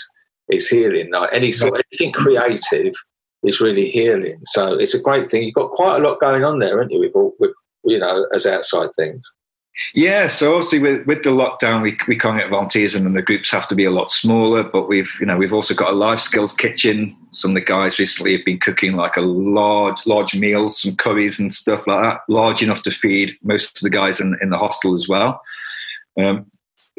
is 0.50 0.68
healing. 0.68 1.10
Like 1.10 1.30
any 1.32 1.52
sort 1.52 1.74
of 1.74 1.82
anything 1.92 2.12
creative 2.12 2.94
is 3.42 3.60
really 3.60 3.90
healing. 3.90 4.38
So 4.44 4.74
it's 4.74 4.94
a 4.94 5.00
great 5.00 5.28
thing. 5.28 5.42
You've 5.42 5.54
got 5.54 5.70
quite 5.70 5.96
a 5.96 6.06
lot 6.06 6.20
going 6.20 6.44
on 6.44 6.58
there, 6.58 6.78
haven't 6.78 6.92
you? 6.92 7.00
With, 7.00 7.32
with 7.38 7.52
you 7.84 7.98
know, 7.98 8.26
as 8.34 8.46
outside 8.46 8.90
things. 8.96 9.34
Yeah, 9.94 10.26
so 10.26 10.54
obviously 10.54 10.80
with, 10.80 11.06
with 11.06 11.22
the 11.22 11.30
lockdown, 11.30 11.82
we, 11.82 11.96
we 12.06 12.18
can't 12.18 12.38
get 12.38 12.50
volunteers 12.50 12.94
and 12.94 13.16
the 13.16 13.22
groups 13.22 13.50
have 13.50 13.68
to 13.68 13.74
be 13.74 13.84
a 13.84 13.90
lot 13.90 14.10
smaller. 14.10 14.62
But 14.62 14.88
we've 14.88 15.10
you 15.20 15.26
know 15.26 15.36
we've 15.36 15.52
also 15.52 15.74
got 15.74 15.92
a 15.92 15.96
life 15.96 16.20
skills 16.20 16.52
kitchen. 16.52 17.16
Some 17.32 17.52
of 17.52 17.54
the 17.54 17.60
guys 17.60 17.98
recently 17.98 18.36
have 18.36 18.44
been 18.44 18.58
cooking 18.58 18.94
like 18.94 19.16
a 19.16 19.22
large 19.22 20.04
large 20.06 20.34
meals, 20.34 20.82
some 20.82 20.96
curries 20.96 21.38
and 21.38 21.52
stuff 21.52 21.86
like 21.86 22.02
that, 22.02 22.20
large 22.28 22.62
enough 22.62 22.82
to 22.82 22.90
feed 22.90 23.36
most 23.42 23.78
of 23.78 23.82
the 23.82 23.90
guys 23.90 24.20
in, 24.20 24.36
in 24.42 24.50
the 24.50 24.58
hostel 24.58 24.94
as 24.94 25.08
well. 25.08 25.40
Um, 26.18 26.50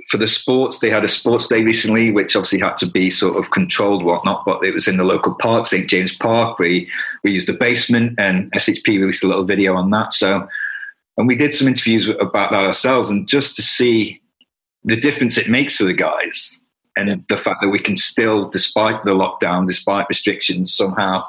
for 0.10 0.18
the 0.18 0.28
sports, 0.28 0.80
they 0.80 0.90
had 0.90 1.04
a 1.04 1.08
sports 1.08 1.48
day 1.48 1.64
recently, 1.64 2.12
which 2.12 2.36
obviously 2.36 2.60
had 2.60 2.78
to 2.78 2.90
be 2.90 3.10
sort 3.10 3.38
of 3.38 3.52
controlled, 3.52 4.04
whatnot. 4.04 4.44
But 4.46 4.64
it 4.64 4.74
was 4.74 4.88
in 4.88 4.98
the 4.98 5.04
local 5.04 5.36
park, 5.36 5.68
St 5.68 5.88
James 5.90 6.14
Park. 6.14 6.60
We 6.60 6.90
we 7.24 7.32
used 7.32 7.48
the 7.48 7.54
basement, 7.54 8.20
and 8.20 8.52
SHP 8.54 9.00
released 9.00 9.24
a 9.24 9.28
little 9.28 9.46
video 9.46 9.76
on 9.76 9.90
that. 9.92 10.14
So 10.14 10.48
and 11.18 11.28
we 11.28 11.36
did 11.36 11.54
some 11.54 11.68
interviews 11.68 12.08
about 12.08 12.52
that 12.52 12.66
ourselves, 12.66 13.10
and 13.10 13.28
just 13.28 13.56
to 13.56 13.62
see 13.62 14.22
the 14.84 14.96
difference 14.96 15.38
it 15.38 15.50
makes 15.50 15.78
to 15.78 15.86
the 15.86 15.94
guys, 15.94 16.60
and 16.98 17.24
the 17.30 17.38
fact 17.38 17.62
that 17.62 17.70
we 17.70 17.80
can 17.80 17.98
still, 17.98 18.50
despite 18.50 19.04
the 19.06 19.12
lockdown, 19.12 19.68
despite 19.68 20.08
restrictions, 20.10 20.74
somehow 20.74 21.26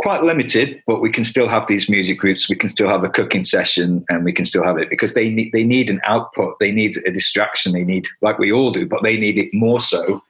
quite 0.00 0.22
limited, 0.22 0.82
but 0.86 1.00
we 1.00 1.10
can 1.10 1.24
still 1.24 1.46
have 1.46 1.66
these 1.66 1.88
music 1.88 2.18
groups. 2.18 2.48
We 2.48 2.56
can 2.56 2.70
still 2.70 2.88
have 2.88 3.04
a 3.04 3.08
cooking 3.08 3.44
session, 3.44 4.04
and 4.08 4.24
we 4.24 4.32
can 4.32 4.44
still 4.44 4.64
have 4.64 4.78
it 4.78 4.88
because 4.88 5.14
they 5.14 5.28
need 5.28 5.52
they 5.52 5.64
need 5.64 5.90
an 5.90 6.00
output. 6.04 6.58
They 6.58 6.72
need 6.72 6.96
a 7.06 7.10
distraction. 7.10 7.72
They 7.72 7.84
need 7.84 8.08
like 8.22 8.38
we 8.38 8.52
all 8.52 8.72
do, 8.72 8.86
but 8.86 9.02
they 9.02 9.16
need 9.16 9.38
it 9.38 9.52
more 9.52 9.80
so 9.80 10.22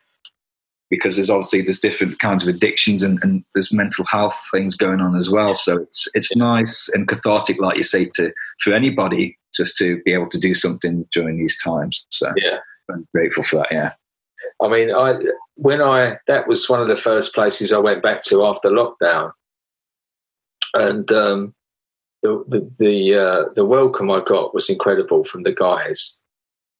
because 0.90 1.14
there's 1.14 1.30
obviously 1.30 1.62
there's 1.62 1.80
different 1.80 2.18
kinds 2.18 2.42
of 2.42 2.48
addictions 2.48 3.02
and, 3.02 3.22
and 3.22 3.44
there's 3.54 3.72
mental 3.72 4.04
health 4.04 4.38
things 4.52 4.74
going 4.74 5.00
on 5.00 5.16
as 5.16 5.30
well. 5.30 5.54
So 5.54 5.78
it's 5.78 6.08
it's 6.14 6.36
nice 6.36 6.88
and 6.92 7.06
cathartic, 7.08 7.60
like 7.60 7.76
you 7.76 7.84
say, 7.84 8.06
to 8.16 8.32
for 8.58 8.72
anybody 8.72 9.38
just 9.54 9.76
to 9.78 10.02
be 10.04 10.12
able 10.12 10.28
to 10.28 10.38
do 10.38 10.52
something 10.52 11.06
during 11.12 11.38
these 11.38 11.56
times. 11.62 12.04
So 12.10 12.32
yeah, 12.36 12.58
I'm 12.90 13.06
grateful 13.14 13.44
for 13.44 13.56
that. 13.58 13.68
Yeah. 13.70 13.92
I 14.62 14.68
mean, 14.68 14.90
I 14.94 15.18
when 15.56 15.82
I 15.82 16.18
that 16.26 16.48
was 16.48 16.68
one 16.68 16.80
of 16.80 16.88
the 16.88 16.96
first 16.96 17.34
places 17.34 17.72
I 17.72 17.78
went 17.78 18.02
back 18.02 18.22
to 18.24 18.44
after 18.44 18.70
lockdown, 18.70 19.32
and 20.74 21.10
um, 21.12 21.54
the 22.22 22.44
the 22.48 22.70
the, 22.78 23.14
uh, 23.14 23.44
the 23.54 23.64
welcome 23.64 24.10
I 24.10 24.20
got 24.20 24.54
was 24.54 24.70
incredible 24.70 25.24
from 25.24 25.42
the 25.42 25.52
guys. 25.52 26.20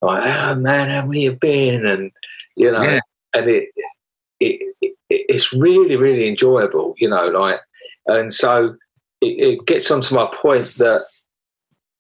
Like, 0.03 0.23
oh 0.25 0.55
man, 0.55 0.91
how 0.91 1.11
you 1.11 1.33
been? 1.33 1.85
And 1.87 2.11
you 2.57 2.71
know, 2.71 2.83
yeah. 2.83 3.01
and 3.35 3.49
it 3.49 3.69
it, 4.41 4.75
it, 4.81 4.95
it's 5.11 5.53
really 5.53 5.97
really 5.97 6.29
enjoyable 6.29 6.95
you 6.99 7.09
know 7.09 7.27
like 7.27 7.61
and 8.07 8.33
so 8.33 8.75
it, 9.21 9.27
it 9.27 9.67
gets 9.67 9.91
onto 9.91 10.15
my 10.15 10.29
point 10.33 10.67
that 10.79 11.05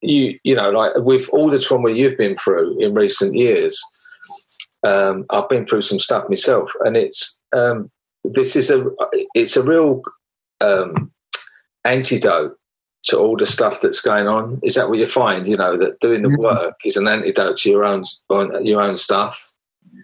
you 0.00 0.38
you 0.42 0.54
know 0.54 0.70
like 0.70 0.92
with 0.96 1.28
all 1.30 1.50
the 1.50 1.58
trauma 1.58 1.90
you've 1.90 2.18
been 2.18 2.36
through 2.36 2.78
in 2.80 2.94
recent 2.94 3.34
years 3.34 3.80
um, 4.82 5.26
I've 5.30 5.48
been 5.48 5.66
through 5.66 5.82
some 5.82 6.00
stuff 6.00 6.28
myself 6.28 6.72
and 6.80 6.96
it's 6.96 7.38
um, 7.52 7.90
this 8.24 8.56
is 8.56 8.70
a 8.70 8.84
it's 9.34 9.56
a 9.56 9.62
real 9.62 10.02
um, 10.60 11.10
antidote 11.84 12.56
to 13.04 13.18
all 13.18 13.36
the 13.36 13.46
stuff 13.46 13.80
that's 13.80 14.00
going 14.00 14.28
on. 14.28 14.60
Is 14.62 14.74
that 14.74 14.88
what 14.88 14.98
you 14.98 15.06
find? 15.06 15.46
You 15.46 15.56
know 15.56 15.76
that 15.76 16.00
doing 16.00 16.22
the 16.22 16.36
work 16.38 16.76
is 16.84 16.96
an 16.96 17.08
antidote 17.08 17.56
to 17.58 17.70
your 17.70 17.84
own 17.84 18.04
your 18.62 18.80
own 18.80 18.96
stuff. 18.96 19.52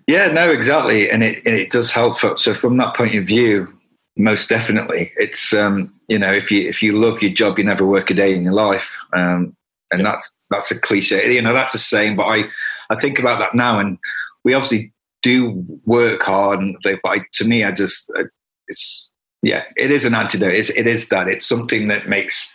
Yeah, 0.07 0.29
no, 0.29 0.51
exactly, 0.51 1.11
and 1.11 1.23
it 1.23 1.47
it 1.47 1.71
does 1.71 1.93
help. 1.93 2.19
So 2.39 2.55
from 2.55 2.77
that 2.79 2.97
point 2.97 3.15
of 3.15 3.25
view, 3.25 3.69
most 4.17 4.49
definitely, 4.49 5.13
it's 5.17 5.53
um, 5.53 5.93
you 6.09 6.19
know 6.19 6.33
if 6.33 6.51
you 6.51 6.69
if 6.69 6.83
you 6.83 6.99
love 6.99 7.23
your 7.23 7.33
job, 7.33 7.59
you 7.59 7.65
never 7.65 7.87
work 7.87 8.11
a 8.11 8.15
day 8.15 8.35
in 8.35 8.43
your 8.43 8.55
life, 8.55 8.97
um, 9.13 9.55
and 9.93 10.05
that's 10.05 10.35
that's 10.51 10.71
a 10.71 10.81
cliche. 10.81 11.35
You 11.35 11.43
know, 11.43 11.53
that's 11.53 11.75
a 11.75 11.79
saying, 11.79 12.17
but 12.17 12.25
I 12.25 12.45
I 12.91 12.97
think 12.97 13.19
about 13.19 13.39
that 13.41 13.55
now, 13.55 13.79
and 13.79 13.99
we 14.47 14.55
obviously 14.55 14.93
do 15.23 15.65
work 15.87 16.23
hard, 16.23 16.61
and 16.61 16.77
they, 16.85 16.95
but 17.03 17.09
I, 17.09 17.27
to 17.35 17.45
me, 17.45 17.65
I 17.65 17.73
just 17.73 18.11
it's 18.69 19.11
yeah, 19.43 19.65
it 19.77 19.91
is 19.91 20.05
an 20.05 20.15
antidote. 20.15 20.55
It's, 20.55 20.71
it 20.71 20.87
is 20.87 21.09
that 21.09 21.29
it's 21.29 21.45
something 21.45 21.89
that 21.89 22.09
makes 22.09 22.55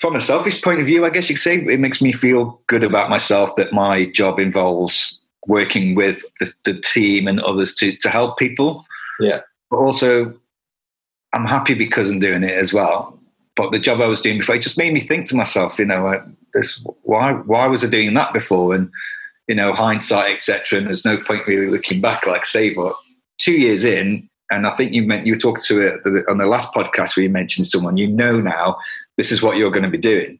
from 0.00 0.16
a 0.16 0.20
selfish 0.20 0.60
point 0.60 0.80
of 0.80 0.86
view, 0.86 1.06
I 1.06 1.10
guess 1.10 1.28
you 1.28 1.36
could 1.36 1.42
say, 1.42 1.56
it 1.56 1.80
makes 1.80 2.02
me 2.02 2.12
feel 2.12 2.60
good 2.66 2.84
about 2.84 3.10
myself 3.10 3.54
that 3.56 3.72
my 3.72 4.06
job 4.06 4.38
involves 4.38 5.20
working 5.46 5.94
with 5.94 6.22
the, 6.40 6.52
the 6.64 6.80
team 6.80 7.28
and 7.28 7.40
others 7.40 7.74
to 7.74 7.96
to 7.96 8.10
help 8.10 8.36
people. 8.36 8.84
Yeah. 9.20 9.40
But 9.70 9.76
also, 9.76 10.34
I'm 11.32 11.46
happy 11.46 11.74
because 11.74 12.10
I'm 12.10 12.18
doing 12.18 12.42
it 12.42 12.58
as 12.58 12.72
well. 12.72 13.20
But 13.56 13.70
the 13.70 13.78
job 13.78 14.00
I 14.00 14.06
was 14.06 14.20
doing 14.20 14.38
before, 14.38 14.56
it 14.56 14.62
just 14.62 14.78
made 14.78 14.92
me 14.92 15.00
think 15.00 15.26
to 15.28 15.36
myself, 15.36 15.78
you 15.78 15.84
know, 15.84 16.20
this 16.54 16.84
why 17.02 17.34
why 17.34 17.68
was 17.68 17.84
I 17.84 17.88
doing 17.88 18.14
that 18.14 18.32
before? 18.32 18.74
And 18.74 18.90
you 19.48 19.54
know, 19.54 19.72
hindsight, 19.72 20.34
etc. 20.34 20.78
And 20.78 20.86
there's 20.86 21.04
no 21.04 21.16
point 21.16 21.46
really 21.46 21.70
looking 21.70 22.00
back, 22.00 22.26
like 22.26 22.46
say, 22.46 22.70
but 22.70 22.94
two 23.38 23.52
years 23.52 23.84
in, 23.84 24.28
and 24.50 24.66
I 24.66 24.76
think 24.76 24.92
you 24.92 25.02
meant 25.02 25.26
you 25.26 25.34
were 25.34 25.38
talking 25.38 25.62
to 25.64 25.80
it 25.80 26.28
on 26.28 26.38
the 26.38 26.46
last 26.46 26.72
podcast 26.72 27.16
where 27.16 27.24
you 27.24 27.30
mentioned 27.30 27.66
someone. 27.66 27.96
You 27.96 28.08
know 28.08 28.40
now 28.40 28.78
this 29.16 29.32
is 29.32 29.42
what 29.42 29.56
you're 29.56 29.70
going 29.70 29.82
to 29.82 29.90
be 29.90 29.98
doing 29.98 30.38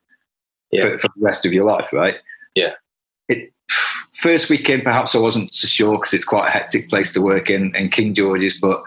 yeah. 0.71 0.83
for, 0.83 0.99
for 0.99 1.09
the 1.16 1.25
rest 1.25 1.44
of 1.44 1.53
your 1.53 1.64
life, 1.64 1.92
right? 1.92 2.16
Yeah. 2.55 2.73
It 3.29 3.53
first 4.14 4.49
weekend, 4.49 4.85
perhaps 4.85 5.14
I 5.14 5.18
wasn't 5.18 5.53
so 5.53 5.66
sure 5.66 5.97
because 5.97 6.14
it's 6.14 6.25
quite 6.25 6.49
a 6.49 6.51
hectic 6.51 6.88
place 6.88 7.12
to 7.14 7.21
work 7.21 7.51
in, 7.51 7.75
in 7.77 7.90
King 7.90 8.14
George's. 8.14 8.59
But 8.59 8.83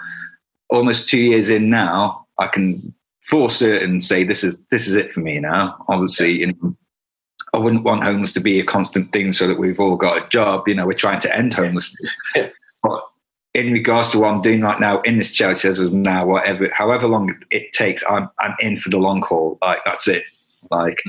almost 0.69 1.07
two 1.07 1.19
years 1.19 1.49
in 1.49 1.69
now, 1.69 2.25
I 2.39 2.47
can 2.47 2.93
for 3.21 3.49
certain 3.49 4.01
say 4.01 4.23
this 4.23 4.43
is 4.43 4.59
this 4.71 4.87
is 4.87 4.95
it 4.95 5.11
for 5.11 5.19
me 5.19 5.39
now. 5.39 5.83
Obviously, 5.87 6.39
you 6.39 6.47
know, 6.47 6.75
I 7.53 7.57
wouldn't 7.57 7.83
want 7.83 8.03
homeless 8.03 8.33
to 8.33 8.39
be 8.39 8.59
a 8.59 8.65
constant 8.65 9.11
thing 9.11 9.33
so 9.33 9.47
that 9.47 9.59
we've 9.59 9.79
all 9.79 9.97
got 9.97 10.17
a 10.17 10.29
job. 10.29 10.67
You 10.67 10.75
know, 10.75 10.85
we're 10.85 10.93
trying 10.93 11.19
to 11.21 11.35
end 11.35 11.53
homelessness. 11.53 12.15
but 12.83 13.03
in 13.53 13.73
regards 13.73 14.09
to 14.09 14.19
what 14.19 14.29
I'm 14.29 14.41
doing 14.41 14.61
right 14.61 14.79
now 14.79 15.01
in 15.01 15.17
this 15.17 15.31
charity, 15.31 15.67
as 15.67 15.79
now, 15.79 16.25
whatever, 16.25 16.69
however 16.73 17.07
long 17.07 17.35
it 17.51 17.73
takes, 17.73 18.03
I'm 18.09 18.29
I'm 18.39 18.55
in 18.59 18.77
for 18.77 18.89
the 18.89 18.97
long 18.97 19.21
haul. 19.21 19.57
Like 19.61 19.79
that's 19.85 20.07
it. 20.07 20.23
Like 20.69 21.01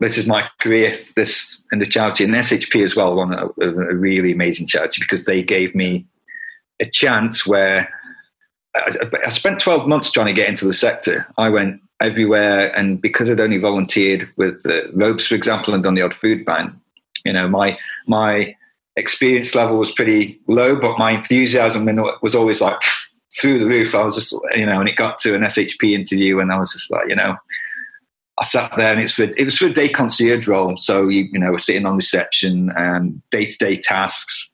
this 0.00 0.16
is 0.16 0.26
my 0.26 0.48
career. 0.60 0.98
This 1.16 1.60
and 1.70 1.80
the 1.80 1.86
charity 1.86 2.24
and 2.24 2.32
SHP 2.32 2.82
as 2.82 2.96
well, 2.96 3.14
one 3.14 3.34
a, 3.34 3.46
a 3.60 3.94
really 3.94 4.32
amazing 4.32 4.66
charity 4.66 5.02
because 5.02 5.24
they 5.24 5.42
gave 5.42 5.74
me 5.74 6.06
a 6.80 6.86
chance 6.86 7.46
where 7.46 7.88
I, 8.74 8.90
I 9.26 9.28
spent 9.28 9.60
12 9.60 9.86
months 9.86 10.10
trying 10.10 10.26
to 10.26 10.32
get 10.32 10.48
into 10.48 10.64
the 10.64 10.72
sector. 10.72 11.26
I 11.36 11.50
went 11.50 11.80
everywhere, 12.02 12.76
and 12.76 13.00
because 13.00 13.30
I'd 13.30 13.40
only 13.40 13.58
volunteered 13.58 14.28
with 14.36 14.62
the 14.62 14.90
Robes, 14.92 15.26
for 15.26 15.34
example, 15.34 15.72
and 15.74 15.82
done 15.82 15.94
the 15.94 16.02
odd 16.02 16.14
food 16.14 16.44
bank, 16.44 16.72
you 17.24 17.32
know, 17.32 17.48
my 17.48 17.78
my 18.06 18.54
experience 18.96 19.54
level 19.54 19.78
was 19.78 19.90
pretty 19.90 20.40
low, 20.48 20.76
but 20.76 20.98
my 20.98 21.12
enthusiasm 21.12 21.86
was 22.20 22.34
always 22.34 22.60
like 22.60 22.80
through 23.40 23.58
the 23.58 23.66
roof. 23.66 23.94
I 23.94 24.02
was 24.02 24.16
just, 24.16 24.34
you 24.54 24.66
know, 24.66 24.80
and 24.80 24.88
it 24.88 24.96
got 24.96 25.18
to 25.20 25.34
an 25.34 25.42
SHP 25.42 25.92
interview, 25.92 26.40
and 26.40 26.52
I 26.52 26.58
was 26.58 26.72
just 26.72 26.90
like, 26.90 27.08
you 27.08 27.16
know, 27.16 27.36
I 28.38 28.44
sat 28.44 28.72
there, 28.76 28.92
and 28.92 29.00
it's 29.00 29.12
for 29.12 29.24
it 29.24 29.44
was 29.44 29.56
for 29.56 29.66
a 29.66 29.72
day 29.72 29.88
concierge 29.88 30.48
role, 30.48 30.76
so 30.76 31.08
you 31.08 31.28
you 31.32 31.38
know, 31.38 31.52
we're 31.52 31.58
sitting 31.58 31.86
on 31.86 31.96
reception 31.96 32.70
um, 32.70 32.76
and 32.76 33.22
day 33.30 33.46
to 33.46 33.56
day 33.58 33.76
tasks, 33.76 34.52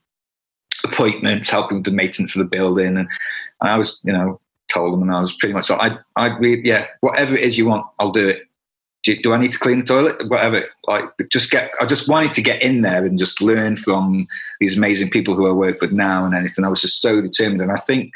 appointments, 0.84 1.50
helping 1.50 1.78
with 1.78 1.86
the 1.86 1.92
maintenance 1.92 2.36
of 2.36 2.40
the 2.40 2.56
building, 2.56 2.98
and, 2.98 3.08
and 3.60 3.70
I 3.70 3.76
was, 3.76 4.00
you 4.04 4.12
know, 4.12 4.40
told 4.72 4.92
them, 4.92 5.02
and 5.02 5.14
I 5.14 5.20
was 5.20 5.32
pretty 5.32 5.54
much 5.54 5.70
like, 5.70 5.98
I, 6.16 6.28
I, 6.28 6.38
yeah, 6.40 6.86
whatever 7.00 7.36
it 7.36 7.44
is 7.44 7.58
you 7.58 7.66
want, 7.66 7.86
I'll 7.98 8.12
do 8.12 8.28
it 8.28 8.42
do, 9.04 9.16
do, 9.22 9.32
I 9.32 9.38
need 9.38 9.52
to 9.52 9.58
clean 9.58 9.78
the 9.78 9.84
toilet? 9.84 10.28
Whatever. 10.28 10.64
Like, 10.86 11.04
just 11.30 11.50
get. 11.50 11.70
I 11.80 11.86
just 11.86 12.08
wanted 12.08 12.32
to 12.32 12.42
get 12.42 12.62
in 12.62 12.82
there 12.82 13.04
and 13.04 13.18
just 13.18 13.40
learn 13.40 13.76
from 13.76 14.26
these 14.60 14.76
amazing 14.76 15.10
people 15.10 15.34
who 15.34 15.48
I 15.48 15.52
work 15.52 15.80
with 15.80 15.92
now 15.92 16.24
and 16.24 16.34
anything. 16.34 16.64
I 16.64 16.68
was 16.68 16.80
just 16.80 17.00
so 17.00 17.20
determined, 17.20 17.62
and 17.62 17.72
I 17.72 17.78
think 17.78 18.12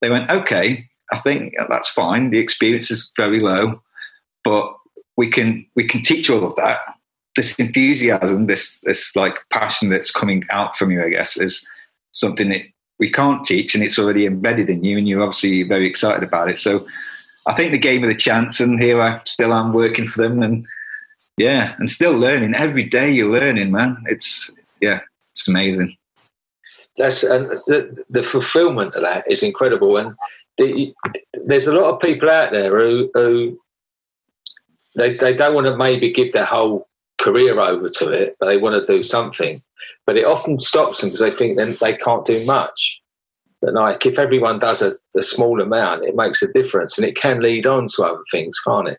they 0.00 0.10
went, 0.10 0.30
okay. 0.30 0.88
I 1.10 1.18
think 1.18 1.54
that's 1.70 1.88
fine. 1.88 2.28
The 2.28 2.38
experience 2.38 2.90
is 2.90 3.10
very 3.16 3.40
low, 3.40 3.80
but 4.44 4.76
we 5.16 5.30
can 5.30 5.64
we 5.74 5.86
can 5.86 6.02
teach 6.02 6.28
all 6.28 6.44
of 6.44 6.54
that. 6.56 6.80
This 7.34 7.54
enthusiasm, 7.54 8.46
this 8.46 8.78
this 8.82 9.16
like 9.16 9.38
passion 9.50 9.88
that's 9.88 10.10
coming 10.10 10.44
out 10.50 10.76
from 10.76 10.90
you, 10.90 11.02
I 11.02 11.08
guess, 11.08 11.38
is 11.38 11.66
something 12.12 12.50
that 12.50 12.62
we 12.98 13.10
can't 13.10 13.44
teach, 13.44 13.74
and 13.74 13.84
it's 13.84 13.98
already 13.98 14.26
embedded 14.26 14.68
in 14.70 14.84
you, 14.84 14.98
and 14.98 15.08
you're 15.08 15.22
obviously 15.22 15.62
very 15.62 15.86
excited 15.86 16.22
about 16.22 16.50
it. 16.50 16.58
So 16.58 16.86
I 17.46 17.54
think 17.54 17.72
they 17.72 17.78
gave 17.78 18.00
me 18.00 18.08
the 18.08 18.14
chance, 18.14 18.60
and 18.60 18.80
here 18.80 19.00
I 19.00 19.20
still 19.24 19.52
am 19.52 19.72
working 19.72 20.06
for 20.06 20.22
them, 20.22 20.42
and 20.42 20.66
yeah, 21.36 21.74
and 21.78 21.88
still 21.88 22.12
learning 22.12 22.54
every 22.54 22.84
day. 22.84 23.10
You're 23.10 23.30
learning, 23.30 23.70
man. 23.70 23.96
It's 24.06 24.52
yeah, 24.80 25.00
it's 25.30 25.48
amazing. 25.48 25.96
That's 26.96 27.22
and 27.22 27.50
the, 27.66 28.04
the 28.10 28.22
fulfillment 28.22 28.94
of 28.94 29.02
that 29.02 29.30
is 29.30 29.42
incredible, 29.42 29.96
and 29.96 30.14
the, 30.58 30.92
there's 31.46 31.68
a 31.68 31.74
lot 31.74 31.94
of 31.94 32.00
people 32.00 32.28
out 32.28 32.52
there 32.52 32.76
who, 32.76 33.10
who 33.14 33.58
they 34.96 35.14
they 35.14 35.34
don't 35.34 35.54
want 35.54 35.68
to 35.68 35.76
maybe 35.76 36.12
give 36.12 36.32
their 36.32 36.44
whole 36.44 36.88
career 37.18 37.58
over 37.58 37.88
to 37.88 38.10
it, 38.10 38.36
but 38.40 38.46
they 38.46 38.56
want 38.56 38.74
to 38.74 38.92
do 38.92 39.02
something. 39.02 39.62
But 40.06 40.16
it 40.16 40.24
often 40.24 40.58
stops 40.58 41.00
them 41.00 41.10
because 41.10 41.20
they 41.20 41.30
think 41.30 41.56
then 41.56 41.74
they 41.80 41.96
can't 41.96 42.24
do 42.24 42.44
much. 42.46 43.00
But 43.60 43.74
like 43.74 44.06
if 44.06 44.18
everyone 44.18 44.58
does 44.58 44.82
a, 44.82 44.92
a 45.16 45.22
small 45.22 45.60
amount, 45.60 46.04
it 46.04 46.14
makes 46.14 46.42
a 46.42 46.52
difference, 46.52 46.96
and 46.96 47.06
it 47.06 47.16
can 47.16 47.40
lead 47.40 47.66
on 47.66 47.88
to 47.88 48.04
other 48.04 48.22
things, 48.30 48.58
can't 48.60 48.88
it? 48.88 48.98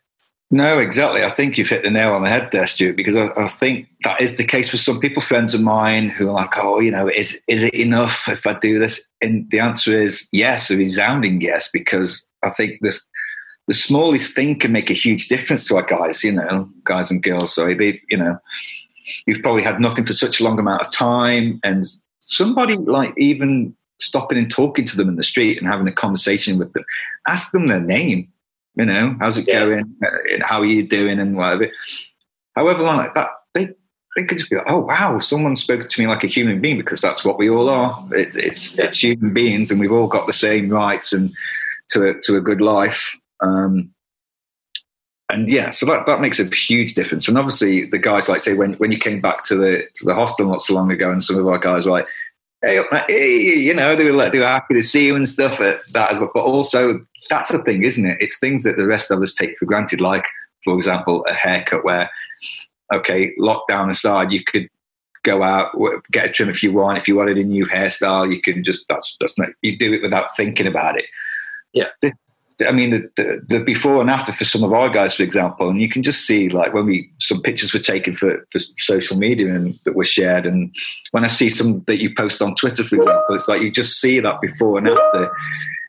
No, 0.52 0.78
exactly. 0.78 1.22
I 1.22 1.30
think 1.30 1.56
you've 1.56 1.68
hit 1.68 1.84
the 1.84 1.90
nail 1.90 2.12
on 2.12 2.24
the 2.24 2.28
head 2.28 2.48
there, 2.50 2.66
Stuart, 2.66 2.96
because 2.96 3.14
I, 3.14 3.30
I, 3.36 3.46
think 3.46 3.86
that 4.02 4.20
is 4.20 4.36
the 4.36 4.44
case 4.44 4.68
for 4.68 4.78
some 4.78 4.98
people, 4.98 5.22
friends 5.22 5.54
of 5.54 5.60
mine, 5.60 6.08
who 6.08 6.28
are 6.28 6.32
like, 6.32 6.58
oh, 6.58 6.80
you 6.80 6.90
know, 6.90 7.08
is 7.08 7.40
is 7.46 7.62
it 7.62 7.74
enough 7.74 8.28
if 8.28 8.46
I 8.46 8.58
do 8.58 8.80
this? 8.80 9.00
And 9.20 9.48
the 9.50 9.60
answer 9.60 10.02
is 10.02 10.28
yes, 10.32 10.70
a 10.70 10.76
resounding 10.76 11.40
yes, 11.40 11.70
because 11.72 12.26
I 12.42 12.50
think 12.50 12.80
this 12.80 13.06
the 13.68 13.74
smallest 13.74 14.34
thing 14.34 14.58
can 14.58 14.72
make 14.72 14.90
a 14.90 14.94
huge 14.94 15.28
difference 15.28 15.68
to 15.68 15.76
our 15.76 15.84
guys, 15.84 16.24
you 16.24 16.32
know, 16.32 16.68
guys 16.84 17.12
and 17.12 17.22
girls. 17.22 17.54
So 17.54 17.68
you 17.68 18.00
know, 18.18 18.36
you've 19.26 19.42
probably 19.42 19.62
had 19.62 19.80
nothing 19.80 20.04
for 20.04 20.12
such 20.12 20.40
a 20.40 20.44
long 20.44 20.58
amount 20.58 20.82
of 20.82 20.90
time, 20.90 21.60
and 21.62 21.84
somebody 22.20 22.76
like 22.76 23.12
even 23.16 23.74
stopping 23.98 24.38
and 24.38 24.50
talking 24.50 24.84
to 24.86 24.96
them 24.96 25.08
in 25.08 25.16
the 25.16 25.22
street 25.22 25.58
and 25.58 25.66
having 25.66 25.86
a 25.86 25.92
conversation 25.92 26.58
with 26.58 26.72
them. 26.72 26.84
Ask 27.26 27.52
them 27.52 27.68
their 27.68 27.80
name. 27.80 28.28
You 28.76 28.86
know, 28.86 29.16
how's 29.20 29.36
it 29.36 29.48
yeah. 29.48 29.60
going? 29.60 29.94
Uh, 30.04 30.44
how 30.44 30.60
are 30.60 30.66
you 30.66 30.86
doing? 30.86 31.18
And 31.18 31.36
whatever. 31.36 31.68
However 32.56 32.82
long 32.82 32.96
like 32.96 33.14
that, 33.14 33.30
they 33.54 33.68
they 34.16 34.24
could 34.24 34.38
just 34.38 34.50
be 34.50 34.56
like, 34.56 34.66
oh 34.68 34.80
wow, 34.80 35.18
someone 35.18 35.56
spoke 35.56 35.88
to 35.88 36.00
me 36.00 36.06
like 36.06 36.24
a 36.24 36.28
human 36.28 36.60
being 36.60 36.78
because 36.78 37.00
that's 37.00 37.24
what 37.24 37.38
we 37.38 37.50
all 37.50 37.68
are. 37.68 38.04
It, 38.12 38.34
it's 38.34 38.78
yeah. 38.78 38.86
it's 38.86 39.02
human 39.02 39.32
beings, 39.32 39.70
and 39.70 39.80
we've 39.80 39.92
all 39.92 40.06
got 40.06 40.26
the 40.26 40.32
same 40.32 40.68
rights 40.70 41.12
and 41.12 41.32
to 41.90 42.10
a, 42.10 42.20
to 42.22 42.36
a 42.36 42.40
good 42.40 42.60
life. 42.60 43.16
Um, 43.40 43.92
and 45.32 45.48
yeah, 45.48 45.70
so 45.70 45.86
that, 45.86 46.06
that 46.06 46.20
makes 46.20 46.38
a 46.38 46.44
huge 46.44 46.94
difference. 46.94 47.28
And 47.28 47.38
obviously, 47.38 47.86
the 47.86 47.98
guys 47.98 48.28
like 48.28 48.40
say 48.40 48.54
when, 48.54 48.74
when 48.74 48.92
you 48.92 48.98
came 48.98 49.20
back 49.20 49.44
to 49.44 49.56
the 49.56 49.86
to 49.94 50.04
the 50.04 50.14
hostel 50.14 50.48
not 50.48 50.62
so 50.62 50.74
long 50.74 50.90
ago, 50.90 51.10
and 51.10 51.22
some 51.22 51.36
of 51.36 51.48
our 51.48 51.58
guys 51.58 51.86
were 51.86 51.92
like, 51.92 52.06
hey, 52.62 52.82
hey, 53.08 53.38
you 53.38 53.74
know, 53.74 53.96
they 53.96 54.04
were 54.04 54.12
like, 54.12 54.32
they 54.32 54.38
were 54.38 54.44
happy 54.46 54.74
to 54.74 54.82
see 54.82 55.06
you 55.06 55.16
and 55.16 55.28
stuff 55.28 55.60
at 55.60 55.80
that 55.92 56.12
as 56.12 56.18
well. 56.18 56.30
But 56.32 56.44
also, 56.44 57.04
that's 57.28 57.50
the 57.50 57.62
thing, 57.62 57.82
isn't 57.82 58.04
it? 58.04 58.18
It's 58.20 58.38
things 58.38 58.64
that 58.64 58.76
the 58.76 58.86
rest 58.86 59.10
of 59.10 59.20
us 59.22 59.32
take 59.32 59.56
for 59.58 59.64
granted, 59.66 60.00
like, 60.00 60.24
for 60.64 60.74
example, 60.74 61.24
a 61.26 61.32
haircut 61.32 61.84
where, 61.84 62.10
okay, 62.92 63.32
lockdown 63.38 63.88
aside, 63.88 64.32
you 64.32 64.44
could 64.44 64.68
go 65.22 65.42
out, 65.42 65.70
get 66.10 66.26
a 66.26 66.30
trim 66.30 66.48
if 66.48 66.62
you 66.62 66.72
want. 66.72 66.98
If 66.98 67.08
you 67.08 67.16
wanted 67.16 67.38
a 67.38 67.44
new 67.44 67.66
hairstyle, 67.66 68.32
you 68.32 68.40
can 68.40 68.64
just, 68.64 68.84
that's, 68.88 69.16
that's 69.20 69.38
not, 69.38 69.50
you 69.62 69.76
do 69.76 69.92
it 69.92 70.02
without 70.02 70.36
thinking 70.36 70.66
about 70.66 70.98
it. 70.98 71.06
Yeah. 71.72 71.88
This, 72.02 72.14
I 72.66 72.72
mean, 72.72 72.90
the, 72.90 73.10
the, 73.16 73.40
the, 73.48 73.58
before 73.60 74.00
and 74.00 74.10
after 74.10 74.32
for 74.32 74.44
some 74.44 74.62
of 74.62 74.72
our 74.72 74.88
guys, 74.88 75.14
for 75.14 75.22
example, 75.22 75.68
and 75.68 75.80
you 75.80 75.88
can 75.88 76.02
just 76.02 76.26
see 76.26 76.48
like 76.48 76.72
when 76.72 76.86
we 76.86 77.10
some 77.18 77.42
pictures 77.42 77.72
were 77.72 77.80
taken 77.80 78.14
for, 78.14 78.46
for 78.52 78.60
social 78.78 79.16
media 79.16 79.54
and 79.54 79.78
that 79.84 79.94
were 79.94 80.04
shared, 80.04 80.46
and 80.46 80.74
when 81.12 81.24
I 81.24 81.28
see 81.28 81.50
some 81.50 81.82
that 81.86 82.00
you 82.00 82.14
post 82.14 82.42
on 82.42 82.54
Twitter, 82.54 82.84
for 82.84 82.96
example, 82.96 83.34
it's 83.34 83.48
like 83.48 83.62
you 83.62 83.70
just 83.70 84.00
see 84.00 84.20
that 84.20 84.40
before 84.40 84.78
and 84.78 84.88
after, 84.88 85.30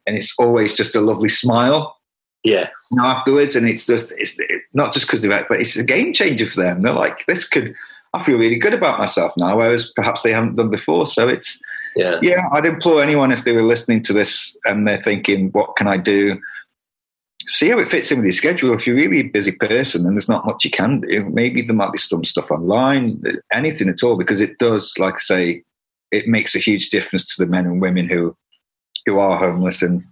and 0.07 0.17
it's 0.17 0.35
always 0.39 0.73
just 0.73 0.95
a 0.95 1.01
lovely 1.01 1.29
smile. 1.29 1.97
Yeah. 2.43 2.69
You 2.91 2.97
know, 2.97 3.05
afterwards, 3.05 3.55
and 3.55 3.67
it's 3.67 3.85
just 3.85 4.11
it's 4.17 4.37
not 4.73 4.93
just 4.93 5.07
because 5.07 5.23
of 5.23 5.31
it, 5.31 5.45
but 5.47 5.59
it's 5.59 5.75
a 5.75 5.83
game 5.83 6.13
changer 6.13 6.47
for 6.47 6.61
them. 6.61 6.81
They're 6.81 6.93
like, 6.93 7.25
this 7.27 7.47
could. 7.47 7.73
I 8.13 8.21
feel 8.21 8.37
really 8.37 8.57
good 8.57 8.73
about 8.73 8.99
myself 8.99 9.31
now, 9.37 9.57
whereas 9.57 9.89
perhaps 9.95 10.21
they 10.21 10.33
haven't 10.33 10.55
done 10.55 10.69
before. 10.69 11.07
So 11.07 11.29
it's 11.29 11.61
yeah, 11.95 12.19
yeah. 12.21 12.47
I'd 12.51 12.65
implore 12.65 13.01
anyone 13.01 13.31
if 13.31 13.43
they 13.43 13.53
were 13.53 13.63
listening 13.63 14.01
to 14.03 14.13
this 14.13 14.55
and 14.65 14.87
they're 14.87 15.01
thinking, 15.01 15.49
what 15.51 15.75
can 15.75 15.87
I 15.87 15.97
do? 15.97 16.39
See 17.47 17.69
how 17.69 17.79
it 17.79 17.89
fits 17.89 18.11
in 18.11 18.19
with 18.19 18.25
your 18.25 18.33
schedule. 18.33 18.73
If 18.73 18.85
you're 18.85 18.95
really 18.95 19.19
a 19.19 19.23
busy 19.23 19.51
person 19.51 20.05
and 20.05 20.15
there's 20.15 20.29
not 20.29 20.45
much 20.45 20.65
you 20.65 20.71
can 20.71 21.01
do, 21.01 21.29
maybe 21.29 21.61
there 21.61 21.75
might 21.75 21.91
be 21.91 21.97
some 21.97 22.23
stuff 22.23 22.51
online, 22.51 23.21
anything 23.51 23.89
at 23.89 24.03
all, 24.03 24.17
because 24.17 24.41
it 24.41 24.57
does, 24.57 24.93
like 24.97 25.15
I 25.15 25.19
say, 25.19 25.63
it 26.11 26.27
makes 26.27 26.55
a 26.55 26.59
huge 26.59 26.89
difference 26.89 27.33
to 27.35 27.43
the 27.43 27.49
men 27.49 27.65
and 27.65 27.81
women 27.81 28.07
who 28.07 28.35
who 29.05 29.17
are 29.17 29.37
homeless 29.37 29.81
and 29.81 30.03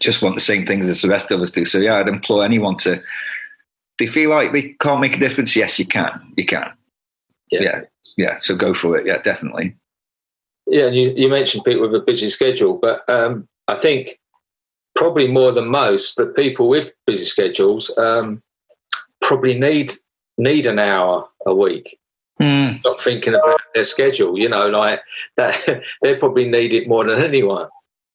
just 0.00 0.22
want 0.22 0.34
the 0.34 0.40
same 0.40 0.66
things 0.66 0.86
as 0.88 1.02
the 1.02 1.08
rest 1.08 1.30
of 1.30 1.40
us 1.40 1.50
do. 1.50 1.64
So 1.64 1.78
yeah, 1.78 1.96
I'd 1.96 2.08
implore 2.08 2.44
anyone 2.44 2.76
to. 2.78 3.00
They 3.98 4.06
feel 4.06 4.30
like 4.30 4.52
they 4.52 4.74
can't 4.80 5.00
make 5.00 5.16
a 5.16 5.20
difference. 5.20 5.56
Yes, 5.56 5.78
you 5.78 5.86
can. 5.86 6.32
You 6.36 6.46
can. 6.46 6.70
Yeah. 7.50 7.60
yeah, 7.60 7.80
yeah. 8.16 8.38
So 8.40 8.54
go 8.54 8.74
for 8.74 8.96
it. 8.96 9.06
Yeah, 9.06 9.18
definitely. 9.22 9.74
Yeah, 10.66 10.88
you, 10.88 11.14
you 11.16 11.28
mentioned 11.28 11.64
people 11.64 11.82
with 11.82 11.94
a 11.94 12.04
busy 12.04 12.28
schedule, 12.28 12.74
but 12.74 13.08
um, 13.08 13.48
I 13.68 13.76
think 13.76 14.18
probably 14.98 15.28
more 15.28 15.52
than 15.52 15.68
most, 15.68 16.16
that 16.16 16.34
people 16.34 16.68
with 16.68 16.90
busy 17.06 17.24
schedules 17.24 17.96
um, 17.98 18.42
probably 19.22 19.58
need 19.58 19.92
need 20.38 20.66
an 20.66 20.80
hour 20.80 21.26
a 21.46 21.54
week. 21.54 21.98
Mm. 22.42 22.80
Stop 22.80 23.00
thinking 23.00 23.34
about 23.34 23.60
their 23.74 23.84
schedule. 23.84 24.36
You 24.36 24.48
know, 24.48 24.66
like 24.68 25.00
that. 25.36 25.56
They 26.02 26.16
probably 26.16 26.48
need 26.48 26.74
it 26.74 26.88
more 26.88 27.04
than 27.04 27.22
anyone. 27.22 27.68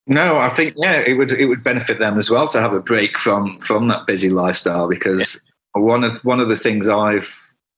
No, 0.08 0.38
I 0.38 0.50
think 0.50 0.76
yeah, 0.78 1.00
it 1.00 1.14
would 1.14 1.32
it 1.32 1.46
would 1.46 1.64
benefit 1.64 2.00
them 2.00 2.18
as 2.18 2.30
well 2.30 2.50
to 2.50 2.60
have 2.60 2.74
a 2.74 2.82
break 2.82 3.18
from 3.18 3.60
from 3.60 3.88
that 3.88 4.06
busy 4.06 4.30
lifestyle 4.30 4.90
because 4.90 5.40
yeah. 5.76 5.82
one 5.82 6.04
of 6.04 6.24
one 6.26 6.42
of 6.42 6.50
the 6.50 6.58
things 6.58 6.90
I've 6.90 7.34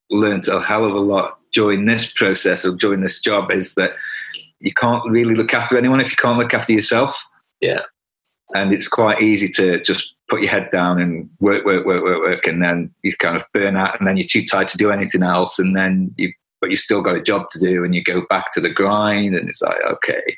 learned 0.10 0.48
a 0.48 0.62
hell 0.62 0.84
of 0.84 0.96
a 0.96 1.00
lot 1.00 1.38
during 1.54 1.86
this 1.86 2.12
process 2.12 2.66
or 2.66 2.72
during 2.72 3.02
this 3.02 3.20
job 3.20 3.52
is 3.52 3.76
that 3.76 3.94
you 4.60 4.74
can't 4.74 5.04
really 5.08 5.36
look 5.36 5.54
after 5.54 5.78
anyone 5.78 6.02
if 6.02 6.10
you 6.10 6.18
can't 6.18 6.40
look 6.40 6.56
after 6.56 6.74
yourself. 6.74 7.24
Yeah 7.62 7.82
and 8.54 8.74
it's 8.74 8.88
quite 8.88 9.22
easy 9.22 9.50
to 9.50 9.82
just 9.82 10.14
put 10.30 10.42
your 10.42 10.50
head 10.50 10.70
down 10.72 11.00
and 11.00 11.30
work, 11.40 11.66
work, 11.66 11.86
work, 11.86 12.04
work, 12.04 12.20
work, 12.22 12.48
and 12.48 12.64
then 12.64 12.94
you 13.04 13.16
kind 13.18 13.38
of 13.38 13.44
burn 13.54 13.78
out, 13.78 13.98
and 14.00 14.08
then 14.08 14.18
you're 14.18 14.28
too 14.28 14.46
tired 14.46 14.68
to 14.70 14.78
do 14.78 14.92
anything 14.92 15.24
else, 15.24 15.58
and 15.60 15.76
then 15.76 16.14
you 16.18 16.32
but 16.62 16.70
you 16.70 16.76
still 16.76 17.02
got 17.02 17.16
a 17.16 17.22
job 17.22 17.50
to 17.52 17.60
do, 17.60 17.84
and 17.84 17.94
you 17.94 18.04
go 18.04 18.26
back 18.30 18.52
to 18.54 18.62
the 18.62 18.70
grind, 18.70 19.36
and 19.36 19.50
it's 19.50 19.62
like 19.62 19.82
okay. 19.90 20.38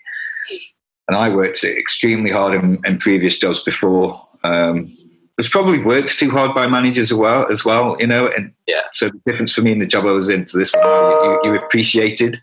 And 1.08 1.18
I 1.18 1.30
worked 1.30 1.64
extremely 1.64 2.32
hard 2.32 2.54
in, 2.54 2.80
in 2.86 2.98
previous 2.98 3.38
jobs 3.38 3.62
before. 3.64 4.28
Um, 4.44 4.96
was 5.38 5.48
probably 5.48 5.80
worked 5.80 6.18
too 6.18 6.32
hard 6.32 6.54
by 6.56 6.68
managers 6.68 7.12
as 7.12 7.18
well, 7.18 7.50
as 7.50 7.64
well, 7.64 7.96
you 8.00 8.08
know. 8.08 8.28
And 8.28 8.52
yeah, 8.68 8.82
so 8.92 9.10
the 9.10 9.22
difference 9.26 9.54
for 9.54 9.62
me 9.62 9.72
in 9.72 9.80
the 9.80 9.86
job 9.86 10.06
I 10.06 10.12
was 10.12 10.30
in 10.30 10.44
to 10.46 10.58
this 10.58 10.74
one, 10.74 10.84
you, 10.84 11.40
you 11.44 11.56
appreciated, 11.56 12.42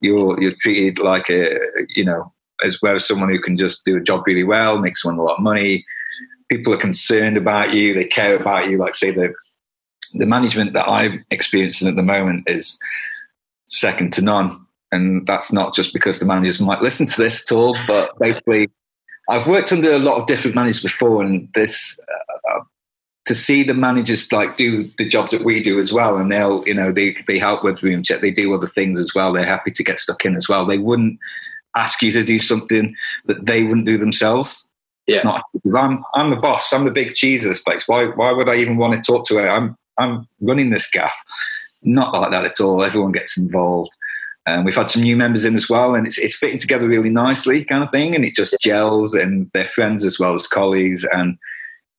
you're 0.00 0.40
you're 0.40 0.54
treated 0.60 0.98
like 0.98 1.30
a, 1.30 1.58
you 1.96 2.04
know, 2.04 2.32
as 2.64 2.80
well 2.82 2.96
as 2.96 3.06
someone 3.06 3.28
who 3.28 3.40
can 3.40 3.56
just 3.56 3.84
do 3.84 3.96
a 3.96 4.00
job 4.00 4.22
really 4.26 4.44
well, 4.44 4.78
make 4.78 4.96
someone 4.96 5.18
a 5.18 5.22
lot 5.22 5.36
of 5.36 5.42
money. 5.42 5.84
People 6.50 6.72
are 6.74 6.78
concerned 6.78 7.36
about 7.36 7.72
you, 7.72 7.94
they 7.94 8.04
care 8.04 8.36
about 8.36 8.70
you. 8.70 8.78
Like 8.78 8.94
say 8.94 9.10
the 9.10 9.32
the 10.14 10.26
management 10.26 10.74
that 10.74 10.88
I'm 10.88 11.24
experiencing 11.30 11.88
at 11.88 11.96
the 11.96 12.02
moment 12.02 12.44
is 12.46 12.78
second 13.66 14.12
to 14.14 14.22
none. 14.22 14.66
And 14.90 15.26
that's 15.26 15.50
not 15.50 15.74
just 15.74 15.94
because 15.94 16.18
the 16.18 16.26
managers 16.26 16.60
might 16.60 16.82
listen 16.82 17.06
to 17.06 17.16
this 17.16 17.50
at 17.50 17.56
all, 17.56 17.74
but 17.86 18.10
basically 18.18 18.68
I've 19.28 19.46
worked 19.46 19.72
under 19.72 19.92
a 19.92 19.98
lot 19.98 20.16
of 20.16 20.26
different 20.26 20.54
managers 20.54 20.82
before, 20.82 21.22
and 21.22 21.48
this 21.54 21.98
uh, 22.54 22.60
to 23.24 23.34
see 23.34 23.62
the 23.62 23.74
managers 23.74 24.32
like 24.32 24.56
do 24.56 24.90
the 24.98 25.08
jobs 25.08 25.30
that 25.30 25.44
we 25.44 25.62
do 25.62 25.78
as 25.78 25.92
well, 25.92 26.16
and 26.16 26.30
they'll 26.30 26.62
you 26.66 26.74
know 26.74 26.92
they 26.92 27.16
they 27.26 27.38
help 27.38 27.62
with 27.64 27.82
room 27.82 28.02
check, 28.02 28.20
they 28.20 28.30
do 28.30 28.52
other 28.52 28.66
things 28.66 28.98
as 28.98 29.14
well. 29.14 29.32
They're 29.32 29.44
happy 29.44 29.70
to 29.70 29.84
get 29.84 30.00
stuck 30.00 30.24
in 30.24 30.36
as 30.36 30.48
well. 30.48 30.66
They 30.66 30.78
wouldn't 30.78 31.18
ask 31.76 32.02
you 32.02 32.12
to 32.12 32.24
do 32.24 32.38
something 32.38 32.94
that 33.26 33.46
they 33.46 33.62
wouldn't 33.62 33.86
do 33.86 33.98
themselves. 33.98 34.64
Yeah. 35.06 35.16
It's 35.16 35.24
not 35.24 35.44
I'm 35.76 36.04
I'm 36.14 36.30
the 36.30 36.36
boss. 36.36 36.72
I'm 36.72 36.84
the 36.84 36.90
big 36.90 37.14
cheese 37.14 37.44
of 37.44 37.50
this 37.50 37.62
place. 37.62 37.86
Why 37.86 38.06
why 38.06 38.32
would 38.32 38.48
I 38.48 38.56
even 38.56 38.76
want 38.76 38.94
to 38.94 39.12
talk 39.12 39.26
to 39.28 39.36
her? 39.36 39.48
I'm 39.48 39.76
I'm 39.98 40.26
running 40.40 40.70
this 40.70 40.88
gaff. 40.90 41.12
Not 41.82 42.14
like 42.14 42.30
that 42.30 42.44
at 42.44 42.60
all. 42.60 42.84
Everyone 42.84 43.12
gets 43.12 43.36
involved. 43.36 43.90
Um, 44.46 44.64
we've 44.64 44.74
had 44.74 44.90
some 44.90 45.02
new 45.02 45.16
members 45.16 45.44
in 45.44 45.54
as 45.54 45.68
well, 45.68 45.94
and 45.94 46.04
it's, 46.06 46.18
it's 46.18 46.36
fitting 46.36 46.58
together 46.58 46.88
really 46.88 47.10
nicely, 47.10 47.64
kind 47.64 47.84
of 47.84 47.90
thing. 47.90 48.14
And 48.14 48.24
it 48.24 48.34
just 48.34 48.56
gels, 48.60 49.14
and 49.14 49.48
they're 49.54 49.68
friends 49.68 50.04
as 50.04 50.18
well 50.18 50.34
as 50.34 50.46
colleagues. 50.48 51.04
And 51.12 51.38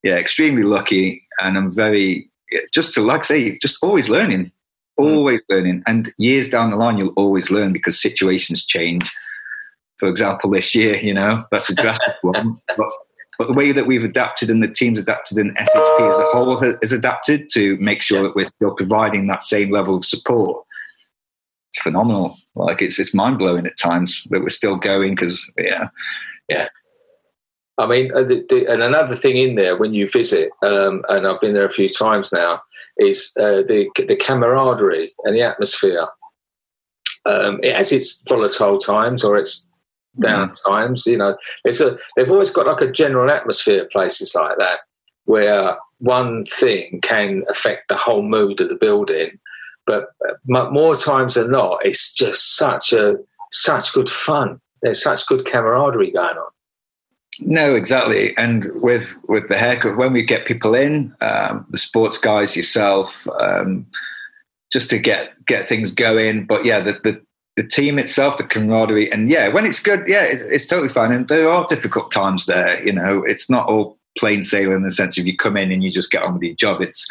yeah, 0.04 0.16
extremely 0.16 0.64
lucky. 0.64 1.26
And 1.42 1.58
I'm 1.58 1.72
very 1.72 2.30
just 2.74 2.94
to 2.94 3.02
like 3.02 3.22
I 3.22 3.24
say, 3.24 3.58
just 3.60 3.78
always 3.82 4.10
learning, 4.10 4.52
hmm. 4.98 5.04
always 5.04 5.42
mm. 5.42 5.46
learning. 5.50 5.84
And 5.88 6.14
years 6.18 6.50
down 6.50 6.72
the 6.72 6.78
line, 6.78 6.98
you'll 6.98 7.14
always 7.16 7.50
learn 7.50 7.74
because 7.74 8.02
situations 8.02 8.66
change. 8.66 9.10
For 10.04 10.10
example, 10.10 10.50
this 10.50 10.76
year, 10.76 10.98
you 10.98 11.14
know, 11.14 11.46
that's 11.50 11.70
a 11.70 11.76
drastic 11.76 12.16
one. 12.24 12.60
But, 12.76 12.90
but 13.38 13.48
the 13.48 13.54
way 13.54 13.72
that 13.72 13.88
we've 13.88 14.04
adapted 14.04 14.50
and 14.50 14.62
the 14.62 14.68
team's 14.68 15.00
adapted 15.00 15.38
and 15.38 15.56
SHP 15.56 16.10
as 16.10 16.20
a 16.20 16.26
whole 16.26 16.58
has 16.60 16.92
adapted 16.92 17.48
to 17.54 17.78
make 17.78 18.02
sure 18.02 18.18
yeah. 18.18 18.24
that 18.24 18.36
we're 18.36 18.52
still 18.58 18.76
providing 18.76 19.28
that 19.28 19.42
same 19.42 19.72
level 19.72 19.96
of 19.96 20.04
support 20.04 20.66
it's 21.74 21.82
phenomenal. 21.82 22.38
Like 22.56 22.82
it's 22.82 23.00
it's 23.00 23.14
mind 23.14 23.40
blowing 23.40 23.66
at 23.66 23.78
times 23.78 24.28
that 24.30 24.42
we're 24.42 24.50
still 24.50 24.76
going 24.76 25.16
because 25.16 25.42
yeah, 25.58 25.88
yeah. 26.50 26.68
I 27.80 27.88
mean, 27.88 28.12
uh, 28.14 28.24
the, 28.24 28.46
the, 28.50 28.68
and 28.68 28.84
another 28.84 29.16
thing 29.16 29.38
in 29.38 29.56
there 29.56 29.76
when 29.78 29.96
you 29.96 30.08
visit, 30.08 30.52
um, 30.62 31.02
and 31.08 31.26
I've 31.26 31.42
been 31.42 31.54
there 31.54 31.66
a 31.66 31.72
few 31.72 31.90
times 31.90 32.32
now, 32.32 32.62
is 32.98 33.32
uh, 33.40 33.64
the 33.64 33.90
the 33.96 34.16
camaraderie 34.16 35.14
and 35.24 35.36
the 35.36 35.42
atmosphere. 35.42 36.08
Um, 37.26 37.60
it 37.64 37.76
has 37.76 37.92
its 37.92 38.22
volatile 38.28 38.78
times 38.78 39.24
or 39.24 39.38
its 39.38 39.70
down 40.20 40.50
mm. 40.50 40.58
times. 40.68 41.06
You 41.06 41.18
know, 41.18 41.38
it's 41.66 41.82
a 41.82 41.98
they've 42.16 42.32
always 42.32 42.52
got 42.52 42.68
like 42.68 42.82
a 42.82 42.92
general 42.92 43.30
atmosphere 43.30 43.88
places 43.92 44.36
like 44.36 44.58
that 44.58 44.80
where 45.26 45.78
one 46.00 46.46
thing 46.46 47.00
can 47.02 47.44
affect 47.50 47.88
the 47.88 47.96
whole 47.96 48.24
mood 48.24 48.60
of 48.60 48.68
the 48.68 48.76
building 48.76 49.40
but 49.86 50.10
more 50.46 50.96
times 50.96 51.36
than 51.36 51.52
not, 51.52 51.86
it's 51.86 52.14
just 52.14 52.56
such 52.56 52.94
a 52.94 53.16
such 53.52 53.94
good 53.94 54.10
fun. 54.10 54.60
There's 54.82 55.02
such 55.02 55.26
good 55.28 55.46
camaraderie 55.46 56.12
going 56.12 56.38
on. 56.38 56.52
No, 57.40 57.76
exactly. 57.76 58.36
And 58.38 58.68
with 58.76 59.14
with 59.28 59.50
the 59.50 59.58
haircut, 59.58 59.98
when 59.98 60.14
we 60.14 60.24
get 60.24 60.46
people 60.46 60.76
in, 60.76 61.14
um, 61.22 61.66
the 61.70 61.78
sports 61.78 62.18
guys, 62.18 62.56
yourself, 62.56 63.28
um, 63.40 63.86
just 64.72 64.90
to 64.92 65.00
get 65.00 65.34
get 65.46 65.68
things 65.68 65.92
going. 65.92 66.46
But 66.46 66.66
yeah, 66.66 66.80
the, 66.80 66.94
the 67.04 67.22
the 67.56 67.64
team 67.64 68.00
itself, 68.00 68.38
the 68.38 68.44
camaraderie, 68.44 69.12
and 69.12 69.30
yeah, 69.30 69.48
when 69.48 69.66
it's 69.66 69.80
good, 69.80 70.04
yeah, 70.08 70.24
it, 70.24 70.42
it's 70.42 70.66
totally 70.66 70.90
fine. 70.90 71.12
And 71.12 71.28
there 71.28 71.50
are 71.50 71.66
difficult 71.68 72.12
times 72.12 72.46
there. 72.46 72.84
You 72.84 72.94
know, 72.94 73.24
it's 73.24 73.50
not 73.50 73.68
all 73.68 73.98
plain 74.18 74.44
sailing 74.44 74.78
in 74.78 74.84
the 74.84 74.92
sense 74.92 75.18
of 75.18 75.26
you 75.26 75.36
come 75.36 75.58
in 75.58 75.72
and 75.72 75.84
you 75.84 75.92
just 75.92 76.12
get 76.12 76.24
on 76.24 76.34
with 76.34 76.44
your 76.44 76.56
job. 76.56 76.82
It's 76.82 77.08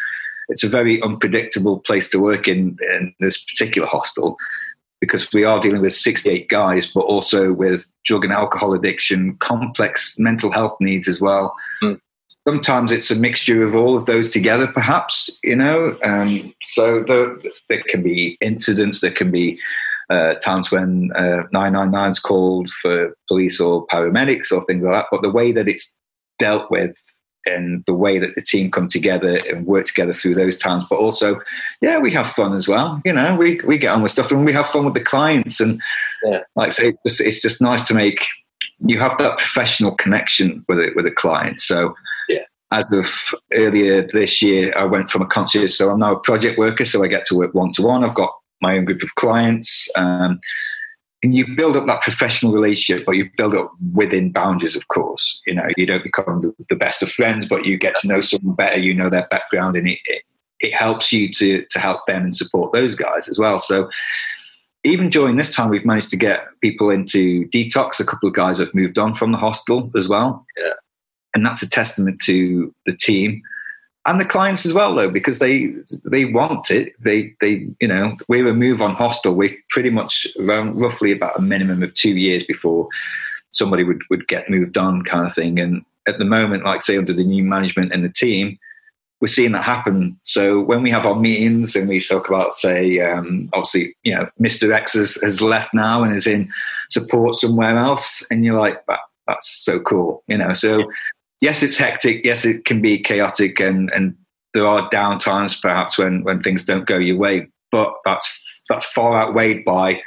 it's 0.49 0.65
a 0.65 0.69
very 0.69 1.01
unpredictable 1.03 1.79
place 1.81 2.11
to 2.11 2.19
work 2.19 2.49
in, 2.49 2.77
in 2.95 3.15
this 3.21 3.43
particular 3.45 3.87
hostel 3.87 4.37
because 5.01 5.33
we 5.33 5.45
are 5.45 5.59
dealing 5.59 5.83
with 5.83 5.95
68 5.95 6.49
guys, 6.49 6.87
but 6.87 7.01
also 7.01 7.53
with 7.53 7.91
drug 8.05 8.25
and 8.25 8.33
alcohol 8.33 8.73
addiction, 8.73 9.37
complex 9.39 10.17
mental 10.19 10.53
health 10.53 10.77
needs 10.79 11.09
as 11.09 11.21
well. 11.21 11.57
Mm. 11.83 11.99
Sometimes 12.47 12.93
it's 12.93 13.11
a 13.11 13.17
mixture 13.17 13.65
of 13.65 13.75
all 13.75 13.97
of 13.97 14.07
those 14.07 14.31
together, 14.31 14.67
perhaps, 14.67 15.29
you 15.43 15.57
know. 15.57 15.97
Um, 16.05 16.55
so 16.63 17.03
there, 17.03 17.37
there, 17.69 17.83
can 17.89 18.03
be 18.03 18.39
incidents, 18.41 19.01
there 19.01 19.11
can 19.11 19.31
be 19.31 19.59
uh, 20.13 20.35
times 20.35 20.71
when 20.71 21.11
uh, 21.15 21.43
999 21.53 22.11
is 22.11 22.21
called 22.21 22.71
for 22.83 23.17
police 23.29 23.59
or 23.59 23.87
paramedics 23.87 24.53
or 24.53 24.61
things 24.63 24.85
like 24.85 24.93
that. 24.93 25.07
But 25.11 25.23
the 25.23 25.31
way 25.31 25.53
that 25.53 25.69
it's 25.69 25.95
dealt 26.39 26.71
with 26.71 26.95
and 27.47 27.83
the 27.87 27.95
way 27.95 28.19
that 28.19 28.35
the 28.35 28.43
team 28.43 28.71
come 28.71 28.89
together 28.89 29.41
and 29.49 29.67
work 29.67 29.87
together 29.87 30.13
through 30.13 30.35
those 30.35 30.57
times. 30.57 30.85
But 30.89 30.99
also, 30.99 31.41
yeah, 31.81 31.99
we 31.99 32.13
have 32.13 32.31
fun 32.31 32.55
as 32.55 32.69
well. 32.69 33.01
You 33.05 33.15
know, 33.15 33.35
we 33.37 33.61
we 33.65 33.79
get 33.79 33.95
on 33.95 34.03
with 34.03 34.13
stuff 34.13 34.31
and 34.31 34.45
we 34.45 34.53
have 34.53 34.69
fun 34.69 34.85
with 34.85 34.95
the 34.95 35.01
clients. 35.01 35.61
And 35.61 35.81
yeah. 36.25 36.41
like 36.57 36.69
I 36.69 36.73
say, 36.73 36.89
it's 36.89 37.03
just, 37.07 37.21
it's 37.21 37.41
just 37.41 37.61
nice 37.63 37.89
to 37.89 37.95
make 37.95 38.27
you 38.85 38.99
have 38.99 39.17
that 39.19 39.39
professional 39.39 39.93
connection 39.93 40.65
with 40.69 40.79
it 40.79 40.95
with 40.95 41.07
a 41.07 41.11
client. 41.11 41.61
So 41.61 41.95
yeah. 42.29 42.43
As 42.71 42.91
of 42.91 43.07
earlier 43.53 44.07
this 44.07 44.41
year, 44.41 44.73
I 44.75 44.85
went 44.85 45.11
from 45.11 45.21
a 45.21 45.27
concierge, 45.27 45.75
so 45.75 45.91
I'm 45.91 45.99
now 45.99 46.13
a 46.13 46.21
project 46.21 46.59
worker. 46.59 46.87
So 46.87 47.05
I 47.05 47.07
get 47.07 47.27
to 47.27 47.35
work 47.35 47.53
one 47.53 47.71
to 47.73 47.83
one. 47.83 48.03
I've 48.03 48.15
got 48.15 48.33
my 48.63 48.79
own 48.79 48.85
group 48.85 49.03
of 49.03 49.15
clients. 49.17 49.89
Um, 49.97 50.41
and 51.23 51.35
you 51.37 51.47
build 51.55 51.77
up 51.77 51.87
that 51.87 52.01
professional 52.01 52.53
relationship, 52.53 53.07
but 53.07 53.13
you 53.13 53.31
build 53.37 53.55
up 53.55 53.73
within 53.93 54.33
boundaries, 54.33 54.75
of 54.75 54.89
course. 54.89 55.41
You 55.47 55.55
know, 55.55 55.69
you 55.77 55.87
don't 55.87 56.03
become 56.03 56.41
the, 56.43 56.53
the 56.69 56.75
best 56.77 57.03
of 57.03 57.13
friends, 57.13 57.47
but 57.47 57.65
you 57.65 57.79
get 57.79 57.97
to 57.99 58.09
know 58.09 58.21
someone 58.21 58.57
better. 58.57 58.79
You 58.79 58.95
know 58.95 59.09
their 59.09 59.29
background, 59.31 59.77
and 59.77 59.87
it, 59.87 59.99
it, 60.07 60.23
it 60.61 60.75
helps 60.75 61.13
you 61.13 61.31
to 61.33 61.65
to 61.71 61.79
help 61.79 62.07
them 62.07 62.25
and 62.25 62.35
support 62.35 62.73
those 62.73 62.97
guys 62.97 63.29
as 63.29 63.39
well. 63.39 63.61
So 63.61 63.89
even 64.83 65.11
during 65.11 65.37
this 65.37 65.55
time, 65.55 65.71
we've 65.71 65.87
managed 65.87 66.11
to 66.11 66.17
get 66.17 66.47
people 66.61 66.91
into 66.91 67.47
detox. 67.49 68.01
A 68.01 68.05
couple 68.05 68.29
of 68.29 68.35
guys 68.35 68.59
have 68.59 68.75
moved 68.75 68.99
on 68.99 69.15
from 69.15 69.31
the 69.31 69.39
hostel 69.39 69.93
as 69.97 70.09
well, 70.09 70.45
yeah. 70.59 70.73
and 71.35 71.47
that's 71.47 71.63
a 71.63 71.71
testament 71.71 72.21
to 72.23 72.75
the 72.85 72.97
team 72.97 73.43
and 74.07 74.21
the 74.21 74.25
clients 74.25 74.67
as 74.67 74.75
well 74.75 74.95
though 74.95 75.11
because 75.11 75.39
they 75.39 75.73
they 76.05 76.25
want 76.25 76.71
it. 76.71 76.93
They 77.01 77.35
they 77.41 77.69
you 77.81 77.89
know 77.89 78.17
we're 78.29 78.49
a 78.49 78.55
move 78.55 78.83
on 78.83 78.95
hostel. 78.95 79.35
We're 79.35 79.57
pretty 79.71 79.91
much 79.91 80.27
around 80.39 80.81
roughly 80.81 81.13
about 81.13 81.39
a 81.39 81.43
minimum 81.43 81.83
of 81.83 81.95
two 81.95 82.17
years 82.17 82.45
before 82.45 82.89
somebody 83.51 83.85
would 83.85 84.03
would 84.11 84.27
get 84.29 84.51
moved 84.51 84.77
on 84.77 85.03
kind 85.03 85.27
of 85.27 85.35
thing. 85.35 85.61
And 85.61 85.85
at 86.07 86.19
the 86.19 86.25
moment 86.25 86.65
like 86.65 86.83
say 86.83 86.97
under 86.97 87.13
the 87.13 87.25
new 87.25 87.45
management 87.45 87.93
and 87.93 88.05
the 88.05 88.09
team 88.09 88.59
we're 89.21 89.29
seeing 89.29 89.53
that 89.53 89.63
happen. 89.63 90.19
So 90.25 90.61
when 90.61 90.83
we 90.83 90.91
have 90.91 91.07
our 91.07 91.15
meetings 91.15 91.77
and 91.77 91.89
we 91.89 92.01
talk 92.01 92.27
about 92.27 92.57
say 92.57 92.99
um, 92.99 93.49
obviously 93.53 93.95
you 94.03 94.15
know 94.15 94.29
mr 94.41 94.73
x 94.75 94.95
has, 94.95 95.15
has 95.23 95.41
left 95.41 95.73
now 95.73 96.03
and 96.03 96.15
is 96.15 96.27
in 96.27 96.51
support 96.91 97.37
somewhere 97.37 97.77
else 97.77 98.27
and 98.33 98.45
you're 98.45 98.59
like 98.59 98.85
that, 98.87 98.99
that's 99.29 99.49
so 99.49 99.79
cool 99.79 100.25
you 100.27 100.37
know? 100.37 100.53
So 100.55 100.91
yes, 101.43 101.63
it's 101.63 101.77
hectic. 101.77 102.25
Yes, 102.25 102.47
it 102.47 102.65
can 102.65 102.81
be 102.81 102.99
chaotic, 102.99 103.61
and 103.61 103.91
and 103.91 104.17
there 104.55 104.67
are 104.67 104.89
downtimes 104.89 105.61
perhaps 105.61 105.99
when 105.99 106.25
when 106.25 106.41
things 106.43 106.65
don't 106.65 106.87
go 106.87 106.97
your 106.97 107.19
way. 107.19 107.49
But 107.71 107.93
that's 108.07 108.63
that's 108.71 108.87
far 108.87 109.19
outweighed 109.19 109.65
by 109.67 110.01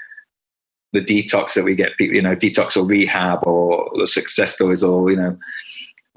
the 0.93 1.01
detox 1.01 1.53
that 1.53 1.65
we 1.65 1.75
get 1.75 1.97
people, 1.97 2.15
you 2.15 2.21
know, 2.21 2.35
detox 2.35 2.77
or 2.77 2.85
rehab 2.85 3.45
or 3.45 3.91
the 3.99 4.07
success 4.07 4.53
stories, 4.53 4.81
or 4.81 5.11
you 5.11 5.17
know, 5.17 5.37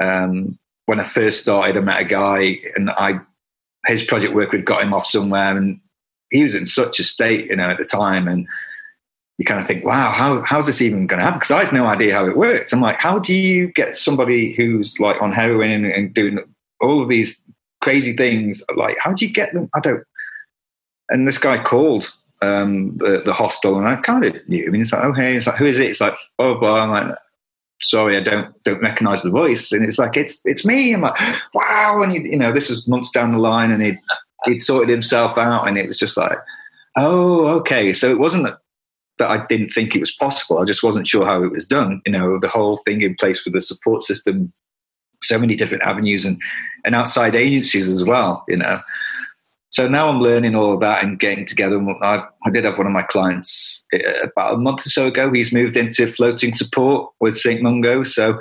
um, 0.00 0.58
when 0.86 1.00
I 1.00 1.04
first 1.04 1.42
started, 1.42 1.76
I 1.76 1.80
met 1.80 2.00
a 2.00 2.04
guy 2.04 2.58
and 2.76 2.88
I 2.90 3.20
his 3.86 4.02
project 4.02 4.34
work 4.34 4.52
had 4.52 4.64
got 4.64 4.82
him 4.82 4.94
off 4.94 5.06
somewhere, 5.06 5.56
and 5.56 5.80
he 6.30 6.44
was 6.44 6.54
in 6.54 6.66
such 6.66 7.00
a 7.00 7.04
state, 7.04 7.50
you 7.50 7.56
know, 7.56 7.68
at 7.68 7.78
the 7.78 7.84
time, 7.84 8.28
and 8.28 8.46
you 9.38 9.44
kind 9.44 9.60
of 9.60 9.66
think, 9.66 9.84
wow, 9.84 10.10
how, 10.10 10.42
how's 10.42 10.66
this 10.66 10.82
even 10.82 11.06
going 11.06 11.20
to 11.20 11.24
happen? 11.24 11.38
Because 11.38 11.52
I 11.52 11.64
had 11.64 11.72
no 11.72 11.86
idea 11.86 12.14
how 12.14 12.26
it 12.26 12.36
worked. 12.36 12.72
I'm 12.72 12.80
like, 12.80 12.98
how 12.98 13.18
do 13.18 13.32
you 13.32 13.68
get 13.68 13.96
somebody 13.96 14.52
who's 14.52 14.98
like 14.98 15.22
on 15.22 15.32
heroin 15.32 15.84
and, 15.84 16.12
doing 16.12 16.38
all 16.80 17.02
of 17.02 17.08
these 17.08 17.40
crazy 17.80 18.16
things? 18.16 18.62
Like, 18.76 18.96
how 19.00 19.12
do 19.12 19.24
you 19.24 19.32
get 19.32 19.54
them? 19.54 19.70
I 19.74 19.80
don't. 19.80 20.02
And 21.10 21.26
this 21.26 21.38
guy 21.38 21.62
called 21.62 22.12
um, 22.42 22.96
the, 22.98 23.22
the 23.24 23.32
hostel, 23.32 23.78
and 23.78 23.88
I 23.88 23.96
kind 23.96 24.24
of 24.24 24.36
knew. 24.48 24.66
I 24.66 24.70
mean, 24.70 24.82
it's 24.82 24.92
like, 24.92 25.04
oh 25.04 25.12
hey, 25.12 25.36
it's 25.36 25.46
like, 25.46 25.56
who 25.56 25.66
is 25.66 25.78
it? 25.78 25.88
It's 25.88 26.00
like, 26.00 26.14
oh, 26.38 26.58
well, 26.58 26.74
I'm 26.74 26.90
like, 26.90 27.16
sorry, 27.80 28.16
I 28.16 28.20
don't 28.20 28.62
don't 28.64 28.82
recognize 28.82 29.22
the 29.22 29.30
voice. 29.30 29.72
And 29.72 29.84
it's 29.84 29.98
like, 29.98 30.16
it's 30.16 30.40
it's 30.44 30.66
me. 30.66 30.92
I'm 30.92 31.00
like, 31.00 31.18
wow. 31.54 32.02
And 32.02 32.12
you, 32.12 32.20
you 32.22 32.36
know, 32.36 32.52
this 32.52 32.68
was 32.68 32.86
months 32.86 33.10
down 33.10 33.32
the 33.32 33.38
line, 33.38 33.70
and 33.70 33.82
he'd 33.82 33.98
he'd 34.44 34.60
sorted 34.60 34.90
himself 34.90 35.38
out, 35.38 35.66
and 35.66 35.78
it 35.78 35.86
was 35.86 35.98
just 35.98 36.16
like 36.16 36.38
Oh, 36.98 37.46
okay. 37.58 37.92
So 37.92 38.10
it 38.10 38.18
wasn't 38.18 38.44
that, 38.44 38.58
that 39.18 39.30
I 39.30 39.44
didn't 39.46 39.70
think 39.70 39.94
it 39.94 40.00
was 40.00 40.12
possible. 40.12 40.58
I 40.58 40.64
just 40.64 40.82
wasn't 40.82 41.06
sure 41.06 41.26
how 41.26 41.42
it 41.42 41.52
was 41.52 41.64
done. 41.64 42.00
You 42.06 42.12
know, 42.12 42.38
the 42.38 42.48
whole 42.48 42.78
thing 42.78 43.00
in 43.02 43.14
place 43.16 43.44
with 43.44 43.54
the 43.54 43.60
support 43.60 44.02
system, 44.02 44.52
so 45.22 45.38
many 45.38 45.56
different 45.56 45.84
avenues 45.84 46.24
and, 46.24 46.40
and 46.84 46.94
outside 46.94 47.34
agencies 47.34 47.88
as 47.88 48.04
well, 48.04 48.44
you 48.48 48.56
know. 48.56 48.80
So 49.70 49.86
now 49.86 50.08
I'm 50.08 50.20
learning 50.20 50.54
all 50.54 50.72
of 50.72 50.80
that 50.80 51.04
and 51.04 51.18
getting 51.18 51.44
together. 51.44 51.78
I, 52.02 52.24
I 52.44 52.50
did 52.50 52.64
have 52.64 52.78
one 52.78 52.86
of 52.86 52.92
my 52.92 53.02
clients 53.02 53.84
uh, 53.92 54.22
about 54.22 54.54
a 54.54 54.58
month 54.58 54.86
or 54.86 54.88
so 54.88 55.06
ago. 55.08 55.30
He's 55.30 55.52
moved 55.52 55.76
into 55.76 56.08
floating 56.08 56.54
support 56.54 57.12
with 57.20 57.36
St. 57.36 57.62
Mungo. 57.62 58.02
So 58.02 58.38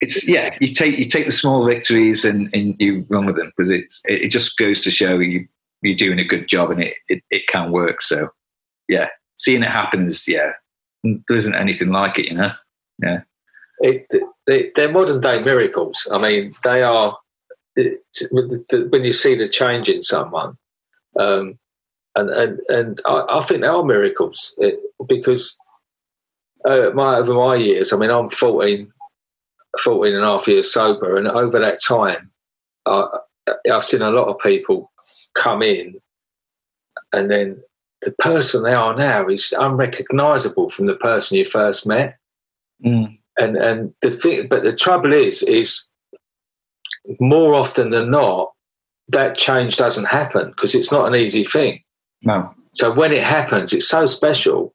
it's 0.00 0.26
yeah, 0.26 0.56
you 0.60 0.72
take 0.72 0.98
you 0.98 1.04
take 1.04 1.26
the 1.26 1.32
small 1.32 1.64
victories 1.66 2.24
and, 2.24 2.48
and 2.54 2.74
you 2.78 3.04
run 3.10 3.26
with 3.26 3.36
them 3.36 3.52
because 3.54 3.70
it's 3.70 4.00
it, 4.06 4.22
it 4.22 4.28
just 4.30 4.56
goes 4.56 4.82
to 4.82 4.90
show 4.90 5.18
you 5.18 5.46
you're 5.82 5.96
doing 5.96 6.18
a 6.18 6.24
good 6.24 6.48
job 6.48 6.70
and 6.70 6.82
it, 6.82 6.94
it, 7.08 7.22
it 7.30 7.46
can 7.48 7.70
work. 7.70 8.00
So 8.00 8.30
yeah, 8.88 9.08
seeing 9.40 9.62
it 9.62 9.70
happen 9.70 10.06
is 10.06 10.28
yeah, 10.28 10.52
there 11.02 11.36
isn't 11.36 11.54
anything 11.54 11.88
like 11.88 12.18
it, 12.18 12.28
you 12.28 12.36
know. 12.36 12.52
Yeah, 13.02 13.22
it, 13.80 14.06
they, 14.46 14.70
they're 14.76 14.92
modern 14.92 15.20
day 15.20 15.42
miracles. 15.42 16.06
I 16.12 16.18
mean, 16.18 16.54
they 16.62 16.82
are 16.82 17.16
when 17.74 19.04
you 19.04 19.12
see 19.12 19.34
the 19.34 19.48
change 19.48 19.88
in 19.88 20.02
someone, 20.02 20.56
um, 21.18 21.58
and 22.14 22.30
and 22.30 22.60
and 22.68 23.00
I, 23.06 23.24
I, 23.30 23.40
think 23.40 23.62
they 23.62 23.66
are 23.66 23.82
miracles 23.82 24.54
it, 24.58 24.78
because 25.08 25.58
uh, 26.66 26.90
my 26.94 27.16
over 27.16 27.32
my 27.32 27.54
years, 27.54 27.92
I 27.92 27.96
mean, 27.96 28.10
I'm 28.10 28.28
14, 28.28 28.92
14 29.82 30.14
and 30.14 30.24
a 30.24 30.26
half 30.26 30.48
years 30.48 30.72
sober, 30.72 31.16
and 31.16 31.28
over 31.28 31.58
that 31.58 31.80
time, 31.82 32.30
I, 32.84 33.06
I've 33.72 33.86
seen 33.86 34.02
a 34.02 34.10
lot 34.10 34.28
of 34.28 34.38
people 34.40 34.92
come 35.34 35.62
in, 35.62 35.98
and 37.14 37.30
then 37.30 37.62
the 38.02 38.12
person 38.12 38.62
they 38.62 38.72
are 38.72 38.96
now 38.96 39.28
is 39.28 39.54
unrecognisable 39.58 40.70
from 40.70 40.86
the 40.86 40.96
person 40.96 41.36
you 41.36 41.44
first 41.44 41.86
met. 41.86 42.16
Mm. 42.84 43.18
And 43.38 43.56
and 43.56 43.94
the 44.02 44.10
thing, 44.10 44.48
but 44.48 44.62
the 44.62 44.74
trouble 44.74 45.12
is, 45.12 45.42
is 45.42 45.88
more 47.20 47.54
often 47.54 47.90
than 47.90 48.10
not, 48.10 48.52
that 49.08 49.36
change 49.36 49.76
doesn't 49.76 50.06
happen 50.06 50.50
because 50.50 50.74
it's 50.74 50.92
not 50.92 51.06
an 51.06 51.14
easy 51.14 51.44
thing. 51.44 51.82
No. 52.22 52.54
So 52.72 52.92
when 52.92 53.12
it 53.12 53.22
happens, 53.22 53.72
it's 53.72 53.88
so 53.88 54.06
special. 54.06 54.72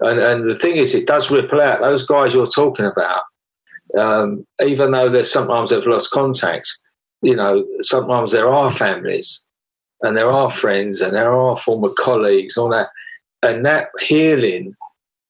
And, 0.00 0.18
and 0.18 0.50
the 0.50 0.54
thing 0.54 0.76
is, 0.76 0.94
it 0.94 1.06
does 1.06 1.30
ripple 1.30 1.60
out. 1.60 1.80
Those 1.80 2.06
guys 2.06 2.34
you're 2.34 2.46
talking 2.46 2.86
about, 2.86 3.22
um, 3.98 4.46
even 4.64 4.92
though 4.92 5.08
there's 5.08 5.30
sometimes 5.30 5.70
they've 5.70 5.86
lost 5.86 6.10
contact, 6.10 6.68
you 7.22 7.36
know, 7.36 7.66
sometimes 7.80 8.32
there 8.32 8.48
are 8.48 8.70
families 8.70 9.44
and 10.02 10.16
there 10.16 10.26
are 10.28 10.44
our 10.44 10.50
friends 10.50 11.00
and 11.00 11.14
there 11.14 11.30
are 11.32 11.50
our 11.50 11.56
former 11.56 11.90
colleagues, 11.98 12.56
all 12.56 12.68
that. 12.70 12.88
And 13.42 13.64
that 13.64 13.88
healing 14.00 14.76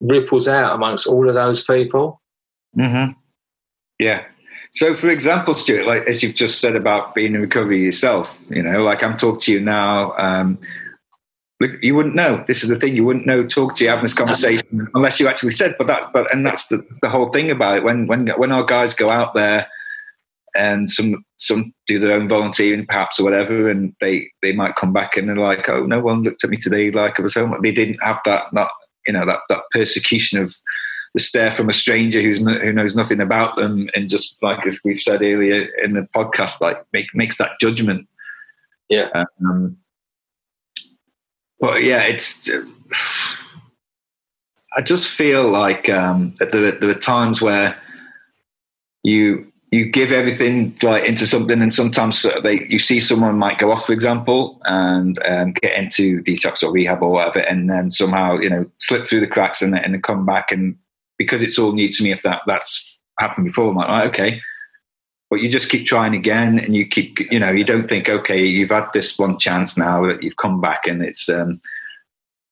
ripples 0.01 0.49
out 0.49 0.75
amongst 0.75 1.07
all 1.07 1.29
of 1.29 1.35
those 1.35 1.65
people. 1.65 2.21
Mm-hmm. 2.77 3.13
Yeah. 3.99 4.25
So, 4.73 4.95
for 4.95 5.09
example, 5.09 5.55
Stuart, 5.55 5.87
like 5.87 6.07
as 6.07 6.23
you've 6.23 6.37
just 6.37 6.61
said 6.61 6.77
about 6.77 7.15
being 7.15 7.35
in 7.35 7.41
recovery 7.41 7.83
yourself, 7.85 8.37
you 8.49 8.63
know, 8.63 8.83
like 8.83 9.03
I'm 9.03 9.17
talking 9.17 9.41
to 9.41 9.53
you 9.53 9.61
now. 9.61 10.13
Um, 10.17 10.59
you 11.83 11.95
wouldn't 11.95 12.15
know. 12.15 12.43
This 12.47 12.63
is 12.63 12.71
the 12.71 12.77
thing. 12.77 12.97
You 12.97 13.05
wouldn't 13.05 13.27
know. 13.27 13.47
Talk 13.47 13.75
to 13.77 13.85
you, 13.85 13.91
having 13.91 14.05
this 14.05 14.15
conversation, 14.15 14.89
unless 14.95 15.21
you 15.21 15.29
actually 15.29 15.53
said. 15.53 15.75
But 15.77 15.89
that, 15.89 16.13
but 16.13 16.33
and 16.33 16.47
that's 16.47 16.69
the 16.69 16.83
the 17.03 17.11
whole 17.11 17.29
thing 17.31 17.51
about 17.51 17.77
it. 17.77 17.85
When 17.85 18.07
when 18.07 18.29
when 18.29 18.51
our 18.51 18.65
guys 18.65 18.95
go 18.95 19.11
out 19.11 19.35
there, 19.35 19.67
and 20.55 20.91
some 20.91 21.25
some 21.39 21.73
do 21.87 21.99
their 21.99 22.13
own 22.13 22.29
volunteering, 22.29 22.87
perhaps 22.87 23.19
or 23.19 23.25
whatever, 23.25 23.69
and 23.69 23.95
they 24.01 24.29
they 24.43 24.53
might 24.53 24.77
come 24.77 24.93
back 24.93 25.17
and 25.17 25.29
they're 25.29 25.37
like, 25.37 25.69
oh, 25.69 25.85
no 25.87 26.01
one 26.01 26.23
looked 26.23 26.45
at 26.45 26.51
me 26.51 26.57
today 26.57 26.91
like 26.91 27.19
I 27.19 27.23
was 27.23 27.35
home. 27.35 27.57
They 27.63 27.73
didn't 27.73 28.03
have 28.03 28.21
that 28.25 28.45
that 28.53 28.69
you 29.07 29.13
know 29.13 29.27
that 29.27 29.41
that 29.49 29.63
persecution 29.73 30.39
of 30.39 30.55
the 31.15 31.21
stare 31.21 31.51
from 31.51 31.69
a 31.69 31.73
stranger 31.73 32.23
who's 32.23 32.39
who 32.39 32.73
knows 32.73 32.95
nothing 32.95 33.21
about 33.21 33.57
them, 33.57 33.89
and 33.95 34.09
just 34.09 34.37
like 34.43 34.65
as 34.67 34.79
we've 34.85 35.01
said 35.01 35.23
earlier 35.23 35.69
in 35.83 35.95
the 35.95 36.07
podcast, 36.15 36.61
like 36.61 36.85
make, 36.93 37.07
makes 37.15 37.39
that 37.39 37.59
judgment. 37.61 38.07
Yeah. 38.89 39.25
Um, 39.45 39.77
but 41.59 41.83
yeah, 41.83 42.03
it's. 42.03 42.51
I 44.77 44.83
just 44.83 45.09
feel 45.09 45.49
like 45.49 45.89
um, 45.89 46.33
there, 46.39 46.79
there 46.79 46.89
are 46.89 46.95
times 46.95 47.43
where 47.43 47.77
you 49.03 49.50
you 49.71 49.87
give 49.87 50.11
everything 50.11 50.77
like 50.83 51.05
into 51.05 51.27
something, 51.27 51.63
and 51.63 51.73
sometimes 51.73 52.27
they 52.43 52.67
you 52.69 52.79
see 52.79 52.99
someone 52.99 53.39
might 53.39 53.59
go 53.59 53.71
off, 53.71 53.87
for 53.87 53.93
example, 53.93 54.61
and 54.65 55.19
um, 55.25 55.53
get 55.63 55.79
into 55.79 56.23
detox 56.23 56.63
or 56.63 56.73
rehab 56.73 57.03
or 57.03 57.11
whatever, 57.11 57.41
and 57.41 57.71
then 57.71 57.91
somehow 57.91 58.37
you 58.37 58.51
know 58.51 58.67
slip 58.79 59.07
through 59.07 59.21
the 59.21 59.27
cracks 59.27 59.63
and, 59.63 59.75
and 59.75 60.03
come 60.03 60.27
back 60.27 60.51
and 60.51 60.77
because 61.19 61.43
it's 61.43 61.59
all 61.59 61.73
new 61.73 61.93
to 61.93 62.03
me 62.03 62.13
if 62.13 62.23
that 62.23 62.41
that's 62.47 62.99
happened 63.19 63.45
before 63.45 63.69
i'm 63.69 63.77
like 63.77 63.89
right, 63.89 64.09
okay. 64.09 64.41
But 65.29 65.43
you 65.43 65.49
just 65.49 65.69
keep 65.69 65.87
trying 65.87 66.15
again 66.15 66.59
and 66.59 66.75
you 66.75 66.89
keep 66.89 67.21
you 67.31 67.39
know 67.39 67.53
you 67.53 67.63
don't 67.63 67.89
think 67.89 68.09
okay 68.09 68.45
you've 68.45 68.71
had 68.71 68.89
this 68.93 69.17
one 69.17 69.39
chance 69.39 69.77
now 69.77 70.05
that 70.07 70.25
you've 70.25 70.39
come 70.39 70.61
back 70.61 70.87
and 70.87 71.03
it's 71.03 71.29
um, 71.29 71.61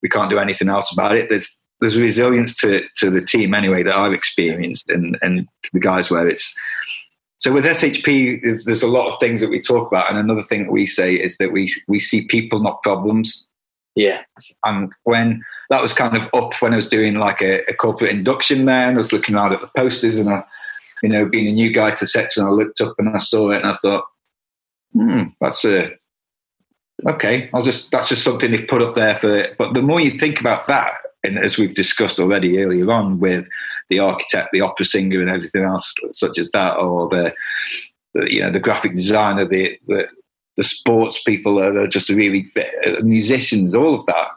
we 0.03 0.09
can't 0.09 0.31
do 0.31 0.39
anything 0.39 0.69
else 0.69 0.93
about 0.93 1.17
it. 1.17 1.29
There's 1.29 1.59
there's 1.81 1.99
resilience 1.99 2.55
to 2.57 2.83
to 2.97 3.11
the 3.11 3.21
team 3.21 3.55
anyway 3.55 3.83
that 3.83 3.97
i've 3.97 4.13
experienced 4.13 4.91
and 4.91 5.17
and 5.23 5.47
to 5.63 5.71
the 5.73 5.81
guys 5.81 6.11
where 6.11 6.27
it's 6.27 6.55
so 7.39 7.53
with 7.53 7.65
SHP 7.65 8.43
there's, 8.43 8.65
there's 8.65 8.83
a 8.83 8.89
lot 8.89 9.09
of 9.09 9.19
things 9.21 9.41
that 9.41 9.51
we 9.51 9.61
talk 9.61 9.87
about 9.89 10.11
and 10.11 10.19
another 10.19 10.43
thing 10.43 10.65
that 10.65 10.73
we 10.73 10.87
say 10.87 11.15
is 11.15 11.37
that 11.39 11.53
we 11.53 11.73
we 11.89 11.99
see 11.99 12.23
people 12.23 12.61
not 12.61 12.83
problems 12.83 13.49
yeah. 13.99 14.23
And 14.65 14.93
when 15.03 15.45
that 15.71 15.83
was 15.83 15.93
kind 15.93 16.17
of 16.17 16.29
up 16.33 16.55
when 16.63 16.73
I 16.73 16.77
was 16.77 16.89
doing 16.89 17.17
like 17.17 17.43
a, 17.43 17.69
a 17.69 17.75
corporate 17.75 18.13
induction 18.13 18.65
there, 18.65 18.89
and 18.89 18.95
I 18.95 18.97
was 18.97 19.13
looking 19.13 19.35
out 19.35 19.53
at 19.53 19.61
the 19.61 19.71
posters, 19.77 20.19
and 20.19 20.31
I, 20.31 20.45
you 21.03 21.09
know, 21.09 21.27
being 21.27 21.49
a 21.49 21.53
new 21.53 21.73
guy 21.73 21.91
to 21.91 22.07
sector, 22.07 22.41
and 22.41 22.49
I 22.49 22.53
looked 22.53 22.81
up 22.81 22.95
and 22.99 23.09
I 23.09 23.19
saw 23.19 23.51
it, 23.51 23.57
and 23.57 23.67
I 23.67 23.75
thought, 23.75 24.05
hmm, 24.93 25.25
that's 25.41 25.65
a 25.65 25.91
okay. 27.09 27.51
I'll 27.53 27.65
just 27.65 27.91
that's 27.91 28.09
just 28.09 28.23
something 28.23 28.53
they've 28.53 28.69
put 28.69 28.83
up 28.83 28.95
there 28.95 29.19
for. 29.19 29.49
But 29.59 29.75
the 29.75 29.83
more 29.83 29.99
you 29.99 30.13
think 30.13 30.39
about 30.39 30.69
that, 30.69 30.95
and 31.25 31.39
as 31.39 31.59
we've 31.59 31.75
discussed 31.75 32.21
already 32.21 32.59
earlier 32.59 32.91
on 32.91 33.19
with 33.19 33.47
the 33.89 33.99
architect, 33.99 34.51
the 34.53 34.61
opera 34.61 34.85
singer, 34.85 35.21
and 35.21 35.31
everything 35.31 35.65
else 35.65 35.93
such 36.13 36.39
as 36.39 36.51
that, 36.53 36.77
or 36.77 37.09
the, 37.09 37.35
the 38.15 38.33
you 38.33 38.41
know 38.41 38.53
the 38.53 38.61
graphic 38.61 38.95
designer, 38.95 39.45
the, 39.45 39.79
the 39.89 40.07
the 40.57 40.63
sports 40.63 41.23
people 41.23 41.61
are 41.61 41.87
just 41.87 42.09
really 42.09 42.45
fit, 42.45 42.69
uh, 42.87 43.01
musicians, 43.03 43.75
all 43.75 43.95
of 43.95 44.07
that. 44.07 44.29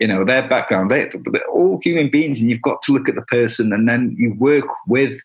You 0.00 0.08
know, 0.08 0.24
their 0.24 0.46
background, 0.46 0.90
they, 0.90 1.10
they're 1.32 1.48
all 1.48 1.80
human 1.82 2.10
beings, 2.10 2.40
and 2.40 2.50
you've 2.50 2.62
got 2.62 2.82
to 2.82 2.92
look 2.92 3.08
at 3.08 3.14
the 3.14 3.22
person, 3.22 3.72
and 3.72 3.88
then 3.88 4.14
you 4.18 4.34
work 4.38 4.66
with 4.86 5.18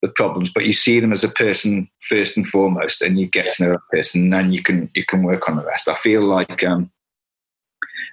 the 0.00 0.08
problems, 0.08 0.50
but 0.54 0.66
you 0.66 0.72
see 0.72 1.00
them 1.00 1.12
as 1.12 1.24
a 1.24 1.30
person 1.30 1.88
first 2.08 2.36
and 2.36 2.46
foremost, 2.46 3.02
and 3.02 3.18
you 3.18 3.26
get 3.26 3.52
to 3.52 3.62
know 3.62 3.70
that 3.72 3.96
person, 3.96 4.24
and 4.24 4.32
then 4.32 4.52
you 4.52 4.62
can 4.62 4.90
you 4.94 5.04
can 5.04 5.22
work 5.22 5.48
on 5.48 5.56
the 5.56 5.64
rest. 5.64 5.88
I 5.88 5.96
feel 5.96 6.22
like 6.22 6.62
um, 6.64 6.90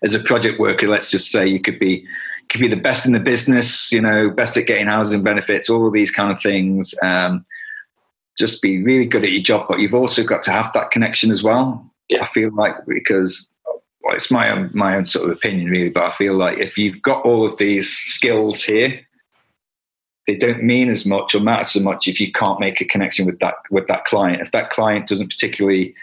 as 0.04 0.14
a 0.14 0.20
project 0.20 0.60
worker, 0.60 0.88
let's 0.88 1.12
just 1.12 1.32
say 1.32 1.48
you 1.48 1.60
could 1.60 1.80
be 1.80 2.06
could 2.50 2.62
be 2.62 2.68
the 2.68 2.76
best 2.76 3.06
in 3.06 3.14
the 3.14 3.20
business, 3.20 3.92
you 3.94 4.02
know, 4.02 4.30
best 4.30 4.58
at 4.58 4.68
getting 4.68 4.88
housing 4.88 5.24
benefits, 5.24 5.70
all 5.70 5.88
of 5.88 5.94
these 5.94 6.12
kind 6.12 6.32
of 6.32 6.42
things. 6.42 6.94
Um, 7.02 7.46
just 8.38 8.62
be 8.62 8.84
really 8.84 9.06
good 9.06 9.24
at 9.24 9.32
your 9.32 9.42
job, 9.42 9.68
but 9.70 9.80
you've 9.80 9.94
also 9.94 10.24
got 10.24 10.42
to 10.44 10.52
have 10.52 10.74
that 10.74 10.92
connection 10.92 11.32
as 11.32 11.44
well. 11.44 11.86
Yeah. 12.10 12.24
I 12.24 12.28
feel 12.28 12.54
like 12.54 12.76
because 12.88 13.50
well, 14.04 14.16
it's 14.16 14.32
my 14.32 14.50
own 14.50 14.70
my 14.74 14.96
own 14.96 15.06
sort 15.06 15.30
of 15.30 15.38
opinion 15.38 15.70
really, 15.70 15.90
but 15.90 16.04
I 16.04 16.12
feel 16.12 16.36
like 16.36 16.58
if 16.58 16.78
you've 16.78 17.02
got 17.02 17.24
all 17.24 17.46
of 17.46 17.58
these 17.58 17.90
skills 17.90 18.64
here, 18.64 19.00
they 20.28 20.36
don't 20.36 20.64
mean 20.64 20.90
as 20.90 21.06
much 21.06 21.36
or 21.36 21.40
matter 21.40 21.64
so 21.64 21.80
much 21.80 22.08
if 22.08 22.20
you 22.20 22.32
can't 22.32 22.60
make 22.60 22.82
a 22.82 22.86
connection 22.86 23.26
with 23.26 23.40
that 23.40 23.56
with 23.70 23.88
that 23.88 24.06
client. 24.06 24.42
If 24.42 24.52
that 24.52 24.72
client 24.72 25.08
doesn't 25.08 25.30
particularly 25.30 25.94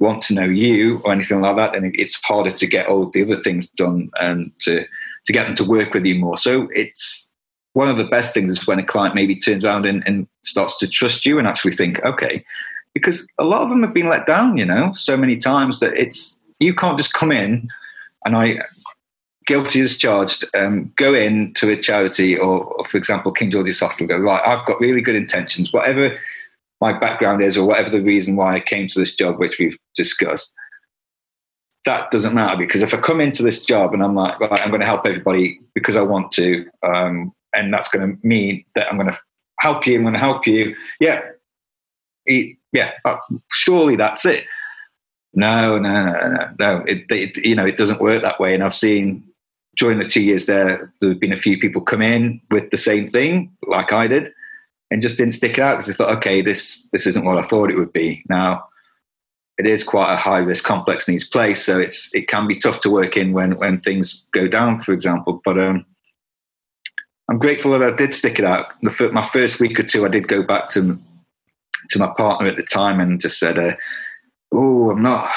want 0.00 0.22
to 0.22 0.34
know 0.34 0.44
you 0.44 0.98
or 1.04 1.12
anything 1.12 1.40
like 1.42 1.56
that, 1.56 1.72
then 1.72 1.92
it's 1.94 2.16
harder 2.24 2.50
to 2.50 2.66
get 2.66 2.88
all 2.88 3.10
the 3.10 3.22
other 3.22 3.36
things 3.36 3.68
done 3.70 4.10
and 4.20 4.50
to 4.60 4.84
to 5.26 5.32
get 5.32 5.46
them 5.46 5.54
to 5.54 5.64
work 5.64 5.92
with 5.94 6.04
you 6.04 6.14
more. 6.14 6.38
So 6.38 6.66
it's 6.74 7.30
one 7.74 7.88
of 7.88 7.98
the 7.98 8.04
best 8.04 8.34
things 8.34 8.50
is 8.50 8.66
when 8.66 8.78
a 8.78 8.84
client 8.84 9.14
maybe 9.14 9.36
turns 9.36 9.64
around 9.64 9.86
and, 9.86 10.02
and 10.06 10.26
starts 10.42 10.78
to 10.78 10.88
trust 10.88 11.26
you 11.26 11.38
and 11.38 11.46
actually 11.46 11.76
think, 11.76 12.02
okay, 12.04 12.42
because 12.94 13.26
a 13.38 13.44
lot 13.44 13.62
of 13.62 13.68
them 13.68 13.82
have 13.82 13.94
been 13.94 14.08
let 14.08 14.26
down, 14.26 14.56
you 14.56 14.64
know, 14.64 14.92
so 14.94 15.16
many 15.16 15.36
times 15.36 15.78
that 15.80 15.92
it's 15.92 16.38
you 16.58 16.74
can't 16.74 16.98
just 16.98 17.12
come 17.12 17.30
in 17.30 17.68
and 18.24 18.36
I 18.36 18.60
guilty 19.46 19.80
as 19.80 19.96
charged, 19.96 20.44
um, 20.54 20.92
go 20.96 21.12
in 21.14 21.52
to 21.54 21.70
a 21.70 21.76
charity 21.76 22.36
or, 22.36 22.64
or, 22.64 22.84
for 22.84 22.96
example, 22.96 23.32
King 23.32 23.50
George's 23.50 23.80
Hospital, 23.80 24.06
go, 24.06 24.22
right, 24.22 24.42
I've 24.46 24.64
got 24.66 24.80
really 24.80 25.00
good 25.00 25.16
intentions, 25.16 25.72
whatever 25.72 26.16
my 26.80 26.98
background 26.98 27.42
is 27.42 27.56
or 27.56 27.66
whatever 27.66 27.90
the 27.90 28.00
reason 28.00 28.36
why 28.36 28.54
I 28.54 28.60
came 28.60 28.88
to 28.88 28.98
this 28.98 29.14
job, 29.14 29.38
which 29.38 29.58
we've 29.58 29.76
discussed, 29.94 30.52
that 31.86 32.10
doesn't 32.10 32.34
matter 32.34 32.56
because 32.56 32.82
if 32.82 32.92
I 32.92 32.98
come 32.98 33.20
into 33.20 33.42
this 33.42 33.62
job 33.62 33.94
and 33.94 34.02
I'm 34.02 34.14
like, 34.14 34.38
right, 34.40 34.60
I'm 34.60 34.68
going 34.68 34.80
to 34.80 34.86
help 34.86 35.06
everybody 35.06 35.60
because 35.74 35.96
I 35.96 36.02
want 36.02 36.30
to, 36.32 36.66
um, 36.82 37.32
and 37.54 37.72
that's 37.72 37.88
going 37.88 38.08
to 38.08 38.26
mean 38.26 38.64
that 38.74 38.88
I'm 38.88 38.96
going 38.96 39.10
to 39.10 39.18
help 39.58 39.86
you. 39.86 39.96
I'm 39.96 40.02
going 40.02 40.14
to 40.14 40.20
help 40.20 40.46
you. 40.46 40.74
Yeah, 41.00 41.20
yeah. 42.26 42.92
Uh, 43.04 43.16
surely 43.52 43.96
that's 43.96 44.24
it. 44.24 44.44
No, 45.32 45.78
no, 45.78 46.04
no, 46.04 46.28
no, 46.28 46.50
no. 46.58 46.84
It, 46.86 47.04
it, 47.08 47.36
you 47.44 47.54
know, 47.54 47.64
it 47.64 47.76
doesn't 47.76 48.00
work 48.00 48.22
that 48.22 48.40
way. 48.40 48.54
And 48.54 48.62
I've 48.62 48.74
seen 48.74 49.24
during 49.76 49.98
the 49.98 50.04
two 50.04 50.22
years 50.22 50.46
there, 50.46 50.92
there 51.00 51.10
have 51.10 51.20
been 51.20 51.32
a 51.32 51.38
few 51.38 51.58
people 51.58 51.80
come 51.80 52.02
in 52.02 52.40
with 52.50 52.70
the 52.70 52.76
same 52.76 53.10
thing, 53.10 53.50
like 53.66 53.92
I 53.92 54.06
did, 54.06 54.32
and 54.90 55.02
just 55.02 55.18
didn't 55.18 55.34
stick 55.34 55.58
it 55.58 55.62
out 55.62 55.78
because 55.78 55.90
I 55.90 55.94
thought, 55.94 56.16
okay, 56.18 56.42
this 56.42 56.82
this 56.92 57.06
isn't 57.06 57.24
what 57.24 57.38
I 57.38 57.42
thought 57.42 57.70
it 57.70 57.78
would 57.78 57.92
be. 57.92 58.24
Now, 58.28 58.64
it 59.58 59.66
is 59.66 59.84
quite 59.84 60.12
a 60.12 60.16
high 60.16 60.38
risk, 60.38 60.64
complex 60.64 61.06
needs 61.06 61.24
place, 61.24 61.64
so 61.64 61.78
it's 61.78 62.12
it 62.14 62.28
can 62.28 62.46
be 62.46 62.56
tough 62.56 62.80
to 62.80 62.90
work 62.90 63.16
in 63.16 63.32
when 63.32 63.56
when 63.56 63.80
things 63.80 64.24
go 64.32 64.48
down, 64.48 64.80
for 64.80 64.92
example. 64.92 65.40
But 65.44 65.58
um, 65.58 65.84
I'm 67.30 67.38
grateful 67.38 67.72
that 67.72 67.82
I 67.82 67.94
did 67.94 68.14
stick 68.14 68.38
it 68.38 68.44
out. 68.44 68.66
The, 68.82 69.10
my 69.12 69.26
first 69.26 69.60
week 69.60 69.78
or 69.78 69.84
two, 69.84 70.04
I 70.04 70.08
did 70.08 70.28
go 70.28 70.42
back 70.42 70.70
to 70.70 70.98
to 71.90 71.98
my 71.98 72.08
partner 72.16 72.48
at 72.48 72.56
the 72.56 72.62
time 72.62 73.00
and 73.00 73.20
just 73.20 73.38
said, 73.38 73.58
uh, 73.58 73.72
"Oh, 74.52 74.90
I'm 74.90 75.02
not. 75.02 75.30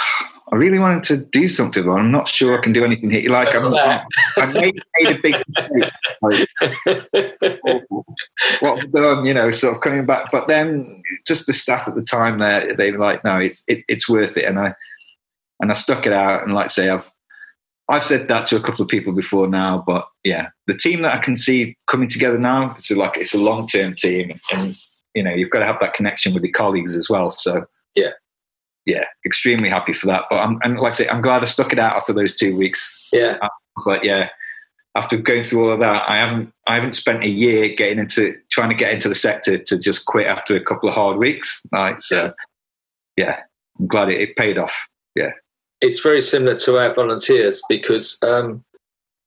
I 0.53 0.55
really 0.55 0.77
wanted 0.77 1.01
to 1.05 1.17
do 1.17 1.47
something, 1.47 1.83
but 1.83 1.93
I'm 1.93 2.11
not 2.11 2.27
sure 2.27 2.55
I 2.55 2.61
can 2.61 2.73
do 2.73 2.85
anything 2.85 3.09
here. 3.09 3.27
Like 3.27 3.55
I'm, 3.55 3.73
I 3.73 4.45
made, 4.45 4.79
made 4.99 5.17
a 5.17 5.19
big 5.19 5.35
mistake. 5.47 5.89
Like, 6.21 6.47
what 8.59 8.79
have 8.79 8.91
done, 8.91 9.25
you 9.25 9.33
know, 9.33 9.49
sort 9.49 9.73
of 9.73 9.81
coming 9.81 10.05
back. 10.05 10.31
But 10.31 10.47
then 10.47 11.01
just 11.25 11.47
the 11.47 11.53
staff 11.53 11.87
at 11.87 11.95
the 11.95 12.03
time 12.03 12.37
there, 12.37 12.75
they 12.75 12.91
were 12.91 12.99
like, 12.99 13.23
no, 13.23 13.39
it's 13.39 13.63
it, 13.67 13.83
it's 13.87 14.07
worth 14.07 14.37
it. 14.37 14.45
And 14.45 14.59
I 14.59 14.75
and 15.59 15.71
I 15.71 15.73
stuck 15.73 16.05
it 16.05 16.13
out. 16.13 16.43
And 16.43 16.53
like 16.53 16.65
I 16.65 16.67
say, 16.67 16.89
I've 16.89 17.11
I've 17.89 18.03
said 18.03 18.27
that 18.27 18.45
to 18.45 18.55
a 18.55 18.61
couple 18.61 18.83
of 18.83 18.89
people 18.89 19.11
before 19.11 19.47
now. 19.47 19.83
But 19.87 20.07
yeah, 20.23 20.49
the 20.67 20.77
team 20.77 21.01
that 21.01 21.15
I 21.15 21.19
can 21.19 21.35
see 21.35 21.75
coming 21.87 22.09
together 22.09 22.37
now, 22.37 22.75
it's 22.75 22.91
like 22.91 23.17
it's 23.17 23.33
a 23.33 23.39
long 23.39 23.65
term 23.65 23.95
team, 23.95 24.39
and 24.51 24.77
you 25.15 25.23
know, 25.23 25.33
you've 25.33 25.49
got 25.49 25.59
to 25.59 25.65
have 25.65 25.79
that 25.79 25.95
connection 25.95 26.35
with 26.35 26.43
your 26.43 26.53
colleagues 26.53 26.95
as 26.95 27.09
well. 27.09 27.31
So 27.31 27.65
yeah, 27.95 28.11
yeah, 28.85 29.05
extremely 29.25 29.69
happy 29.69 29.93
for 29.93 30.07
that. 30.07 30.23
But 30.29 30.39
I'm, 30.39 30.59
and 30.63 30.79
like 30.79 30.93
I 30.93 30.97
say, 30.97 31.07
I'm 31.07 31.21
glad 31.21 31.43
I 31.43 31.45
stuck 31.45 31.71
it 31.73 31.79
out 31.79 31.95
after 31.95 32.13
those 32.13 32.35
two 32.35 32.55
weeks. 32.55 33.07
Yeah, 33.11 33.37
I 33.41 33.49
was 33.77 33.87
like, 33.87 34.03
yeah. 34.03 34.29
After 34.95 35.17
going 35.17 35.43
through 35.43 35.65
all 35.65 35.71
of 35.71 35.79
that, 35.79 36.03
I 36.07 36.17
haven't, 36.17 36.53
I 36.67 36.75
haven't 36.75 36.93
spent 36.93 37.23
a 37.23 37.27
year 37.27 37.73
getting 37.73 37.97
into 37.97 38.35
trying 38.51 38.69
to 38.69 38.75
get 38.75 38.93
into 38.93 39.09
the 39.09 39.15
sector 39.15 39.57
to 39.57 39.77
just 39.79 40.05
quit 40.05 40.27
after 40.27 40.55
a 40.55 40.63
couple 40.63 40.87
of 40.87 40.93
hard 40.93 41.17
weeks. 41.17 41.63
Right, 41.71 42.01
so 42.01 42.31
yeah, 43.17 43.39
I'm 43.79 43.87
glad 43.87 44.09
it, 44.09 44.21
it 44.21 44.35
paid 44.35 44.59
off. 44.59 44.75
Yeah, 45.15 45.31
it's 45.81 45.99
very 45.99 46.21
similar 46.21 46.53
to 46.55 46.77
our 46.77 46.93
volunteers 46.93 47.63
because 47.67 48.19
um, 48.21 48.63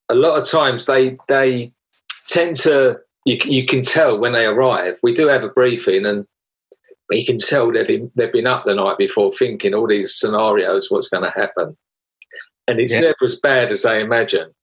a 0.07 0.15
lot 0.15 0.39
of 0.39 0.47
times 0.47 0.85
they 0.85 1.17
they 1.27 1.73
tend 2.27 2.55
to 2.57 2.99
you, 3.25 3.37
you 3.43 3.65
can 3.65 3.81
tell 3.81 4.17
when 4.17 4.31
they 4.31 4.45
arrive. 4.45 4.97
We 5.03 5.13
do 5.13 5.27
have 5.27 5.43
a 5.43 5.49
briefing 5.49 6.05
and 6.05 6.25
you 7.15 7.25
can 7.25 7.37
tell 7.37 7.71
they've 7.71 7.87
been, 7.87 8.11
they've 8.15 8.31
been 8.31 8.47
up 8.47 8.65
the 8.65 8.75
night 8.75 8.97
before 8.97 9.31
thinking 9.31 9.73
all 9.73 9.87
these 9.87 10.13
scenarios, 10.13 10.91
what's 10.91 11.07
going 11.07 11.23
to 11.23 11.29
happen. 11.29 11.77
And 12.67 12.81
it's 12.81 12.93
yeah. 12.93 12.99
never 12.99 13.23
as 13.23 13.39
bad 13.39 13.71
as 13.71 13.83
they 13.83 14.01
imagine. 14.01 14.53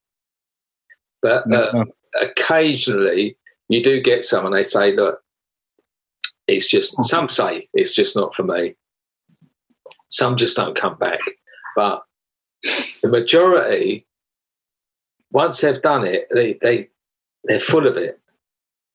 But 1.23 1.51
uh, 1.51 1.71
no. 1.73 1.85
occasionally 2.21 3.35
you 3.67 3.81
do 3.81 3.99
get 3.99 4.23
someone, 4.23 4.53
they 4.53 4.61
say, 4.61 4.95
look, 4.95 5.19
it's 6.47 6.67
just, 6.67 7.03
some 7.05 7.29
say 7.29 7.67
it's 7.73 7.95
just 7.95 8.15
not 8.15 8.35
for 8.35 8.43
me. 8.43 8.75
Some 10.09 10.35
just 10.35 10.55
don't 10.55 10.75
come 10.75 10.97
back. 10.99 11.19
But 11.75 12.03
the 13.01 13.09
majority, 13.09 14.05
once 15.31 15.61
they've 15.61 15.81
done 15.81 16.05
it, 16.05 16.27
they, 16.29 16.59
they, 16.61 16.89
they're 17.45 17.59
full 17.59 17.87
of 17.87 17.97
it. 17.97 18.19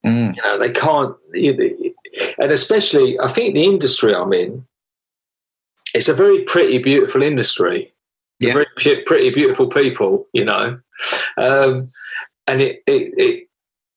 Mm. 0.07 0.37
You 0.37 0.43
know, 0.43 0.59
they 0.59 0.71
can't, 0.71 1.17
and 2.39 2.53
especially, 2.53 3.19
I 3.21 3.29
think 3.29 3.55
the 3.55 3.65
industry 3.65 4.15
I'm 4.15 4.33
in, 4.33 4.67
it's 5.95 6.09
a 6.09 6.15
very 6.15 6.43
pretty, 6.45 6.79
beautiful 6.79 7.23
industry. 7.23 7.93
Yeah. 8.39 8.55
Very 8.55 9.03
pretty, 9.05 9.31
beautiful 9.31 9.69
people, 9.69 10.27
you 10.33 10.47
know, 10.47 10.81
um, 11.37 11.91
and 12.47 12.63
it, 12.63 12.83
it 12.87 13.13
it 13.19 13.49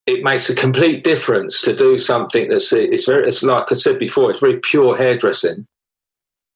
it 0.05 0.24
makes 0.24 0.49
a 0.49 0.55
complete 0.55 1.05
difference 1.05 1.61
to 1.61 1.74
do 1.74 1.97
something 1.97 2.49
that's 2.49 2.74
it's 2.74 3.05
very 3.05 3.26
it's 3.28 3.41
like 3.41 3.72
I 3.72 3.76
said 3.76 3.99
before, 3.99 4.32
it's 4.32 4.41
very 4.41 4.59
pure 4.59 4.97
hairdressing 4.97 5.66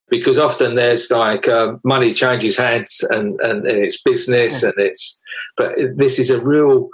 because 0.09 0.37
often 0.37 0.75
there's 0.75 1.11
like 1.11 1.47
uh, 1.47 1.75
money 1.83 2.13
changes 2.13 2.57
hands 2.57 3.03
and, 3.09 3.39
and, 3.41 3.65
and 3.65 3.83
it's 3.83 4.01
business 4.01 4.63
yeah. 4.63 4.69
and 4.69 4.85
it's 4.85 5.21
but 5.55 5.75
this 5.95 6.19
is 6.19 6.29
a 6.29 6.41
real 6.41 6.89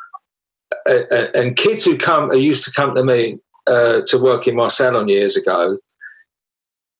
uh, 0.88 1.04
uh, 1.12 1.28
and 1.36 1.56
kids 1.56 1.86
who 1.86 1.98
come 1.98 2.30
are 2.32 2.36
used 2.36 2.64
to 2.66 2.72
come 2.72 2.96
to 2.96 3.04
me 3.04 3.38
uh, 3.68 4.02
to 4.08 4.18
work 4.18 4.48
in 4.48 4.56
my 4.56 4.68
salon 4.68 5.08
years 5.08 5.38
ago, 5.38 5.78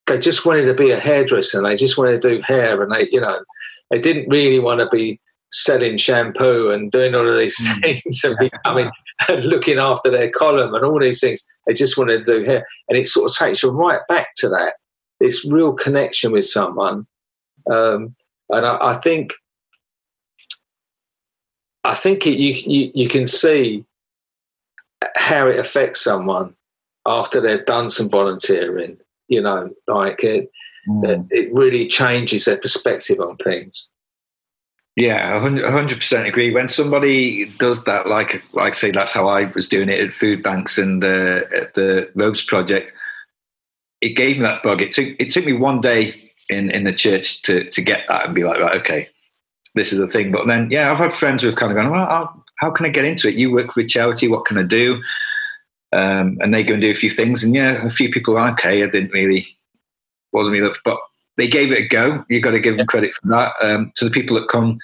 they 0.08 0.18
just 0.18 0.46
wanted 0.46 0.66
to 0.66 0.74
be 0.74 0.92
a 0.92 1.00
hairdresser 1.00 1.58
and 1.58 1.68
they 1.68 1.76
just 1.76 1.98
wanted 1.98 2.22
to 2.22 2.36
do 2.36 2.42
hair 2.42 2.82
and 2.82 2.92
they, 2.92 3.08
you 3.12 3.22
know, 3.22 3.40
they 3.90 4.00
didn't 4.00 4.30
really 4.30 4.60
want 4.60 4.80
to 4.80 4.90
be 4.90 5.20
selling 5.52 5.98
shampoo 5.98 6.72
and 6.72 6.92
doing 6.92 7.14
all 7.16 7.28
of 7.28 7.38
these 7.38 7.56
mm. 7.56 7.82
things 7.82 8.24
and 8.24 8.38
becoming 8.38 8.90
and 9.30 9.46
looking 9.46 9.78
after 9.78 10.10
their 10.10 10.30
column 10.30 10.74
and 10.74 10.84
all 10.84 11.00
these 11.00 11.20
things. 11.20 11.46
They 11.68 11.74
just 11.74 11.98
wanted 11.98 12.26
to 12.26 12.40
do 12.40 12.44
hair. 12.44 12.66
And 12.90 12.98
it 12.98 13.08
sort 13.08 13.30
of 13.30 13.38
takes 13.38 13.64
you 13.64 13.70
right 13.70 14.02
back 14.10 14.30
to 14.38 14.50
that, 14.50 14.76
this 15.20 15.46
real 15.46 15.74
connection 15.74 16.32
with 16.32 16.46
someone. 16.46 17.06
Um, 17.72 18.16
and 18.50 18.66
I, 18.66 18.78
I, 18.82 18.94
think 18.96 19.34
I 21.84 21.96
think 21.96 22.28
it, 22.28 22.38
you, 22.38 22.54
you, 22.54 22.92
you 22.94 23.08
can 23.08 23.26
see 23.26 23.86
how 25.16 25.48
it 25.48 25.60
affects 25.60 26.02
someone 26.02 26.56
after 27.06 27.42
they've 27.42 27.66
done 27.66 27.90
some 27.90 28.10
volunteering. 28.10 28.98
You 29.28 29.42
know, 29.42 29.70
like 29.88 30.24
it, 30.24 30.52
mm. 30.88 31.28
it 31.32 31.54
really 31.54 31.88
changes 31.88 32.46
their 32.46 32.58
perspective 32.58 33.20
on 33.20 33.38
things. 33.38 33.90
Yeah, 34.96 35.40
hundred 35.40 35.98
percent 35.98 36.28
agree. 36.28 36.54
When 36.54 36.70
somebody 36.70 37.46
does 37.58 37.84
that, 37.86 38.08
like 38.08 38.44
like 38.54 38.76
say, 38.76 38.92
that's 38.92 39.12
how 39.12 39.28
I 39.28 39.46
was 39.56 39.68
doing 39.68 39.90
it 39.90 40.00
at 40.00 40.14
food 40.14 40.44
banks 40.44 40.78
and 40.78 41.04
uh, 41.04 41.42
at 41.56 41.74
the 41.74 42.10
Robes 42.16 42.44
Project. 42.44 42.94
It 44.02 44.10
gave 44.10 44.38
me 44.38 44.44
that 44.44 44.62
bug. 44.62 44.82
It 44.82 44.92
took 44.92 45.08
it 45.18 45.32
took 45.32 45.46
me 45.46 45.54
one 45.54 45.82
day 45.82 46.32
in 46.50 46.70
in 46.70 46.84
the 46.84 46.94
church 46.94 47.42
to 47.44 47.68
to 47.72 47.82
get 47.82 48.02
that 48.08 48.26
and 48.26 48.36
be 48.36 48.44
like, 48.44 48.60
right, 48.60 48.80
okay, 48.82 49.10
this 49.76 49.92
is 49.92 50.00
a 50.00 50.08
thing. 50.08 50.32
But 50.32 50.48
then, 50.48 50.70
yeah, 50.70 50.92
I've 50.92 50.98
had 50.98 51.14
friends 51.14 51.42
who've 51.42 51.56
kind 51.56 51.72
of 51.72 51.76
gone, 51.76 51.92
well, 51.92 52.08
I'll, 52.08 52.43
how 52.64 52.72
can 52.72 52.86
I 52.86 52.90
get 52.90 53.04
into 53.04 53.28
it? 53.28 53.36
You 53.36 53.52
work 53.52 53.74
for 53.74 53.82
a 53.82 53.86
charity. 53.86 54.30
What 54.30 54.46
can 54.46 54.58
I 54.58 54.64
do? 54.64 55.02
Um, 55.92 56.38
and 56.40 56.54
they 56.54 56.64
go 56.64 56.74
and 56.74 56.82
do 56.82 56.92
a 56.92 56.96
few 56.96 57.10
things. 57.10 57.44
And 57.44 57.54
yeah, 57.54 57.86
a 57.86 57.90
few 57.90 58.10
people 58.10 58.38
are 58.38 58.52
okay. 58.52 58.82
I 58.82 58.88
didn't 58.88 59.12
really, 59.12 59.46
wasn't 60.32 60.58
really, 60.58 60.74
but 60.86 60.98
they 61.36 61.48
gave 61.48 61.74
it 61.74 61.80
a 61.80 61.88
go. 61.88 62.24
You've 62.30 62.42
got 62.44 62.52
to 62.52 62.62
give 62.62 62.78
them 62.78 62.88
credit 62.88 63.14
for 63.14 63.28
that. 63.28 63.52
Um, 63.62 63.92
to 63.96 64.06
the 64.06 64.12
people 64.12 64.40
that 64.40 64.48
come 64.48 64.80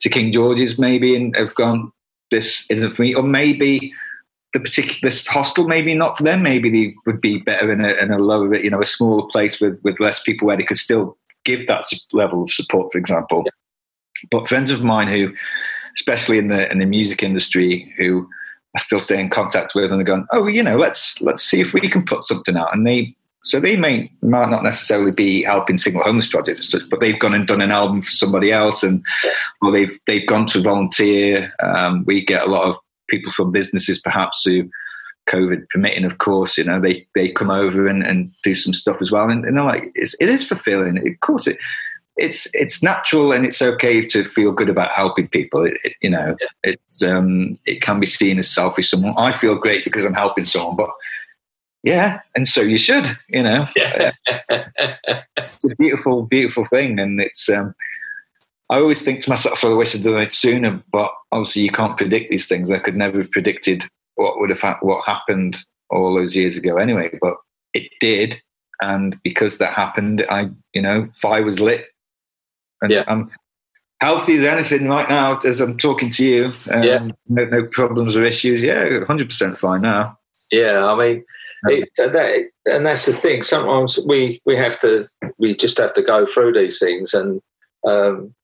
to 0.00 0.10
King 0.10 0.32
George's 0.32 0.78
maybe 0.78 1.16
and 1.16 1.34
have 1.34 1.54
gone, 1.54 1.90
this 2.30 2.66
isn't 2.68 2.90
for 2.90 3.00
me, 3.00 3.14
or 3.14 3.22
maybe 3.22 3.90
the 4.52 4.60
particular 4.60 4.98
this 5.02 5.26
hostel 5.26 5.66
maybe 5.66 5.94
not 5.94 6.18
for 6.18 6.24
them. 6.24 6.42
Maybe 6.42 6.68
they 6.68 6.94
would 7.06 7.22
be 7.22 7.38
better 7.38 7.72
in 7.72 7.80
a, 7.80 7.94
in 7.94 8.10
a 8.10 8.18
lower, 8.18 8.54
you 8.54 8.70
know, 8.70 8.82
a 8.82 8.84
smaller 8.84 9.26
place 9.28 9.60
with 9.60 9.80
with 9.82 9.98
less 9.98 10.20
people 10.20 10.46
where 10.46 10.58
they 10.58 10.64
could 10.64 10.76
still 10.76 11.16
give 11.44 11.66
that 11.68 11.86
level 12.12 12.42
of 12.42 12.52
support, 12.52 12.92
for 12.92 12.98
example. 12.98 13.44
Yeah. 13.46 13.52
But 14.30 14.46
friends 14.46 14.70
of 14.70 14.82
mine 14.82 15.08
who 15.08 15.32
especially 15.94 16.38
in 16.38 16.48
the 16.48 16.70
in 16.70 16.78
the 16.78 16.86
music 16.86 17.22
industry, 17.22 17.92
who 17.96 18.28
I 18.76 18.80
still 18.80 18.98
stay 18.98 19.20
in 19.20 19.30
contact 19.30 19.74
with, 19.74 19.90
and 19.90 19.98
they're 19.98 20.04
going, 20.04 20.26
"Oh, 20.32 20.46
you 20.46 20.62
know, 20.62 20.76
let's 20.76 21.20
let's 21.20 21.42
see 21.42 21.60
if 21.60 21.72
we 21.72 21.88
can 21.88 22.04
put 22.04 22.24
something 22.24 22.56
out." 22.56 22.74
And 22.74 22.86
they 22.86 23.14
so 23.42 23.60
they 23.60 23.76
may 23.76 24.10
might 24.22 24.50
not 24.50 24.62
necessarily 24.62 25.12
be 25.12 25.42
helping 25.42 25.78
single 25.78 26.02
homeless 26.02 26.28
projects, 26.28 26.74
but 26.90 27.00
they've 27.00 27.18
gone 27.18 27.34
and 27.34 27.46
done 27.46 27.60
an 27.60 27.70
album 27.70 28.00
for 28.00 28.10
somebody 28.10 28.52
else, 28.52 28.82
and 28.82 29.04
or 29.62 29.70
they've 29.70 29.98
they've 30.06 30.26
gone 30.26 30.46
to 30.46 30.62
volunteer. 30.62 31.52
Um, 31.62 32.04
we 32.06 32.24
get 32.24 32.42
a 32.42 32.50
lot 32.50 32.64
of 32.64 32.76
people 33.08 33.30
from 33.32 33.52
businesses, 33.52 34.00
perhaps 34.00 34.44
who 34.44 34.68
COVID 35.28 35.68
permitting, 35.70 36.04
of 36.04 36.18
course, 36.18 36.58
you 36.58 36.64
know, 36.64 36.80
they 36.80 37.06
they 37.14 37.30
come 37.30 37.50
over 37.50 37.86
and, 37.86 38.02
and 38.02 38.30
do 38.42 38.54
some 38.54 38.74
stuff 38.74 39.00
as 39.00 39.10
well, 39.10 39.30
and, 39.30 39.44
and 39.44 39.56
they're 39.56 39.64
like, 39.64 39.90
it's, 39.94 40.14
it 40.20 40.28
is 40.28 40.46
fulfilling. 40.46 40.98
Of 40.98 41.20
course, 41.20 41.46
it 41.46 41.58
it's 42.16 42.46
it's 42.54 42.82
natural 42.82 43.32
and 43.32 43.44
it's 43.44 43.60
okay 43.60 44.00
to 44.00 44.24
feel 44.24 44.52
good 44.52 44.68
about 44.68 44.90
helping 44.92 45.28
people. 45.28 45.64
It, 45.64 45.74
it, 45.82 45.94
you 46.00 46.10
know, 46.10 46.36
yeah. 46.40 46.72
it's 46.72 47.02
um, 47.02 47.54
it 47.66 47.82
can 47.82 48.00
be 48.00 48.06
seen 48.06 48.38
as 48.38 48.48
selfish. 48.50 48.90
Someone 48.90 49.14
I 49.16 49.32
feel 49.32 49.56
great 49.56 49.84
because 49.84 50.04
I'm 50.04 50.14
helping 50.14 50.44
someone, 50.44 50.76
but 50.76 50.90
yeah, 51.82 52.20
and 52.34 52.46
so 52.46 52.60
you 52.60 52.78
should. 52.78 53.06
You 53.28 53.42
know, 53.42 53.66
yeah. 53.76 54.12
it's 54.28 55.70
a 55.70 55.76
beautiful, 55.76 56.22
beautiful 56.22 56.64
thing, 56.64 56.98
and 56.98 57.20
it's. 57.20 57.48
Um, 57.48 57.74
I 58.70 58.78
always 58.78 59.02
think 59.02 59.20
to 59.20 59.30
myself, 59.30 59.64
"I 59.64 59.68
wish 59.68 59.94
I'd 59.94 60.04
done 60.04 60.20
it 60.20 60.32
sooner," 60.32 60.82
but 60.92 61.10
obviously 61.32 61.62
you 61.62 61.70
can't 61.70 61.96
predict 61.96 62.30
these 62.30 62.48
things. 62.48 62.70
I 62.70 62.78
could 62.78 62.96
never 62.96 63.18
have 63.18 63.30
predicted 63.30 63.84
what 64.14 64.38
would 64.38 64.50
have 64.50 64.60
ha- 64.60 64.78
what 64.82 65.04
happened 65.04 65.56
all 65.90 66.14
those 66.14 66.36
years 66.36 66.56
ago, 66.56 66.76
anyway. 66.76 67.10
But 67.20 67.34
it 67.74 67.90
did, 68.00 68.40
and 68.80 69.20
because 69.24 69.58
that 69.58 69.74
happened, 69.74 70.24
I, 70.30 70.50
you 70.72 70.80
know, 70.80 71.08
fire 71.20 71.42
was 71.42 71.58
lit 71.58 71.88
and 72.84 72.92
yeah. 72.92 73.04
I'm 73.08 73.30
healthy 74.00 74.38
as 74.38 74.44
anything 74.44 74.88
right 74.88 75.08
now 75.08 75.38
as 75.40 75.60
I'm 75.60 75.78
talking 75.78 76.10
to 76.10 76.26
you. 76.26 76.52
Um, 76.70 76.82
yeah. 76.82 77.08
No, 77.28 77.44
no, 77.44 77.66
problems 77.66 78.16
or 78.16 78.22
issues. 78.22 78.62
Yeah, 78.62 78.84
100% 78.84 79.56
fine 79.56 79.82
now. 79.82 80.18
Yeah, 80.50 80.84
I 80.84 80.94
mean, 80.94 81.24
it, 81.68 81.88
that, 81.96 82.50
and 82.66 82.86
that's 82.86 83.06
the 83.06 83.12
thing. 83.12 83.42
Sometimes 83.42 83.98
we 84.06 84.40
we 84.44 84.56
have 84.56 84.78
to 84.80 85.08
we 85.38 85.54
just 85.54 85.78
have 85.78 85.94
to 85.94 86.02
go 86.02 86.26
through 86.26 86.52
these 86.52 86.78
things, 86.78 87.14
and 87.14 87.40
um, 87.86 88.34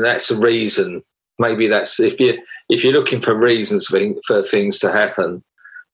that's 0.00 0.30
a 0.30 0.38
reason. 0.38 1.02
Maybe 1.38 1.66
that's 1.66 1.98
if 1.98 2.20
you 2.20 2.40
if 2.68 2.84
you're 2.84 2.92
looking 2.92 3.20
for 3.20 3.34
reasons 3.34 3.86
for, 3.86 4.00
for 4.26 4.42
things 4.42 4.78
to 4.80 4.92
happen. 4.92 5.42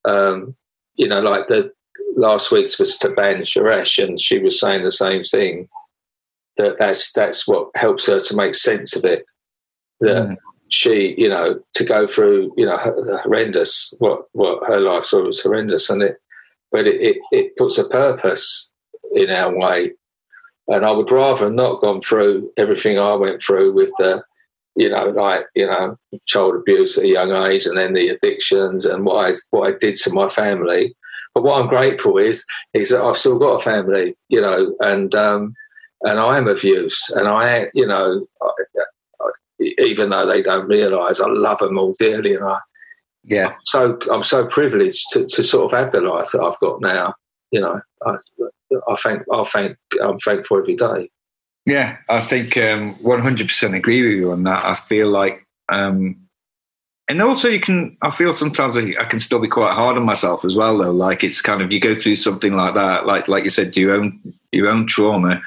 Um, 0.04 0.54
you 0.96 1.08
know, 1.08 1.20
like 1.20 1.48
the 1.48 1.72
last 2.16 2.50
week's 2.50 2.78
was 2.78 2.98
Taban 2.98 3.40
Suresh, 3.40 4.02
and 4.02 4.20
she 4.20 4.38
was 4.38 4.60
saying 4.60 4.82
the 4.84 4.90
same 4.90 5.24
thing. 5.24 5.68
That 6.58 6.76
that's 6.78 7.12
that's 7.12 7.46
what 7.46 7.70
helps 7.74 8.06
her 8.06 8.18
to 8.18 8.36
make 8.36 8.54
sense 8.54 8.96
of 8.96 9.04
it. 9.04 9.24
That 10.00 10.28
mm. 10.28 10.36
she, 10.68 11.14
you 11.16 11.28
know, 11.28 11.60
to 11.74 11.84
go 11.84 12.06
through, 12.06 12.52
you 12.56 12.66
know, 12.66 12.76
the 13.04 13.18
horrendous 13.18 13.94
what 13.98 14.24
what 14.32 14.66
her 14.66 14.80
life 14.80 15.12
was 15.12 15.40
horrendous, 15.40 15.88
and 15.90 16.02
it, 16.02 16.16
but 16.70 16.86
it, 16.86 17.00
it, 17.00 17.16
it 17.30 17.56
puts 17.56 17.78
a 17.78 17.88
purpose 17.88 18.70
in 19.14 19.30
our 19.30 19.56
way. 19.56 19.92
And 20.68 20.84
I 20.84 20.90
would 20.90 21.10
rather 21.10 21.50
not 21.50 21.80
gone 21.80 22.02
through 22.02 22.52
everything 22.58 22.98
I 22.98 23.14
went 23.14 23.42
through 23.42 23.72
with 23.72 23.90
the, 23.98 24.22
you 24.76 24.90
know, 24.90 25.06
like 25.06 25.46
you 25.54 25.66
know, 25.66 25.96
child 26.26 26.56
abuse 26.56 26.98
at 26.98 27.04
a 27.04 27.08
young 27.08 27.32
age, 27.46 27.66
and 27.66 27.78
then 27.78 27.94
the 27.94 28.08
addictions 28.08 28.84
and 28.84 29.04
what 29.06 29.30
I 29.30 29.36
what 29.50 29.72
I 29.72 29.78
did 29.78 29.96
to 29.96 30.12
my 30.12 30.28
family 30.28 30.94
but 31.38 31.44
what 31.44 31.60
I'm 31.60 31.68
grateful 31.68 32.18
is 32.18 32.44
is 32.74 32.90
that 32.90 33.00
I've 33.00 33.16
still 33.16 33.38
got 33.38 33.60
a 33.60 33.62
family, 33.62 34.16
you 34.28 34.40
know, 34.40 34.74
and 34.80 35.14
um, 35.14 35.54
and 36.02 36.18
I 36.18 36.38
am 36.38 36.48
of 36.48 36.62
use, 36.62 37.10
and 37.10 37.28
I, 37.28 37.68
you 37.74 37.86
know, 37.86 38.26
I, 38.42 38.50
I, 39.20 39.30
even 39.78 40.10
though 40.10 40.26
they 40.26 40.42
don't 40.42 40.68
realise, 40.68 41.20
I 41.20 41.28
love 41.28 41.58
them 41.58 41.78
all 41.78 41.94
dearly, 41.98 42.34
and 42.34 42.44
I, 42.44 42.58
yeah, 43.24 43.54
so 43.64 43.98
I'm 44.10 44.22
so 44.22 44.46
privileged 44.46 45.06
to, 45.12 45.26
to 45.26 45.42
sort 45.42 45.72
of 45.72 45.78
have 45.78 45.92
the 45.92 46.00
life 46.00 46.30
that 46.32 46.42
I've 46.42 46.58
got 46.60 46.80
now. 46.80 47.14
You 47.50 47.60
know, 47.60 47.80
I, 48.06 48.16
I 48.88 48.94
thank, 48.96 49.22
I 49.32 49.44
thank, 49.44 49.76
I'm 50.02 50.18
thankful 50.18 50.58
every 50.58 50.76
day. 50.76 51.10
Yeah, 51.66 51.98
I 52.08 52.24
think 52.24 52.56
um, 52.56 52.94
100% 52.96 53.76
agree 53.76 54.02
with 54.02 54.12
you 54.12 54.32
on 54.32 54.44
that. 54.44 54.64
I 54.64 54.74
feel 54.74 55.08
like 55.08 55.46
um, 55.68 56.16
and 57.08 57.22
also 57.22 57.48
you 57.48 57.60
can 57.60 57.96
i 58.02 58.10
feel 58.10 58.32
sometimes 58.32 58.76
i 58.76 59.04
can 59.04 59.18
still 59.18 59.38
be 59.38 59.48
quite 59.48 59.74
hard 59.74 59.96
on 59.96 60.04
myself 60.04 60.44
as 60.44 60.54
well 60.54 60.78
though 60.78 60.90
like 60.90 61.24
it's 61.24 61.40
kind 61.40 61.62
of 61.62 61.72
you 61.72 61.80
go 61.80 61.94
through 61.94 62.16
something 62.16 62.52
like 62.54 62.74
that 62.74 63.06
like 63.06 63.26
like 63.28 63.44
you 63.44 63.50
said 63.50 63.76
your 63.76 63.94
own 63.94 64.20
your 64.52 64.68
own 64.68 64.86
trauma 64.86 65.40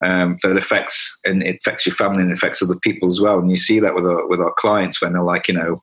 um, 0.00 0.38
that 0.42 0.56
affects 0.56 1.18
and 1.24 1.42
it 1.42 1.56
affects 1.56 1.86
your 1.86 1.94
family 1.94 2.22
and 2.22 2.30
it 2.30 2.34
affects 2.34 2.62
other 2.62 2.76
people 2.76 3.08
as 3.08 3.20
well 3.20 3.38
and 3.38 3.50
you 3.50 3.56
see 3.56 3.80
that 3.80 3.94
with 3.94 4.06
our 4.06 4.26
with 4.28 4.40
our 4.40 4.52
clients 4.54 5.00
when 5.00 5.12
they're 5.12 5.22
like 5.22 5.48
you 5.48 5.54
know 5.54 5.82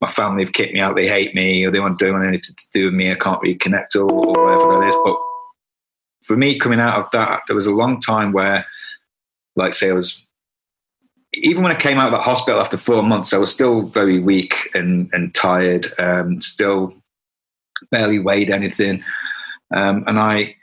my 0.00 0.10
family 0.10 0.42
have 0.42 0.52
kicked 0.52 0.72
me 0.72 0.80
out 0.80 0.96
they 0.96 1.06
hate 1.06 1.34
me 1.34 1.64
or 1.64 1.70
they 1.70 1.80
want 1.80 1.98
to 1.98 2.04
do 2.04 2.16
anything 2.16 2.54
to 2.56 2.68
do 2.72 2.86
with 2.86 2.94
me 2.94 3.10
i 3.10 3.14
can't 3.14 3.42
reconnect 3.42 3.94
or, 3.96 4.10
or 4.10 4.44
whatever 4.44 4.80
that 4.80 4.88
is 4.88 4.96
but 5.04 5.16
for 6.22 6.36
me 6.36 6.58
coming 6.58 6.80
out 6.80 6.98
of 6.98 7.10
that 7.12 7.42
there 7.46 7.56
was 7.56 7.66
a 7.66 7.70
long 7.70 8.00
time 8.00 8.32
where 8.32 8.64
like 9.56 9.74
say 9.74 9.90
i 9.90 9.92
was 9.92 10.24
even 11.34 11.62
when 11.62 11.72
I 11.72 11.78
came 11.78 11.98
out 11.98 12.12
of 12.12 12.12
that 12.12 12.24
hospital 12.24 12.60
after 12.60 12.76
four 12.76 13.02
months, 13.02 13.32
I 13.32 13.38
was 13.38 13.52
still 13.52 13.82
very 13.82 14.18
weak 14.18 14.54
and, 14.74 15.08
and 15.12 15.34
tired, 15.34 15.92
um, 15.98 16.40
still 16.40 16.92
barely 17.90 18.18
weighed 18.18 18.52
anything. 18.52 19.04
Um, 19.72 20.02
and 20.06 20.18
I, 20.18 20.56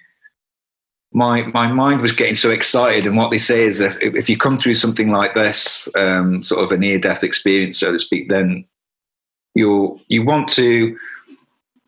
my, 1.18 1.42
my 1.48 1.68
mind 1.68 2.02
was 2.02 2.12
getting 2.12 2.36
so 2.36 2.52
excited. 2.52 3.08
And 3.08 3.18
what 3.18 3.32
they 3.32 3.40
say 3.40 3.64
is 3.64 3.80
if, 3.80 3.98
if 4.00 4.30
you 4.30 4.38
come 4.38 4.60
through 4.60 4.76
something 4.76 5.10
like 5.10 5.34
this, 5.34 5.90
um, 5.96 6.44
sort 6.44 6.64
of 6.64 6.72
a 6.72 6.78
near 6.78 7.00
death 7.00 7.24
experience, 7.24 7.80
so 7.80 7.92
to 7.92 7.98
speak, 7.98 8.30
then 8.30 8.64
you 9.56 10.00
you 10.10 10.24
want 10.24 10.48
to 10.50 10.96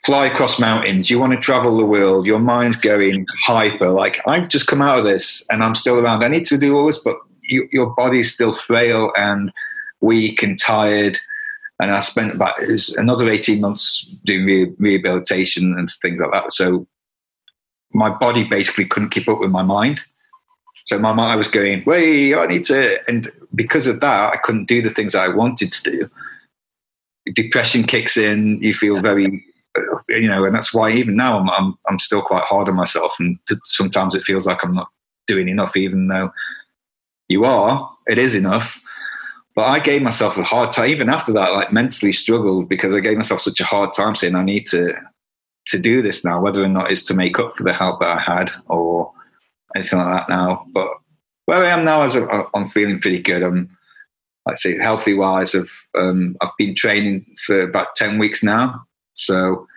fly 0.04 0.26
across 0.26 0.60
mountains, 0.60 1.12
you 1.12 1.20
want 1.20 1.34
to 1.34 1.40
travel 1.40 1.78
the 1.78 1.86
world, 1.86 2.26
your 2.26 2.40
mind's 2.40 2.78
going 2.78 3.28
hyper. 3.46 3.92
Like, 3.92 4.20
I've 4.26 4.50
just 4.50 4.66
come 4.66 4.82
out 4.82 4.98
of 4.98 5.06
this 5.06 5.46
and 5.52 5.64
I'm 5.64 5.76
still 5.76 6.00
around. 6.00 6.24
I 6.24 6.28
need 6.30 6.46
to 6.46 6.58
do 6.58 6.76
all 6.76 6.88
this, 6.88 6.98
but 6.98 7.18
you, 7.44 7.70
your 7.72 7.94
body's 7.96 8.34
still 8.34 8.54
frail 8.54 9.12
and 9.16 9.54
weak 10.02 10.42
and 10.42 10.58
tired. 10.58 11.20
And 11.80 11.92
I 11.92 12.00
spent 12.00 12.34
about 12.34 12.56
another 12.98 13.30
18 13.30 13.62
months 13.62 14.04
doing 14.26 14.46
re- 14.46 14.76
rehabilitation 14.80 15.78
and 15.78 15.88
things 16.02 16.20
like 16.20 16.32
that. 16.32 16.52
So 16.52 16.88
my 17.94 18.10
body 18.10 18.44
basically 18.44 18.86
couldn't 18.86 19.10
keep 19.10 19.28
up 19.28 19.40
with 19.40 19.52
my 19.52 19.64
mind. 19.64 20.02
So 20.86 20.98
my 20.98 21.12
mind 21.12 21.38
was 21.38 21.48
going, 21.48 21.84
wait, 21.86 22.36
I 22.36 22.46
need 22.48 22.64
to. 22.66 22.98
And 23.08 23.32
because 23.56 23.88
of 23.88 24.00
that, 24.00 24.34
I 24.34 24.38
couldn't 24.38 24.68
do 24.68 24.82
the 24.82 24.90
things 24.90 25.16
I 25.16 25.28
wanted 25.28 25.72
to 25.74 25.84
do. 25.92 26.10
Depression 27.34 27.84
kicks 27.84 28.18
in. 28.18 28.60
You 28.62 28.74
feel 28.74 29.02
very, 29.02 29.44
you 30.08 30.28
know, 30.28 30.46
and 30.46 30.56
that's 30.56 30.74
why 30.74 30.92
even 30.92 31.16
now 31.16 31.38
I'm, 31.38 31.50
I'm, 31.50 31.78
I'm 31.88 32.00
still 32.00 32.22
quite 32.22 32.44
hard 32.44 32.70
on 32.70 32.76
myself. 32.76 33.16
And 33.20 33.38
sometimes 33.66 34.16
it 34.16 34.24
feels 34.24 34.48
like 34.48 34.64
I'm 34.64 34.74
not 34.74 34.90
doing 35.28 35.48
enough, 35.48 35.78
even 35.78 36.08
though 36.08 36.32
you 37.28 37.46
are, 37.46 37.90
it 38.08 38.18
is 38.18 38.34
enough. 38.34 38.82
But 39.56 39.66
I 39.66 39.80
gave 39.80 40.02
myself 40.02 40.38
a 40.38 40.44
hard 40.44 40.72
time, 40.72 40.90
even 40.90 41.10
after 41.10 41.34
that, 41.34 41.52
like 41.52 41.72
mentally 41.72 42.12
struggled 42.12 42.70
because 42.70 42.94
I 42.94 43.00
gave 43.00 43.18
myself 43.18 43.42
such 43.42 43.60
a 43.60 43.66
hard 43.66 43.94
time 43.94 44.16
saying 44.16 44.36
I 44.36 44.44
need 44.44 44.66
to 44.68 44.94
to 45.68 45.80
do 45.80 46.02
this 46.02 46.26
now, 46.26 46.42
whether 46.42 46.64
or 46.64 46.68
not 46.68 46.92
it's 46.92 47.04
to 47.04 47.14
make 47.14 47.40
up 47.40 47.54
for 47.54 47.64
the 47.64 47.74
help 47.74 48.00
that 48.00 48.10
I 48.10 48.20
had 48.20 48.52
or 48.68 49.12
anything 49.76 50.00
like 50.00 50.14
that 50.14 50.30
now. 50.30 50.66
But 50.74 50.88
where 51.46 51.64
I 51.64 51.70
am 51.70 51.82
now 51.82 52.04
is 52.04 52.18
I'm 52.54 52.68
feeling 52.68 53.00
pretty 53.00 53.20
good. 53.20 53.44
I'm, 53.44 53.70
like 54.46 54.54
I 54.54 54.56
say, 54.56 54.78
healthy 54.78 55.14
wise. 55.14 55.56
I've 55.56 55.72
um, 55.98 56.36
I've 56.42 56.56
been 56.58 56.76
training 56.76 57.26
for 57.46 57.62
about 57.62 57.96
ten 57.96 58.18
weeks 58.18 58.44
now, 58.44 58.84
so 59.14 59.68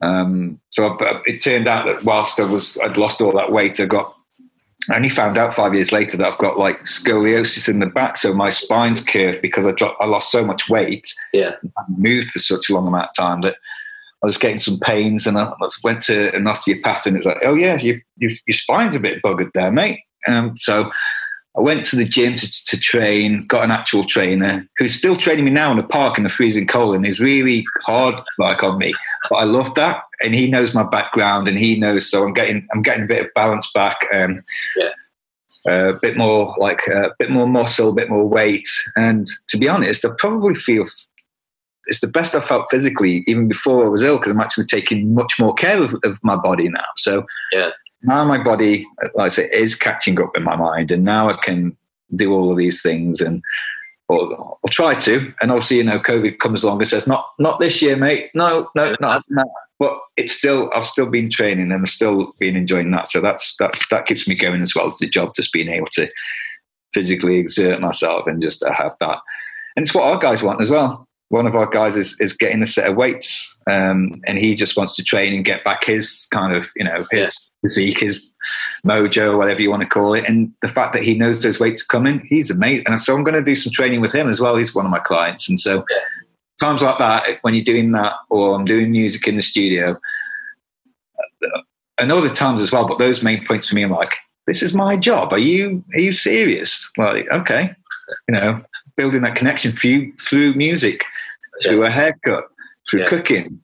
um, 0.00 0.60
so 0.70 0.96
it 1.24 1.40
turned 1.40 1.68
out 1.68 1.86
that 1.86 2.04
whilst 2.04 2.38
I 2.38 2.44
was 2.44 2.76
I'd 2.82 2.96
lost 2.96 3.20
all 3.20 3.32
that 3.32 3.52
weight, 3.52 3.80
I 3.80 3.86
got 3.86 4.14
I 4.90 4.96
only 4.96 5.08
found 5.08 5.38
out 5.38 5.54
five 5.54 5.74
years 5.74 5.90
later 5.90 6.16
that 6.16 6.26
I've 6.26 6.38
got 6.38 6.58
like 6.58 6.82
scoliosis 6.84 7.68
in 7.68 7.80
the 7.80 7.86
back, 7.86 8.16
so 8.16 8.34
my 8.34 8.50
spine's 8.50 9.00
curved 9.00 9.42
because 9.42 9.66
I 9.66 9.72
dropped, 9.72 10.00
I 10.00 10.06
lost 10.06 10.30
so 10.30 10.44
much 10.44 10.68
weight. 10.68 11.12
Yeah, 11.32 11.54
I 11.78 11.82
moved 11.88 12.30
for 12.30 12.38
such 12.38 12.68
a 12.68 12.74
long 12.74 12.86
amount 12.86 13.10
of 13.10 13.14
time 13.16 13.40
that 13.40 13.56
I 14.22 14.26
was 14.26 14.38
getting 14.38 14.58
some 14.58 14.78
pains, 14.80 15.26
and 15.26 15.38
I 15.38 15.52
went 15.84 16.00
to 16.02 16.34
an 16.34 16.46
osteopath, 16.46 17.06
and 17.06 17.16
it 17.16 17.20
was 17.20 17.26
like, 17.26 17.42
"Oh 17.42 17.54
yeah, 17.54 17.78
you, 17.80 18.00
you, 18.16 18.36
your 18.46 18.54
spine's 18.54 18.96
a 18.96 19.00
bit 19.00 19.22
buggered 19.22 19.52
there, 19.52 19.70
mate." 19.70 20.00
Um, 20.26 20.56
so 20.56 20.90
I 21.56 21.60
went 21.60 21.84
to 21.86 21.96
the 21.96 22.04
gym 22.04 22.34
to, 22.36 22.64
to 22.64 22.78
train, 22.78 23.46
got 23.46 23.64
an 23.64 23.70
actual 23.70 24.04
trainer 24.04 24.66
who's 24.78 24.94
still 24.94 25.16
training 25.16 25.44
me 25.44 25.50
now 25.50 25.70
in 25.70 25.78
the 25.78 25.82
park 25.82 26.18
in 26.18 26.24
the 26.24 26.30
freezing 26.30 26.66
cold, 26.66 26.96
and 26.96 27.06
is 27.06 27.20
really 27.20 27.64
hard 27.82 28.14
like 28.38 28.62
on 28.62 28.78
me. 28.78 28.92
But 29.30 29.36
I 29.36 29.44
love 29.44 29.74
that, 29.74 30.02
and 30.22 30.34
he 30.34 30.48
knows 30.48 30.74
my 30.74 30.82
background, 30.82 31.46
and 31.48 31.58
he 31.58 31.78
knows. 31.78 32.10
So 32.10 32.24
I'm 32.24 32.32
getting 32.32 32.66
I'm 32.72 32.82
getting 32.82 33.04
a 33.04 33.08
bit 33.08 33.24
of 33.26 33.34
balance 33.34 33.70
back. 33.72 33.98
Um, 34.12 34.42
yeah. 34.76 34.90
Uh, 35.68 35.94
a 35.94 35.98
bit 36.00 36.16
more 36.16 36.54
like 36.58 36.82
a 36.86 37.06
uh, 37.06 37.08
bit 37.18 37.28
more 37.28 37.48
muscle, 37.48 37.88
a 37.88 37.92
bit 37.92 38.08
more 38.08 38.24
weight, 38.24 38.68
and 38.94 39.26
to 39.48 39.58
be 39.58 39.68
honest, 39.68 40.04
I 40.04 40.10
probably 40.16 40.54
feel 40.54 40.86
it's 41.86 42.00
the 42.00 42.08
best 42.08 42.34
I 42.34 42.40
felt 42.40 42.66
physically 42.70 43.24
even 43.26 43.48
before 43.48 43.86
I 43.86 43.88
was 43.88 44.02
ill 44.02 44.18
because 44.18 44.32
I'm 44.32 44.40
actually 44.40 44.66
taking 44.66 45.14
much 45.14 45.34
more 45.38 45.54
care 45.54 45.82
of, 45.82 45.94
of 46.04 46.18
my 46.22 46.36
body 46.36 46.68
now. 46.68 46.84
So 46.96 47.24
yeah, 47.52 47.70
now 48.02 48.24
my 48.24 48.42
body, 48.42 48.86
like 49.14 49.26
I 49.26 49.28
say, 49.28 49.48
is 49.50 49.74
catching 49.74 50.20
up 50.20 50.36
in 50.36 50.42
my 50.42 50.56
mind, 50.56 50.90
and 50.90 51.04
now 51.04 51.28
I 51.28 51.36
can 51.42 51.76
do 52.14 52.32
all 52.32 52.50
of 52.52 52.58
these 52.58 52.82
things 52.82 53.20
and 53.20 53.42
or, 54.08 54.58
or 54.62 54.70
try 54.70 54.94
to. 54.94 55.32
And 55.40 55.50
obviously, 55.50 55.78
you 55.78 55.84
know, 55.84 55.98
COVID 55.98 56.38
comes 56.38 56.62
along 56.62 56.80
and 56.80 56.88
says, 56.88 57.06
"Not, 57.06 57.26
not 57.38 57.60
this 57.60 57.82
year, 57.82 57.96
mate. 57.96 58.30
No, 58.34 58.68
no, 58.74 58.94
no, 59.00 59.20
no." 59.28 59.44
But 59.78 59.98
it's 60.16 60.32
still, 60.32 60.70
I've 60.74 60.86
still 60.86 61.06
been 61.06 61.28
training 61.28 61.70
and 61.70 61.82
I've 61.82 61.88
still 61.88 62.32
been 62.38 62.56
enjoying 62.56 62.90
that. 62.92 63.08
So 63.08 63.20
that's 63.20 63.54
that 63.58 63.74
that 63.90 64.06
keeps 64.06 64.26
me 64.26 64.34
going 64.34 64.62
as 64.62 64.74
well 64.74 64.86
as 64.86 64.98
the 64.98 65.08
job, 65.08 65.34
just 65.34 65.52
being 65.52 65.68
able 65.68 65.88
to 65.92 66.08
physically 66.94 67.36
exert 67.36 67.80
myself 67.80 68.26
and 68.26 68.40
just 68.40 68.60
to 68.60 68.72
have 68.72 68.92
that. 69.00 69.18
And 69.76 69.84
it's 69.84 69.94
what 69.94 70.04
our 70.04 70.18
guys 70.18 70.42
want 70.42 70.62
as 70.62 70.70
well. 70.70 71.06
One 71.28 71.46
of 71.46 71.56
our 71.56 71.66
guys 71.66 71.96
is 71.96 72.16
is 72.20 72.32
getting 72.32 72.62
a 72.62 72.66
set 72.66 72.88
of 72.88 72.96
weights, 72.96 73.56
um, 73.66 74.20
and 74.26 74.38
he 74.38 74.54
just 74.54 74.76
wants 74.76 74.94
to 74.96 75.02
train 75.02 75.34
and 75.34 75.44
get 75.44 75.64
back 75.64 75.84
his 75.84 76.26
kind 76.30 76.54
of, 76.54 76.70
you 76.76 76.84
know, 76.84 77.04
his. 77.10 77.26
Yeah 77.26 77.30
physique, 77.66 78.00
his 78.00 78.24
mojo, 78.86 79.36
whatever 79.36 79.60
you 79.60 79.70
want 79.70 79.82
to 79.82 79.88
call 79.88 80.14
it. 80.14 80.24
And 80.26 80.52
the 80.62 80.68
fact 80.68 80.92
that 80.92 81.02
he 81.02 81.14
knows 81.14 81.42
those 81.42 81.60
weights 81.60 81.82
are 81.82 81.86
coming, 81.86 82.24
he's 82.28 82.50
amazing. 82.50 82.84
And 82.86 83.00
so 83.00 83.14
I'm 83.14 83.24
going 83.24 83.34
to 83.34 83.42
do 83.42 83.54
some 83.54 83.72
training 83.72 84.00
with 84.00 84.12
him 84.12 84.28
as 84.28 84.40
well. 84.40 84.56
He's 84.56 84.74
one 84.74 84.84
of 84.84 84.90
my 84.90 84.98
clients. 84.98 85.48
And 85.48 85.58
so 85.58 85.84
yeah. 85.90 85.96
times 86.60 86.82
like 86.82 86.98
that, 86.98 87.38
when 87.42 87.54
you're 87.54 87.64
doing 87.64 87.92
that, 87.92 88.14
or 88.30 88.54
I'm 88.54 88.64
doing 88.64 88.92
music 88.92 89.26
in 89.26 89.36
the 89.36 89.42
studio, 89.42 89.98
and 91.98 92.12
other 92.12 92.28
times 92.28 92.62
as 92.62 92.70
well, 92.70 92.86
but 92.86 92.98
those 92.98 93.22
main 93.22 93.44
points 93.44 93.68
for 93.68 93.74
me, 93.74 93.82
I'm 93.82 93.90
like, 93.90 94.14
this 94.46 94.62
is 94.62 94.74
my 94.74 94.96
job. 94.96 95.32
Are 95.32 95.38
you 95.38 95.82
are 95.94 96.00
you 96.00 96.12
serious? 96.12 96.90
Like, 96.96 97.28
okay, 97.32 97.74
you 98.28 98.32
know, 98.32 98.62
building 98.96 99.22
that 99.22 99.34
connection 99.34 99.72
through 99.72 100.12
through 100.18 100.54
music, 100.54 101.04
through 101.62 101.84
a 101.84 101.90
haircut, 101.90 102.44
through 102.88 103.00
yeah. 103.00 103.08
cooking, 103.08 103.60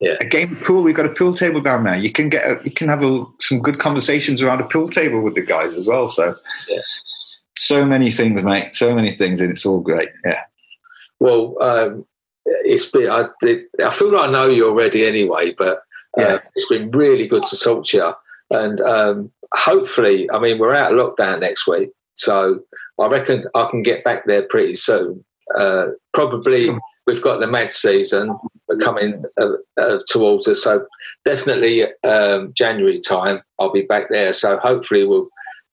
yeah. 0.00 0.16
A 0.20 0.24
game 0.26 0.56
pool. 0.56 0.82
We've 0.82 0.94
got 0.94 1.06
a 1.06 1.14
pool 1.14 1.34
table 1.34 1.60
down 1.60 1.84
there. 1.84 1.96
You 1.96 2.12
can 2.12 2.28
get 2.28 2.44
a, 2.44 2.60
you 2.64 2.70
can 2.70 2.88
have 2.88 3.02
a, 3.02 3.24
some 3.40 3.60
good 3.60 3.78
conversations 3.78 4.42
around 4.42 4.60
a 4.60 4.64
pool 4.64 4.88
table 4.88 5.22
with 5.22 5.34
the 5.34 5.40
guys 5.40 5.74
as 5.74 5.88
well. 5.88 6.08
So, 6.08 6.36
yeah. 6.68 6.80
so 7.56 7.84
many 7.84 8.10
things, 8.10 8.42
mate. 8.42 8.74
So 8.74 8.94
many 8.94 9.16
things, 9.16 9.40
and 9.40 9.50
it's 9.50 9.64
all 9.64 9.80
great. 9.80 10.10
Yeah. 10.24 10.40
Well, 11.20 11.56
um, 11.62 12.04
it's 12.44 12.90
been. 12.90 13.08
I, 13.08 13.28
I 13.82 13.90
feel 13.90 14.12
like 14.12 14.28
I 14.28 14.32
know 14.32 14.48
you 14.48 14.68
already 14.68 15.06
anyway, 15.06 15.54
but 15.56 15.78
uh, 16.18 16.22
yeah. 16.22 16.38
it's 16.54 16.68
been 16.68 16.90
really 16.90 17.26
good 17.26 17.44
to 17.44 17.56
talk 17.56 17.86
to 17.86 17.96
you. 17.96 18.12
And 18.50 18.80
um, 18.82 19.32
hopefully, 19.54 20.28
I 20.30 20.38
mean, 20.38 20.58
we're 20.58 20.74
out 20.74 20.92
of 20.92 20.98
lockdown 20.98 21.40
next 21.40 21.66
week, 21.66 21.90
so 22.14 22.60
I 23.00 23.06
reckon 23.06 23.46
I 23.54 23.68
can 23.70 23.82
get 23.82 24.04
back 24.04 24.26
there 24.26 24.42
pretty 24.42 24.74
soon. 24.74 25.24
Uh, 25.56 25.88
probably 26.12 26.76
we've 27.06 27.22
got 27.22 27.40
the 27.40 27.46
mad 27.46 27.72
season 27.72 28.36
coming 28.80 29.24
uh, 29.38 29.52
uh, 29.76 29.98
towards 30.08 30.48
us, 30.48 30.62
so 30.62 30.86
definitely 31.24 31.84
um, 32.04 32.52
January 32.54 33.00
time 33.00 33.42
I'll 33.58 33.72
be 33.72 33.82
back 33.82 34.08
there. 34.10 34.32
So 34.32 34.58
hopefully 34.58 35.04
we'll 35.04 35.28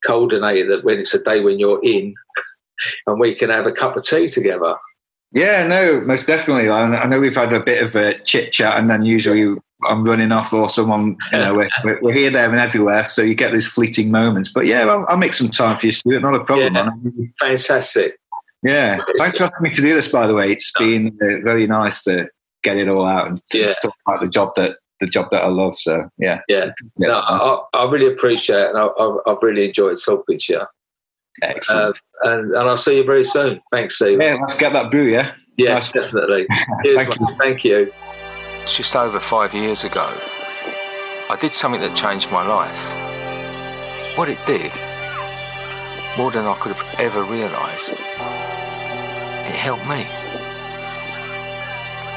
coordinate 0.06 0.68
that 0.68 0.84
when 0.84 1.00
it's 1.00 1.14
a 1.14 1.24
day 1.24 1.42
when 1.42 1.60
you're 1.60 1.84
in, 1.84 2.14
and 3.08 3.20
we 3.20 3.36
can 3.36 3.50
have 3.50 3.66
a 3.66 3.72
cup 3.72 3.96
of 3.96 4.06
tea 4.06 4.28
together. 4.28 4.76
Yeah, 5.34 5.66
no, 5.66 6.02
most 6.02 6.28
definitely. 6.28 6.70
I 6.70 7.06
know 7.06 7.20
we've 7.20 7.36
had 7.36 7.54
a 7.54 7.62
bit 7.62 7.82
of 7.82 7.96
a 7.96 8.20
chit 8.24 8.52
chat, 8.52 8.78
and 8.78 8.90
then 8.90 9.06
usually 9.06 9.56
I'm 9.88 10.04
running 10.04 10.32
off 10.32 10.54
or 10.54 10.68
someone, 10.68 11.18
you 11.32 11.40
know, 11.40 11.56
we're, 11.56 12.00
we're, 12.02 12.14
here, 12.14 12.30
there, 12.30 12.50
and 12.50 12.60
everywhere. 12.60 13.06
So 13.06 13.22
you 13.22 13.34
get 13.34 13.52
those 13.52 13.66
fleeting 13.66 14.12
moments. 14.12 14.52
But 14.54 14.66
yeah, 14.66 14.82
I'll, 14.82 15.06
I'll 15.08 15.18
make 15.18 15.34
some 15.34 15.50
time 15.50 15.78
for 15.78 15.86
you, 15.86 15.92
Stuart. 15.94 16.22
Not 16.22 16.36
a 16.36 16.44
problem. 16.44 16.76
Yeah, 16.76 17.26
fantastic. 17.40 18.20
Yeah, 18.64 19.00
thanks 19.18 19.38
for 19.38 19.46
asking 19.46 19.64
me 19.64 19.76
to 19.76 19.82
do 19.82 19.96
this. 19.96 20.08
By 20.08 20.28
the 20.28 20.36
way, 20.36 20.52
it's 20.52 20.72
been 20.78 21.18
uh, 21.22 21.44
very 21.44 21.66
nice 21.66 22.04
to 22.04 22.28
get 22.64 22.78
it 22.78 22.88
all 22.88 23.06
out 23.06 23.30
and 23.30 23.42
yeah. 23.54 23.74
talk 23.82 23.94
about 24.08 24.22
the 24.22 24.28
job 24.28 24.54
that 24.56 24.78
the 25.00 25.08
job 25.08 25.30
that 25.32 25.44
I 25.44 25.48
love. 25.48 25.78
So 25.80 26.10
yeah, 26.18 26.42
yeah. 26.48 26.72
yeah. 26.98 27.08
No, 27.08 27.14
I, 27.14 27.62
I, 27.74 27.92
really 27.92 28.12
appreciate 28.14 28.60
it, 28.60 28.70
and 28.70 28.78
I, 28.78 28.88
have 29.28 29.38
really 29.42 29.68
enjoyed 29.68 29.98
talking 30.06 30.38
to 30.38 30.54
you. 30.54 30.62
Excellent. 31.42 31.98
Uh, 32.24 32.30
and, 32.30 32.52
and 32.54 32.70
I'll 32.70 32.78
see 32.78 32.98
you 32.98 33.04
very 33.04 33.24
soon. 33.24 33.60
Thanks, 33.72 33.96
Steve. 33.96 34.22
Yeah, 34.22 34.38
let's 34.40 34.58
get 34.58 34.74
that 34.74 34.92
brew. 34.92 35.12
Yeah. 35.12 35.34
Yes, 35.58 35.94
nice. 35.94 36.06
definitely. 36.06 36.46
Cheers, 36.84 36.98
Thank, 36.98 37.20
you. 37.20 37.36
Thank 37.38 37.66
you. 37.66 37.94
It's 38.62 38.78
just 38.78 38.96
over 38.96 39.20
five 39.20 39.54
years 39.54 39.84
ago. 39.84 40.14
I 41.30 41.38
did 41.40 41.54
something 41.54 41.82
that 41.82 41.96
changed 41.96 42.32
my 42.32 42.46
life. 42.46 42.78
What 44.18 44.30
it 44.30 44.40
did, 44.46 44.72
more 46.18 46.32
than 46.32 46.46
I 46.46 46.58
could 46.60 46.76
have 46.76 47.00
ever 47.00 47.24
realised, 47.24 47.94
it 49.46 49.56
helped 49.56 49.86
me. 49.86 50.06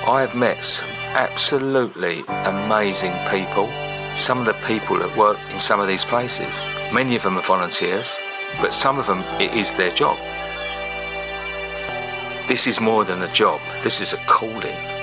I 0.07 0.20
have 0.20 0.35
met 0.35 0.64
some 0.64 0.89
absolutely 1.14 2.25
amazing 2.29 3.14
people. 3.31 3.68
Some 4.16 4.41
of 4.41 4.47
the 4.47 4.66
people 4.66 4.99
that 4.99 5.16
work 5.16 5.39
in 5.51 5.59
some 5.59 5.81
of 5.81 5.89
these 5.89 6.05
places, 6.05 6.64
many 6.93 7.16
of 7.16 7.22
them 7.22 7.39
are 7.39 7.43
volunteers, 7.43 8.18
but 8.61 8.75
some 8.75 8.99
of 8.99 9.07
them 9.07 9.20
it 9.41 9.55
is 9.55 9.72
their 9.75 9.91
job. 9.91 10.18
This 12.47 12.66
is 12.66 12.81
more 12.81 13.05
than 13.05 13.22
a 13.22 13.33
job, 13.33 13.61
this 13.83 14.01
is 14.01 14.12
a 14.12 14.18
calling. 14.27 14.94